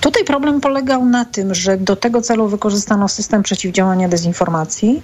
Tutaj 0.01 0.24
problem 0.24 0.61
polegał 0.61 1.05
na 1.05 1.26
tym, 1.26 1.55
że 1.55 1.78
do 1.78 1.95
tego 1.95 2.22
celu 2.22 2.47
wykorzystano 2.47 3.07
system 3.07 3.43
przeciwdziałania 3.43 4.07
dezinformacji, 4.09 5.01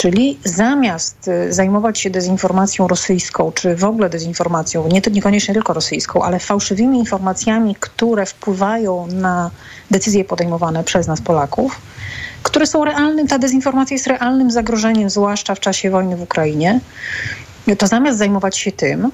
Czyli 0.00 0.38
zamiast 0.44 1.28
y, 1.28 1.52
zajmować 1.52 1.98
się 1.98 2.10
dezinformacją 2.10 2.88
rosyjską, 2.88 3.52
czy 3.52 3.76
w 3.76 3.84
ogóle 3.84 4.10
dezinformacją, 4.10 4.88
nie, 4.88 5.02
niekoniecznie 5.12 5.54
tylko 5.54 5.72
rosyjską, 5.72 6.22
ale 6.22 6.38
fałszywymi 6.38 6.98
informacjami, 6.98 7.76
które 7.80 8.26
wpływają 8.26 9.06
na 9.06 9.50
decyzje 9.90 10.24
podejmowane 10.24 10.84
przez 10.84 11.06
nas 11.06 11.20
Polaków, 11.20 11.80
które 12.42 12.66
są 12.66 12.84
realnym, 12.84 13.26
ta 13.28 13.38
dezinformacja 13.38 13.94
jest 13.94 14.06
realnym 14.06 14.50
zagrożeniem, 14.50 15.10
zwłaszcza 15.10 15.54
w 15.54 15.60
czasie 15.60 15.90
wojny 15.90 16.16
w 16.16 16.22
Ukrainie, 16.22 16.80
to 17.78 17.86
zamiast 17.86 18.18
zajmować 18.18 18.58
się 18.58 18.72
tym, 18.72 19.10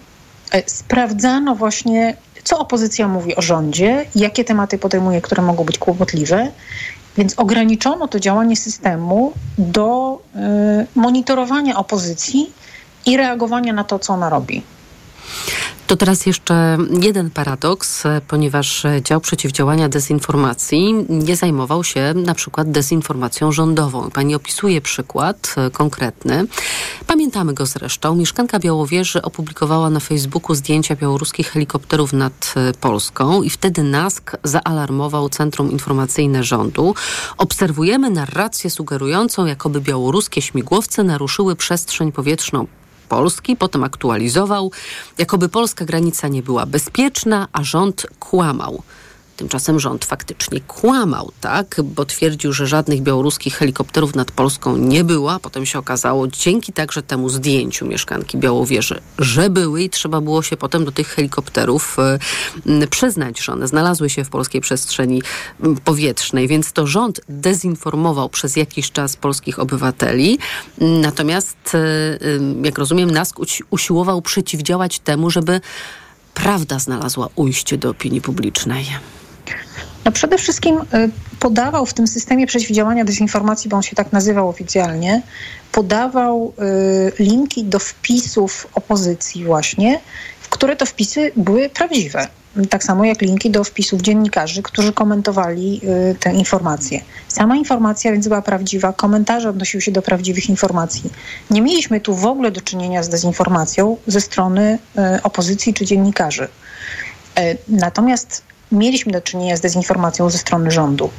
e, 0.52 0.70
sprawdzano 0.70 1.54
właśnie, 1.54 2.16
co 2.44 2.58
opozycja 2.58 3.08
mówi 3.08 3.36
o 3.36 3.42
rządzie, 3.42 4.06
jakie 4.14 4.44
tematy 4.44 4.78
podejmuje, 4.78 5.20
które 5.20 5.42
mogą 5.42 5.64
być 5.64 5.78
kłopotliwe 5.78 6.50
więc 7.16 7.34
ograniczono 7.36 8.08
to 8.08 8.20
działanie 8.20 8.56
systemu 8.56 9.32
do 9.58 10.18
y, 10.34 10.38
monitorowania 10.94 11.76
opozycji 11.76 12.52
i 13.06 13.16
reagowania 13.16 13.72
na 13.72 13.84
to, 13.84 13.98
co 13.98 14.12
ona 14.12 14.30
robi. 14.30 14.62
To 15.86 15.96
teraz 15.96 16.26
jeszcze 16.26 16.78
jeden 17.00 17.30
paradoks, 17.30 18.02
ponieważ 18.28 18.86
dział 19.02 19.20
przeciwdziałania 19.20 19.88
dezinformacji 19.88 20.94
nie 21.08 21.36
zajmował 21.36 21.84
się 21.84 22.14
na 22.14 22.34
przykład 22.34 22.70
dezinformacją 22.70 23.52
rządową. 23.52 24.10
Pani 24.10 24.34
opisuje 24.34 24.80
przykład 24.80 25.54
e, 25.56 25.70
konkretny. 25.70 26.46
Pamiętamy 27.06 27.54
go 27.54 27.66
zresztą. 27.66 28.14
Mieszkanka 28.14 28.58
Białowieży 28.58 29.22
opublikowała 29.22 29.90
na 29.90 30.00
Facebooku 30.00 30.54
zdjęcia 30.54 30.96
białoruskich 30.96 31.50
helikopterów 31.50 32.12
nad 32.12 32.54
e, 32.56 32.72
Polską 32.72 33.42
i 33.42 33.50
wtedy 33.50 33.82
NASK 33.82 34.36
zaalarmował 34.44 35.28
Centrum 35.28 35.70
Informacyjne 35.70 36.44
Rządu. 36.44 36.94
Obserwujemy 37.38 38.10
narrację 38.10 38.70
sugerującą, 38.70 39.46
jakoby 39.46 39.80
białoruskie 39.80 40.42
śmigłowce 40.42 41.02
naruszyły 41.04 41.56
przestrzeń 41.56 42.12
powietrzną 42.12 42.66
Polski, 43.08 43.56
potem 43.56 43.84
aktualizował, 43.84 44.72
jakoby 45.18 45.48
polska 45.48 45.84
granica 45.84 46.28
nie 46.28 46.42
była 46.42 46.66
bezpieczna, 46.66 47.48
a 47.52 47.64
rząd 47.64 48.06
kłamał. 48.20 48.82
Tymczasem 49.36 49.80
rząd 49.80 50.04
faktycznie 50.04 50.60
kłamał, 50.60 51.32
tak? 51.40 51.80
Bo 51.84 52.04
twierdził, 52.04 52.52
że 52.52 52.66
żadnych 52.66 53.02
białoruskich 53.02 53.56
helikopterów 53.56 54.14
nad 54.14 54.30
Polską 54.30 54.76
nie 54.76 55.04
było, 55.04 55.38
potem 55.42 55.66
się 55.66 55.78
okazało, 55.78 56.28
dzięki 56.28 56.72
także 56.72 57.02
temu 57.02 57.28
zdjęciu 57.28 57.86
mieszkanki 57.86 58.38
Białowieży, 58.38 59.00
że 59.18 59.50
były 59.50 59.82
i 59.82 59.90
trzeba 59.90 60.20
było 60.20 60.42
się 60.42 60.56
potem 60.56 60.84
do 60.84 60.92
tych 60.92 61.08
helikopterów 61.08 61.96
y, 62.82 62.86
przyznać, 62.86 63.40
że 63.40 63.52
one 63.52 63.68
znalazły 63.68 64.10
się 64.10 64.24
w 64.24 64.28
polskiej 64.28 64.60
przestrzeni 64.60 65.22
powietrznej, 65.84 66.48
więc 66.48 66.72
to 66.72 66.86
rząd 66.86 67.20
dezinformował 67.28 68.28
przez 68.28 68.56
jakiś 68.56 68.90
czas 68.90 69.16
polskich 69.16 69.58
obywateli. 69.58 70.38
Natomiast, 70.80 71.74
y, 71.74 71.78
jak 72.62 72.78
rozumiem, 72.78 73.10
NASK 73.10 73.36
usiłował 73.70 74.22
przeciwdziałać 74.22 74.98
temu, 74.98 75.30
żeby 75.30 75.60
prawda 76.34 76.78
znalazła 76.78 77.28
ujście 77.36 77.78
do 77.78 77.90
opinii 77.90 78.20
publicznej. 78.20 78.86
No 80.06 80.12
przede 80.12 80.38
wszystkim 80.38 80.76
y, 80.76 80.84
podawał 81.40 81.86
w 81.86 81.94
tym 81.94 82.06
systemie 82.06 82.46
przeciwdziałania 82.46 83.04
dezinformacji, 83.04 83.70
bo 83.70 83.76
on 83.76 83.82
się 83.82 83.96
tak 83.96 84.12
nazywał 84.12 84.48
oficjalnie, 84.48 85.22
podawał 85.72 86.52
y, 87.18 87.22
linki 87.22 87.64
do 87.64 87.78
wpisów 87.78 88.66
opozycji 88.74 89.44
właśnie, 89.44 90.00
w 90.40 90.48
które 90.48 90.76
to 90.76 90.86
wpisy 90.86 91.32
były 91.36 91.68
prawdziwe. 91.68 92.28
Tak 92.70 92.84
samo 92.84 93.04
jak 93.04 93.22
linki 93.22 93.50
do 93.50 93.64
wpisów 93.64 94.02
dziennikarzy, 94.02 94.62
którzy 94.62 94.92
komentowali 94.92 95.80
y, 96.10 96.14
te 96.20 96.32
informacje. 96.32 97.00
Sama 97.28 97.56
informacja 97.56 98.12
więc 98.12 98.28
była 98.28 98.42
prawdziwa, 98.42 98.92
komentarze 98.92 99.50
odnosiły 99.50 99.80
się 99.80 99.92
do 99.92 100.02
prawdziwych 100.02 100.48
informacji. 100.48 101.10
Nie 101.50 101.62
mieliśmy 101.62 102.00
tu 102.00 102.14
w 102.14 102.26
ogóle 102.26 102.50
do 102.50 102.60
czynienia 102.60 103.02
z 103.02 103.08
dezinformacją 103.08 103.96
ze 104.06 104.20
strony 104.20 104.78
opozycji 105.22 105.74
czy 105.74 105.84
dziennikarzy. 105.84 106.48
Natomiast 107.68 108.42
mieliśmy 108.72 109.12
do 109.12 109.20
czynienia 109.20 109.56
z 109.56 109.60
dezinformacją 109.60 110.30
ze 110.30 110.38
strony 110.38 110.70
rządu. 110.70 111.10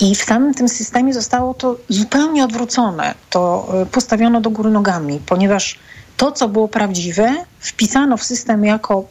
I 0.00 0.14
w 0.14 0.22
samym 0.22 0.54
tym 0.54 0.68
systemie 0.68 1.14
zostało 1.14 1.54
to 1.54 1.76
zupełnie 1.88 2.44
odwrócone. 2.44 3.14
To 3.30 3.72
e, 3.82 3.86
postawiono 3.86 4.40
do 4.40 4.50
góry 4.50 4.70
nogami, 4.70 5.20
ponieważ 5.26 5.78
to, 6.16 6.32
co 6.32 6.48
było 6.48 6.68
prawdziwe, 6.68 7.34
wpisano 7.58 8.16
w 8.16 8.24
system 8.24 8.64
jako 8.64 9.04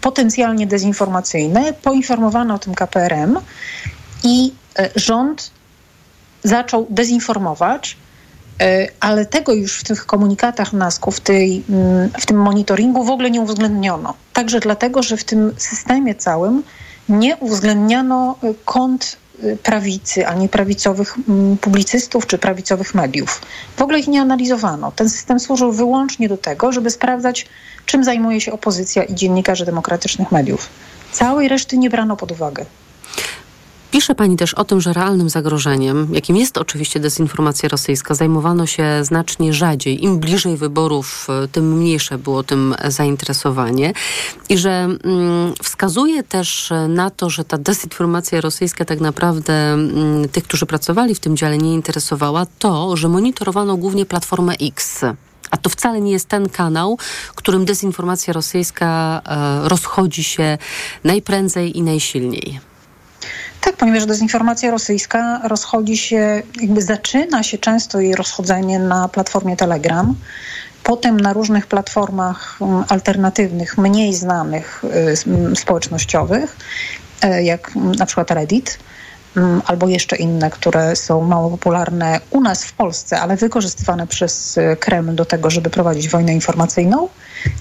potencjalnie 0.00 0.66
dezinformacyjne, 0.66 1.72
poinformowano 1.72 2.54
o 2.54 2.58
tym 2.58 2.74
KPRM 2.74 3.38
i 4.24 4.52
e, 4.78 4.90
rząd 4.96 5.50
zaczął 6.44 6.86
dezinformować, 6.90 7.96
ale 9.00 9.26
tego 9.26 9.52
już 9.52 9.80
w 9.80 9.84
tych 9.84 10.06
komunikatach 10.06 10.72
NASK-u, 10.72 11.10
w, 11.10 11.20
tej, 11.20 11.62
mm, 11.70 12.10
w 12.20 12.26
tym 12.26 12.36
monitoringu 12.36 13.04
w 13.04 13.10
ogóle 13.10 13.30
nie 13.30 13.40
uwzględniono. 13.40 14.14
Także 14.32 14.60
dlatego, 14.60 15.02
że 15.02 15.16
w 15.16 15.24
tym 15.24 15.54
systemie 15.56 16.14
całym 16.14 16.62
nie 17.08 17.36
uwzględniano 17.36 18.38
kont 18.64 19.16
y, 19.44 19.56
prawicy, 19.62 20.26
ani 20.26 20.48
prawicowych 20.48 21.16
mm, 21.28 21.56
publicystów 21.56 22.26
czy 22.26 22.38
prawicowych 22.38 22.94
mediów. 22.94 23.40
W 23.76 23.82
ogóle 23.82 23.98
ich 23.98 24.08
nie 24.08 24.20
analizowano. 24.20 24.92
Ten 24.92 25.08
system 25.08 25.40
służył 25.40 25.72
wyłącznie 25.72 26.28
do 26.28 26.36
tego, 26.36 26.72
żeby 26.72 26.90
sprawdzać, 26.90 27.46
czym 27.86 28.04
zajmuje 28.04 28.40
się 28.40 28.52
opozycja 28.52 29.02
i 29.02 29.14
dziennikarze 29.14 29.64
demokratycznych 29.64 30.32
mediów. 30.32 30.68
Całej 31.12 31.48
reszty 31.48 31.78
nie 31.78 31.90
brano 31.90 32.16
pod 32.16 32.32
uwagę. 32.32 32.64
Pisze 33.92 34.14
pani 34.14 34.36
też 34.36 34.54
o 34.54 34.64
tym, 34.64 34.80
że 34.80 34.92
realnym 34.92 35.28
zagrożeniem, 35.28 36.08
jakim 36.12 36.36
jest 36.36 36.58
oczywiście 36.58 37.00
dezinformacja 37.00 37.68
rosyjska, 37.68 38.14
zajmowano 38.14 38.66
się 38.66 38.84
znacznie 39.02 39.52
rzadziej. 39.52 40.04
Im 40.04 40.18
bliżej 40.18 40.56
wyborów, 40.56 41.26
e, 41.44 41.48
tym 41.48 41.78
mniejsze 41.78 42.18
było 42.18 42.42
tym 42.42 42.74
zainteresowanie. 42.88 43.92
I 44.48 44.58
że 44.58 44.70
mm, 44.70 44.98
wskazuje 45.62 46.22
też 46.22 46.72
na 46.88 47.10
to, 47.10 47.30
że 47.30 47.44
ta 47.44 47.58
dezinformacja 47.58 48.40
rosyjska 48.40 48.84
tak 48.84 49.00
naprawdę 49.00 49.72
mm, 49.72 50.28
tych, 50.28 50.44
którzy 50.44 50.66
pracowali 50.66 51.14
w 51.14 51.20
tym 51.20 51.36
dziale, 51.36 51.58
nie 51.58 51.74
interesowała, 51.74 52.46
to, 52.58 52.96
że 52.96 53.08
monitorowano 53.08 53.76
głównie 53.76 54.06
platformę 54.06 54.54
X. 54.60 55.00
A 55.50 55.56
to 55.56 55.70
wcale 55.70 56.00
nie 56.00 56.12
jest 56.12 56.28
ten 56.28 56.48
kanał, 56.48 56.98
którym 57.34 57.64
dezinformacja 57.64 58.32
rosyjska 58.32 59.20
e, 59.24 59.68
rozchodzi 59.68 60.24
się 60.24 60.58
najprędzej 61.04 61.78
i 61.78 61.82
najsilniej. 61.82 62.71
Tak, 63.62 63.76
ponieważ 63.76 64.06
dezinformacja 64.06 64.70
rosyjska 64.70 65.40
rozchodzi 65.44 65.96
się, 65.96 66.42
jakby 66.60 66.82
zaczyna 66.82 67.42
się 67.42 67.58
często 67.58 68.00
jej 68.00 68.14
rozchodzenie 68.14 68.78
na 68.78 69.08
platformie 69.08 69.56
Telegram, 69.56 70.14
potem 70.82 71.20
na 71.20 71.32
różnych 71.32 71.66
platformach 71.66 72.58
mm, 72.60 72.84
alternatywnych, 72.88 73.78
mniej 73.78 74.14
znanych 74.14 74.84
y, 75.52 75.56
społecznościowych, 75.56 76.56
y, 77.24 77.42
jak 77.42 77.74
na 77.74 78.06
przykład 78.06 78.30
Reddit. 78.30 78.78
Mm, 78.78 78.91
albo 79.66 79.88
jeszcze 79.88 80.16
inne, 80.16 80.50
które 80.50 80.96
są 80.96 81.20
mało 81.20 81.50
popularne 81.50 82.20
u 82.30 82.40
nas 82.40 82.64
w 82.64 82.72
Polsce, 82.72 83.20
ale 83.20 83.36
wykorzystywane 83.36 84.06
przez 84.06 84.58
y, 84.58 84.76
Kreml 84.80 85.14
do 85.14 85.24
tego, 85.24 85.50
żeby 85.50 85.70
prowadzić 85.70 86.08
wojnę 86.08 86.34
informacyjną. 86.34 87.08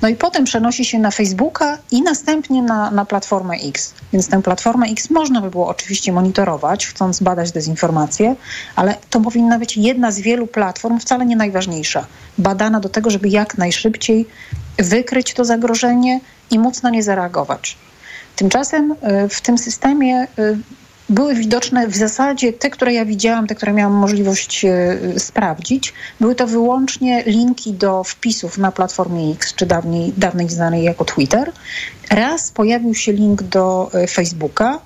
No 0.01 0.07
i 0.07 0.15
potem 0.15 0.43
przenosi 0.45 0.85
się 0.85 0.99
na 0.99 1.11
Facebooka 1.11 1.77
i 1.91 2.01
następnie 2.01 2.61
na, 2.61 2.91
na 2.91 3.05
platformę 3.05 3.55
X. 3.55 3.93
Więc 4.13 4.27
tę 4.27 4.41
platformę 4.41 4.87
X 4.87 5.09
można 5.09 5.41
by 5.41 5.49
było 5.49 5.67
oczywiście 5.67 6.13
monitorować, 6.13 6.87
chcąc 6.87 7.19
badać 7.19 7.51
dezinformację, 7.51 8.35
ale 8.75 8.95
to 9.09 9.19
powinna 9.19 9.59
być 9.59 9.77
jedna 9.77 10.11
z 10.11 10.19
wielu 10.19 10.47
platform, 10.47 10.99
wcale 10.99 11.25
nie 11.25 11.35
najważniejsza, 11.35 12.05
badana 12.37 12.79
do 12.79 12.89
tego, 12.89 13.09
żeby 13.09 13.29
jak 13.29 13.57
najszybciej 13.57 14.27
wykryć 14.77 15.33
to 15.33 15.45
zagrożenie 15.45 16.19
i 16.51 16.59
móc 16.59 16.83
na 16.83 16.89
nie 16.89 17.03
zareagować. 17.03 17.77
Tymczasem 18.35 18.91
y, 18.91 19.29
w 19.29 19.41
tym 19.41 19.57
systemie 19.57 20.27
y, 20.39 20.57
były 21.11 21.35
widoczne 21.35 21.87
w 21.87 21.95
zasadzie 21.95 22.53
te, 22.53 22.69
które 22.69 22.93
ja 22.93 23.05
widziałam, 23.05 23.47
te, 23.47 23.55
które 23.55 23.73
miałam 23.73 23.93
możliwość 23.93 24.65
e, 24.65 24.97
sprawdzić, 25.17 25.93
były 26.19 26.35
to 26.35 26.47
wyłącznie 26.47 27.23
linki 27.25 27.73
do 27.73 28.03
wpisów 28.03 28.57
na 28.57 28.71
platformie 28.71 29.31
X, 29.31 29.53
czy 29.55 29.65
dawniej, 29.65 30.13
dawniej 30.17 30.49
znanej 30.49 30.83
jako 30.83 31.05
Twitter. 31.05 31.51
Raz 32.09 32.51
pojawił 32.51 32.95
się 32.95 33.13
link 33.13 33.43
do 33.43 33.91
e, 33.93 34.07
Facebooka. 34.07 34.79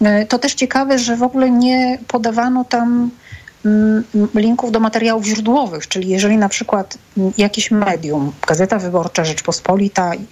E, 0.00 0.26
to 0.26 0.38
też 0.38 0.54
ciekawe, 0.54 0.98
że 0.98 1.16
w 1.16 1.22
ogóle 1.22 1.50
nie 1.50 1.98
podawano 2.08 2.64
tam 2.64 3.10
mm, 3.64 4.04
linków 4.34 4.72
do 4.72 4.80
materiałów 4.80 5.26
źródłowych, 5.26 5.88
czyli 5.88 6.08
jeżeli 6.08 6.36
na 6.36 6.48
przykład 6.48 6.98
jakieś 7.38 7.70
medium, 7.70 8.32
Gazeta 8.46 8.78
Wyborcza, 8.78 9.24
Rzeczpospolita, 9.24 10.12
Mm, 10.14 10.26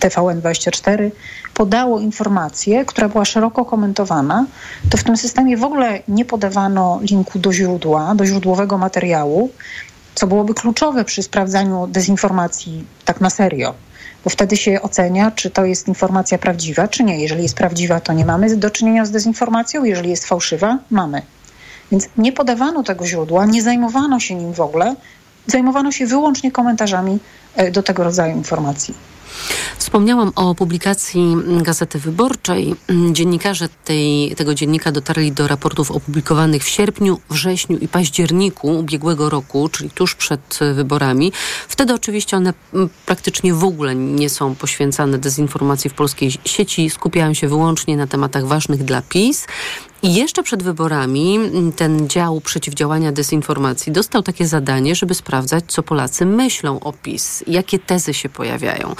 TVN24 0.00 1.10
podało 1.54 2.00
informację, 2.00 2.84
która 2.84 3.08
była 3.08 3.24
szeroko 3.24 3.64
komentowana, 3.64 4.46
to 4.90 4.96
w 4.96 5.04
tym 5.04 5.16
systemie 5.16 5.56
w 5.56 5.64
ogóle 5.64 6.02
nie 6.08 6.24
podawano 6.24 7.00
linku 7.02 7.38
do 7.38 7.52
źródła, 7.52 8.14
do 8.14 8.26
źródłowego 8.26 8.78
materiału, 8.78 9.50
co 10.14 10.26
byłoby 10.26 10.54
kluczowe 10.54 11.04
przy 11.04 11.22
sprawdzaniu 11.22 11.86
dezinformacji 11.86 12.84
tak 13.04 13.20
na 13.20 13.30
serio. 13.30 13.74
Bo 14.24 14.30
wtedy 14.30 14.56
się 14.56 14.82
ocenia, 14.82 15.30
czy 15.30 15.50
to 15.50 15.64
jest 15.64 15.88
informacja 15.88 16.38
prawdziwa, 16.38 16.88
czy 16.88 17.04
nie. 17.04 17.20
Jeżeli 17.20 17.42
jest 17.42 17.56
prawdziwa, 17.56 18.00
to 18.00 18.12
nie 18.12 18.26
mamy 18.26 18.56
do 18.56 18.70
czynienia 18.70 19.04
z 19.04 19.10
dezinformacją, 19.10 19.84
jeżeli 19.84 20.10
jest 20.10 20.26
fałszywa, 20.26 20.78
mamy. 20.90 21.22
Więc 21.92 22.08
nie 22.18 22.32
podawano 22.32 22.82
tego 22.82 23.06
źródła, 23.06 23.46
nie 23.46 23.62
zajmowano 23.62 24.20
się 24.20 24.34
nim 24.34 24.52
w 24.52 24.60
ogóle, 24.60 24.94
zajmowano 25.46 25.92
się 25.92 26.06
wyłącznie 26.06 26.52
komentarzami 26.52 27.18
e, 27.56 27.70
do 27.70 27.82
tego 27.82 28.04
rodzaju 28.04 28.36
informacji. 28.36 29.13
Wspomniałam 29.78 30.32
o 30.34 30.54
publikacji 30.54 31.36
Gazety 31.62 31.98
Wyborczej. 31.98 32.74
Dziennikarze 33.12 33.68
tej, 33.84 34.34
tego 34.36 34.54
dziennika 34.54 34.92
dotarli 34.92 35.32
do 35.32 35.48
raportów 35.48 35.90
opublikowanych 35.90 36.64
w 36.64 36.68
sierpniu, 36.68 37.20
wrześniu 37.30 37.78
i 37.78 37.88
październiku 37.88 38.78
ubiegłego 38.78 39.30
roku, 39.30 39.68
czyli 39.68 39.90
tuż 39.90 40.14
przed 40.14 40.58
wyborami. 40.74 41.32
Wtedy 41.68 41.94
oczywiście 41.94 42.36
one 42.36 42.54
praktycznie 43.06 43.54
w 43.54 43.64
ogóle 43.64 43.94
nie 43.94 44.30
są 44.30 44.54
poświęcane 44.54 45.18
dezinformacji 45.18 45.90
w 45.90 45.94
polskiej 45.94 46.30
sieci, 46.44 46.90
skupiają 46.90 47.34
się 47.34 47.48
wyłącznie 47.48 47.96
na 47.96 48.06
tematach 48.06 48.46
ważnych 48.46 48.84
dla 48.84 49.02
PiS. 49.02 49.46
I 50.04 50.14
jeszcze 50.14 50.42
przed 50.42 50.62
wyborami 50.62 51.38
ten 51.76 52.08
dział 52.08 52.40
przeciwdziałania 52.40 53.12
dezinformacji 53.12 53.92
dostał 53.92 54.22
takie 54.22 54.46
zadanie, 54.46 54.94
żeby 54.94 55.14
sprawdzać, 55.14 55.64
co 55.68 55.82
Polacy 55.82 56.26
myślą 56.26 56.80
o 56.80 56.92
PiS, 56.92 57.44
jakie 57.46 57.78
tezy 57.78 58.14
się 58.14 58.28
pojawiają. 58.28 58.94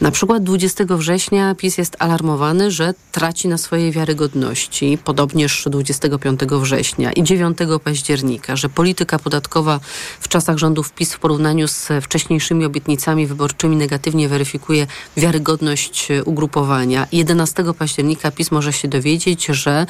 Na 0.00 0.10
przykład 0.10 0.42
20 0.42 0.84
września 0.88 1.54
PiS 1.54 1.78
jest 1.78 1.96
alarmowany, 1.98 2.70
że 2.70 2.94
traci 3.12 3.48
na 3.48 3.58
swojej 3.58 3.92
wiarygodności, 3.92 4.98
podobnież 5.04 5.64
25 5.70 6.40
września 6.40 7.12
i 7.12 7.22
9 7.22 7.58
października, 7.84 8.56
że 8.56 8.68
polityka 8.68 9.18
podatkowa 9.18 9.80
w 10.20 10.28
czasach 10.28 10.58
rządów 10.58 10.92
PiS 10.92 11.14
w 11.14 11.18
porównaniu 11.18 11.68
z 11.68 11.88
wcześniejszymi 12.02 12.64
obietnicami 12.64 13.26
wyborczymi 13.26 13.76
negatywnie 13.76 14.28
weryfikuje 14.28 14.86
wiarygodność 15.16 16.08
ugrupowania. 16.24 17.06
11 17.12 17.64
października 17.78 18.30
PiS 18.30 18.50
może 18.50 18.72
się 18.72 18.88
dowiedzieć, 18.88 19.46
że 19.46 19.86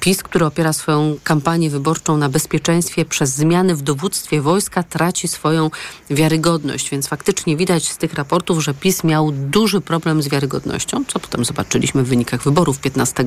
PiS, 0.00 0.22
który 0.22 0.46
opiera 0.46 0.72
swoją 0.72 1.16
kampanię 1.24 1.70
wyborczą 1.70 2.16
na 2.16 2.28
bezpieczeństwie 2.28 3.04
przez 3.04 3.34
zmiany 3.34 3.76
w 3.76 3.82
dowództwie 3.82 4.40
wojska, 4.40 4.82
traci 4.82 5.28
swoją 5.28 5.70
wiarygodność. 6.10 6.90
Więc 6.90 7.06
faktycznie 7.06 7.56
widać 7.56 7.88
z 7.88 7.96
tych 7.96 8.14
raportów, 8.14 8.64
że 8.64 8.74
PiS 8.74 9.04
miał 9.04 9.32
duży 9.32 9.80
problem 9.80 10.22
z 10.22 10.28
wiarygodnością, 10.28 11.04
co 11.08 11.20
potem 11.20 11.44
zobaczyliśmy 11.44 12.04
w 12.04 12.08
wynikach 12.08 12.42
wyborów 12.42 12.78
15 12.78 13.24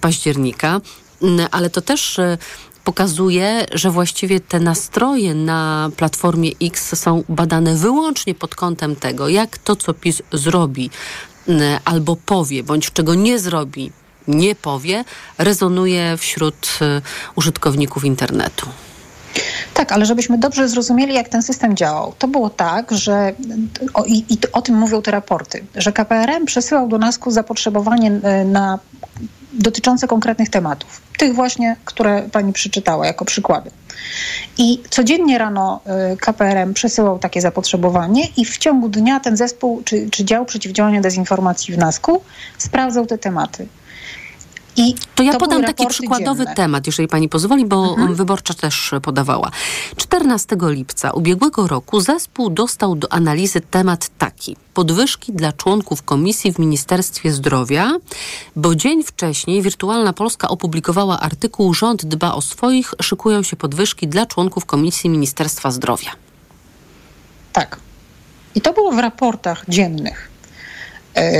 października. 0.00 0.80
Ale 1.50 1.70
to 1.70 1.80
też 1.80 2.18
e, 2.18 2.38
pokazuje, 2.84 3.66
że 3.72 3.90
właściwie 3.90 4.40
te 4.40 4.60
nastroje 4.60 5.34
na 5.34 5.90
platformie 5.96 6.50
X 6.62 6.98
są 6.98 7.24
badane 7.28 7.74
wyłącznie 7.76 8.34
pod 8.34 8.54
kątem 8.54 8.96
tego, 8.96 9.28
jak 9.28 9.58
to, 9.58 9.76
co 9.76 9.94
PiS 9.94 10.22
zrobi 10.32 10.90
albo 11.84 12.16
powie, 12.16 12.62
bądź 12.62 12.90
czego 12.90 13.14
nie 13.14 13.38
zrobi, 13.38 13.92
nie 14.28 14.54
powie, 14.54 15.04
rezonuje 15.38 16.16
wśród 16.16 16.78
y, 16.82 17.02
użytkowników 17.36 18.04
internetu. 18.04 18.68
Tak, 19.74 19.92
ale 19.92 20.06
żebyśmy 20.06 20.38
dobrze 20.38 20.68
zrozumieli, 20.68 21.14
jak 21.14 21.28
ten 21.28 21.42
system 21.42 21.76
działał. 21.76 22.14
To 22.18 22.28
było 22.28 22.50
tak, 22.50 22.92
że 22.92 23.32
o, 23.94 24.04
i, 24.04 24.24
i 24.28 24.38
o 24.52 24.62
tym 24.62 24.74
mówią 24.74 25.02
te 25.02 25.10
raporty, 25.10 25.64
że 25.74 25.92
KPRM 25.92 26.46
przesyłał 26.46 26.88
do 26.88 26.98
NASK-u 26.98 27.30
zapotrzebowanie 27.30 28.10
y, 28.10 28.44
na 28.44 28.78
dotyczące 29.52 30.08
konkretnych 30.08 30.50
tematów. 30.50 31.00
Tych 31.18 31.34
właśnie, 31.34 31.76
które 31.84 32.22
pani 32.32 32.52
przeczytała 32.52 33.06
jako 33.06 33.24
przykłady. 33.24 33.70
I 34.58 34.82
codziennie 34.90 35.38
rano 35.38 35.80
y, 36.12 36.16
KPRM 36.16 36.74
przesyłał 36.74 37.18
takie 37.18 37.40
zapotrzebowanie 37.40 38.28
i 38.36 38.44
w 38.44 38.58
ciągu 38.58 38.88
dnia 38.88 39.20
ten 39.20 39.36
zespół 39.36 39.82
czy, 39.84 40.10
czy 40.10 40.24
dział 40.24 40.46
przeciwdziałania 40.46 41.00
dezinformacji 41.00 41.74
w 41.74 41.78
NASK-u 41.78 42.22
sprawdzał 42.58 43.06
te 43.06 43.18
tematy. 43.18 43.66
I 44.76 44.94
to 45.14 45.22
ja 45.22 45.32
to 45.32 45.38
podam 45.38 45.64
taki 45.64 45.86
przykładowy 45.86 46.44
dzienne. 46.44 46.54
temat, 46.54 46.86
jeżeli 46.86 47.08
pani 47.08 47.28
pozwoli, 47.28 47.66
bo 47.66 47.90
mhm. 47.90 48.14
wyborcza 48.14 48.54
też 48.54 48.94
podawała. 49.02 49.50
14 49.96 50.56
lipca 50.60 51.10
ubiegłego 51.10 51.66
roku 51.66 52.00
zespół 52.00 52.50
dostał 52.50 52.94
do 52.96 53.12
analizy 53.12 53.60
temat 53.60 54.10
taki: 54.18 54.56
podwyżki 54.74 55.32
dla 55.32 55.52
członków 55.52 56.02
komisji 56.02 56.52
w 56.52 56.58
Ministerstwie 56.58 57.32
Zdrowia, 57.32 57.92
bo 58.56 58.74
dzień 58.74 59.02
wcześniej 59.02 59.62
Wirtualna 59.62 60.12
Polska 60.12 60.48
opublikowała 60.48 61.20
artykuł 61.20 61.74
Rząd 61.74 62.04
dba 62.04 62.34
o 62.34 62.40
swoich, 62.40 62.94
szykują 63.02 63.42
się 63.42 63.56
podwyżki 63.56 64.08
dla 64.08 64.26
członków 64.26 64.66
komisji 64.66 65.10
Ministerstwa 65.10 65.70
Zdrowia. 65.70 66.10
Tak. 67.52 67.80
I 68.54 68.60
to 68.60 68.72
było 68.72 68.92
w 68.92 68.98
raportach 68.98 69.64
dziennych, 69.68 70.30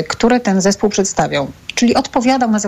które 0.08 0.40
ten 0.40 0.60
zespół 0.60 0.90
przedstawiał 0.90 1.48
czyli 1.80 1.94
odpowiadał 1.94 2.50
na 2.50 2.58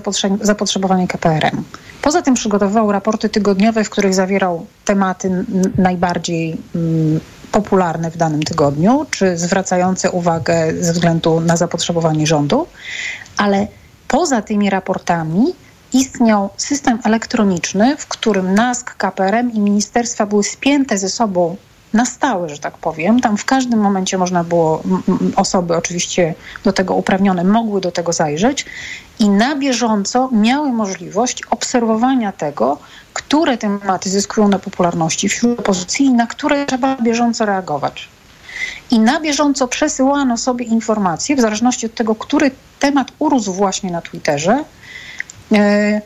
zapotrzebowanie 0.40 1.08
KPRM. 1.08 1.64
Poza 2.02 2.22
tym 2.22 2.34
przygotowywał 2.34 2.92
raporty 2.92 3.28
tygodniowe, 3.28 3.84
w 3.84 3.90
których 3.90 4.14
zawierał 4.14 4.66
tematy 4.84 5.44
najbardziej 5.78 6.56
mm, 6.74 7.20
popularne 7.52 8.10
w 8.10 8.16
danym 8.16 8.42
tygodniu, 8.42 9.06
czy 9.10 9.38
zwracające 9.38 10.10
uwagę 10.10 10.72
ze 10.80 10.92
względu 10.92 11.40
na 11.40 11.56
zapotrzebowanie 11.56 12.26
rządu, 12.26 12.66
ale 13.36 13.66
poza 14.08 14.42
tymi 14.42 14.70
raportami 14.70 15.44
istniał 15.92 16.50
system 16.56 16.98
elektroniczny, 17.04 17.96
w 17.96 18.06
którym 18.06 18.54
NASK, 18.54 18.96
KPRM 18.96 19.52
i 19.52 19.60
ministerstwa 19.60 20.26
były 20.26 20.44
spięte 20.44 20.98
ze 20.98 21.08
sobą 21.08 21.56
na 21.92 22.04
stałe, 22.04 22.48
że 22.48 22.58
tak 22.58 22.78
powiem. 22.78 23.20
Tam 23.20 23.36
w 23.36 23.44
każdym 23.44 23.80
momencie 23.80 24.18
można 24.18 24.44
było, 24.44 24.82
osoby 25.36 25.76
oczywiście 25.76 26.34
do 26.64 26.72
tego 26.72 26.94
uprawnione 26.94 27.44
mogły 27.44 27.80
do 27.80 27.92
tego 27.92 28.12
zajrzeć 28.12 28.66
i 29.18 29.30
na 29.30 29.56
bieżąco 29.56 30.28
miały 30.32 30.72
możliwość 30.72 31.42
obserwowania 31.50 32.32
tego, 32.32 32.78
które 33.12 33.58
tematy 33.58 34.10
zyskują 34.10 34.48
na 34.48 34.58
popularności 34.58 35.28
wśród 35.28 35.60
opozycji 35.60 36.06
i 36.06 36.12
na 36.12 36.26
które 36.26 36.66
trzeba 36.66 36.96
bieżąco 36.96 37.46
reagować. 37.46 38.08
I 38.90 38.98
na 38.98 39.20
bieżąco 39.20 39.68
przesyłano 39.68 40.36
sobie 40.36 40.64
informacje, 40.64 41.36
w 41.36 41.40
zależności 41.40 41.86
od 41.86 41.94
tego, 41.94 42.14
który 42.14 42.50
temat 42.78 43.12
urósł 43.18 43.52
właśnie 43.52 43.90
na 43.90 44.00
Twitterze, 44.00 44.64
e, 45.52 46.02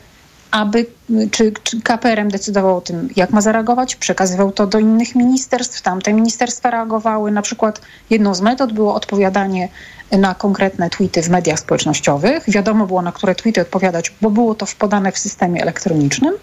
aby, 0.51 0.85
czy, 1.31 1.53
czy 1.63 1.81
KPRM 1.81 2.29
decydował 2.29 2.77
o 2.77 2.81
tym, 2.81 3.09
jak 3.15 3.29
ma 3.29 3.41
zareagować, 3.41 3.95
przekazywał 3.95 4.51
to 4.51 4.67
do 4.67 4.79
innych 4.79 5.15
ministerstw, 5.15 5.81
tamte 5.81 6.13
ministerstwa 6.13 6.71
reagowały. 6.71 7.31
Na 7.31 7.41
przykład 7.41 7.81
jedną 8.09 8.35
z 8.35 8.41
metod 8.41 8.73
było 8.73 8.95
odpowiadanie 8.95 9.69
na 10.11 10.35
konkretne 10.35 10.89
tweety 10.89 11.21
w 11.21 11.29
mediach 11.29 11.59
społecznościowych. 11.59 12.43
Wiadomo 12.47 12.87
było, 12.87 13.01
na 13.01 13.11
które 13.11 13.35
tweety 13.35 13.61
odpowiadać, 13.61 14.13
bo 14.21 14.29
było 14.29 14.55
to 14.55 14.65
podane 14.79 15.11
w 15.11 15.17
systemie 15.17 15.61
elektronicznym. 15.61 16.33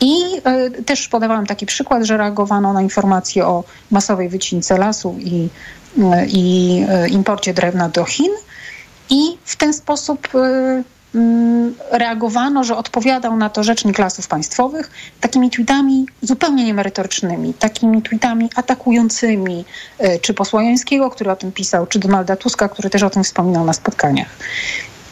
I 0.00 0.16
y, 0.78 0.82
też 0.82 1.08
podawałam 1.08 1.46
taki 1.46 1.66
przykład, 1.66 2.04
że 2.04 2.16
reagowano 2.16 2.72
na 2.72 2.82
informacje 2.82 3.46
o 3.46 3.64
masowej 3.90 4.28
wycince 4.28 4.78
lasu 4.78 5.16
i, 5.18 5.48
y, 5.98 6.02
i 6.28 6.78
y, 7.04 7.08
imporcie 7.08 7.54
drewna 7.54 7.88
do 7.88 8.04
Chin. 8.04 8.32
I 9.10 9.38
w 9.44 9.56
ten 9.56 9.72
sposób 9.74 10.28
reagowano, 11.90 12.64
że 12.64 12.76
odpowiadał 12.76 13.36
na 13.36 13.50
to 13.50 13.62
rzecznik 13.62 13.98
lasów 13.98 14.28
państwowych 14.28 14.90
takimi 15.20 15.50
tweetami 15.50 16.06
zupełnie 16.22 16.64
niemerytorycznymi, 16.64 17.54
takimi 17.54 18.02
tweetami 18.02 18.50
atakującymi, 18.56 19.64
e, 19.98 20.18
czy 20.18 20.34
posła 20.34 20.62
Jońskiego, 20.62 21.10
który 21.10 21.30
o 21.30 21.36
tym 21.36 21.52
pisał, 21.52 21.86
czy 21.86 21.98
Donalda 21.98 22.36
Tuska, 22.36 22.68
który 22.68 22.90
też 22.90 23.02
o 23.02 23.10
tym 23.10 23.24
wspominał 23.24 23.64
na 23.64 23.72
spotkaniach. 23.72 24.28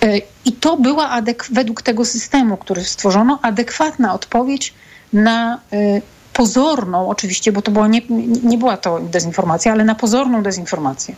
E, 0.02 0.18
I 0.44 0.52
to 0.52 0.76
była 0.76 1.22
według 1.50 1.82
tego 1.82 2.04
systemu, 2.04 2.56
który 2.56 2.84
stworzono, 2.84 3.38
adekwatna 3.42 4.14
odpowiedź 4.14 4.74
na 5.12 5.60
e, 5.72 6.00
pozorną, 6.32 7.08
oczywiście, 7.08 7.52
bo 7.52 7.62
to 7.62 7.86
nie, 7.86 8.00
nie 8.42 8.58
była 8.58 8.76
to 8.76 9.00
dezinformacja, 9.00 9.72
ale 9.72 9.84
na 9.84 9.94
pozorną 9.94 10.42
dezinformację. 10.42 11.14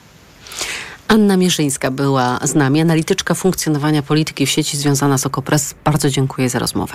Anna 1.08 1.36
Mierzyńska 1.36 1.90
była 1.90 2.38
z 2.42 2.54
nami, 2.54 2.80
analityczka 2.80 3.34
funkcjonowania 3.34 4.02
polityki 4.02 4.46
w 4.46 4.50
sieci 4.50 4.76
związana 4.76 5.18
z 5.18 5.26
Okopres. 5.26 5.74
Bardzo 5.84 6.10
dziękuję 6.10 6.50
za 6.50 6.58
rozmowę. 6.58 6.94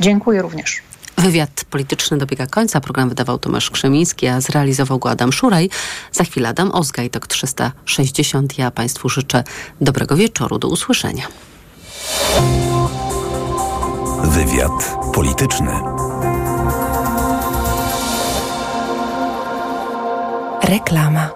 Dziękuję 0.00 0.42
również. 0.42 0.82
Wywiad 1.18 1.64
polityczny 1.70 2.18
dobiega 2.18 2.46
końca. 2.46 2.80
Program 2.80 3.08
wydawał 3.08 3.38
Tomasz 3.38 3.70
Krzemiński, 3.70 4.26
a 4.26 4.40
zrealizował 4.40 4.98
go 4.98 5.10
Adam 5.10 5.32
Szuraj. 5.32 5.70
Za 6.12 6.24
chwilę 6.24 6.48
Adam 6.48 6.70
Ozgaj, 6.72 7.10
TOK 7.10 7.26
360. 7.26 8.58
Ja 8.58 8.70
Państwu 8.70 9.08
życzę 9.08 9.44
dobrego 9.80 10.16
wieczoru. 10.16 10.58
Do 10.58 10.68
usłyszenia. 10.68 11.26
Wywiad 14.24 14.96
polityczny. 15.14 15.72
Reklama. 20.62 21.30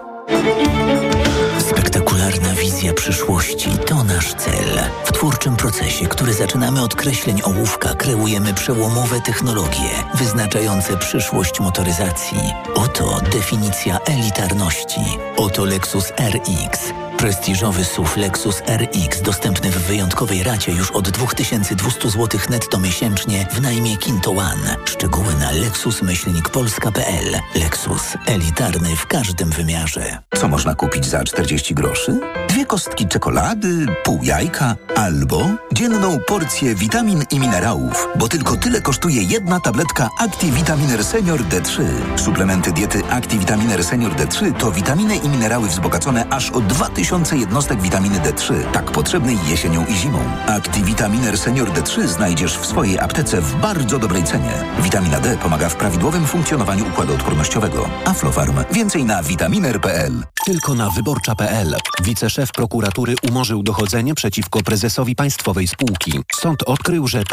Wizja 2.75 2.93
przyszłości 2.93 3.69
to 3.85 4.03
nasz 4.03 4.33
cel. 4.33 4.79
W 5.05 5.11
twórczym 5.11 5.55
procesie, 5.55 6.07
który 6.07 6.33
zaczynamy 6.33 6.83
od 6.83 6.95
kreśleń 6.95 7.41
ołówka, 7.43 7.95
kreujemy 7.95 8.53
przełomowe 8.53 9.21
technologie 9.21 9.89
wyznaczające 10.13 10.97
przyszłość 10.97 11.59
motoryzacji. 11.59 12.37
Oto 12.75 13.19
definicja 13.31 13.99
elitarności. 13.99 15.01
Oto 15.37 15.65
Lexus 15.65 16.13
RX 16.19 16.79
Prestiżowy 17.25 17.85
SUV 17.85 18.17
Lexus 18.17 18.61
RX 18.67 19.21
dostępny 19.21 19.71
w 19.71 19.77
wyjątkowej 19.77 20.43
racie 20.43 20.71
już 20.71 20.91
od 20.91 21.09
2200 21.09 22.09
zł 22.09 22.39
netto 22.49 22.79
miesięcznie 22.79 23.47
w 23.51 23.61
najmie 23.61 23.97
Kinto 23.97 24.31
One. 24.31 24.75
Szczegóły 24.85 25.33
na 25.39 25.51
lexus-polska.pl 25.51 27.39
Lexus. 27.55 28.17
Elitarny 28.25 28.95
w 28.95 29.05
każdym 29.05 29.49
wymiarze. 29.49 30.17
Co 30.35 30.47
można 30.47 30.75
kupić 30.75 31.05
za 31.05 31.23
40 31.23 31.75
groszy? 31.75 32.19
Dwie 32.49 32.65
kostki 32.65 33.07
czekolady, 33.07 33.85
pół 34.03 34.19
jajka 34.23 34.75
albo 34.95 35.47
dzienną 35.73 36.19
porcję 36.27 36.75
witamin 36.75 37.23
i 37.31 37.39
minerałów, 37.39 38.07
bo 38.15 38.27
tylko 38.27 38.57
tyle 38.57 38.81
kosztuje 38.81 39.23
jedna 39.23 39.59
tabletka 39.59 40.09
ActiVitaminer 40.19 41.03
Senior 41.03 41.41
D3. 41.41 41.83
Suplementy 42.15 42.71
diety 42.71 43.05
ActiVitaminer 43.09 43.83
Senior 43.83 44.15
D3 44.15 44.57
to 44.57 44.71
witaminy 44.71 45.15
i 45.15 45.29
minerały 45.29 45.67
wzbogacone 45.67 46.25
aż 46.29 46.51
o 46.51 46.61
2000 46.61 47.14
jednostek 47.35 47.81
witaminy 47.81 48.19
D3, 48.19 48.71
tak 48.71 48.91
potrzebnej 48.91 49.37
jesienią 49.47 49.85
i 49.85 49.95
zimą. 49.95 50.19
Activitaminer 50.47 51.37
Senior 51.37 51.71
D3 51.71 52.07
znajdziesz 52.07 52.57
w 52.57 52.65
swojej 52.65 52.99
aptece 52.99 53.41
w 53.41 53.55
bardzo 53.55 53.99
dobrej 53.99 54.23
cenie. 54.23 54.51
Witamina 54.79 55.19
D 55.19 55.37
pomaga 55.37 55.69
w 55.69 55.75
prawidłowym 55.75 56.25
funkcjonowaniu 56.27 56.87
układu 56.87 57.13
odpornościowego. 57.13 57.89
Aflofarm. 58.05 58.59
Więcej 58.71 59.03
na 59.03 59.23
vitaminer.pl. 59.23 60.23
Tylko 60.45 60.75
na 60.75 60.89
wyborcza.pl. 60.89 61.75
Wiceszef 62.03 62.51
prokuratury 62.51 63.15
umorzył 63.29 63.63
dochodzenie 63.63 64.15
przeciwko 64.15 64.61
prezesowi 64.63 65.15
państwowej 65.15 65.67
spółki. 65.67 66.19
Sąd 66.35 66.63
odkrył, 66.63 67.07
że 67.07 67.23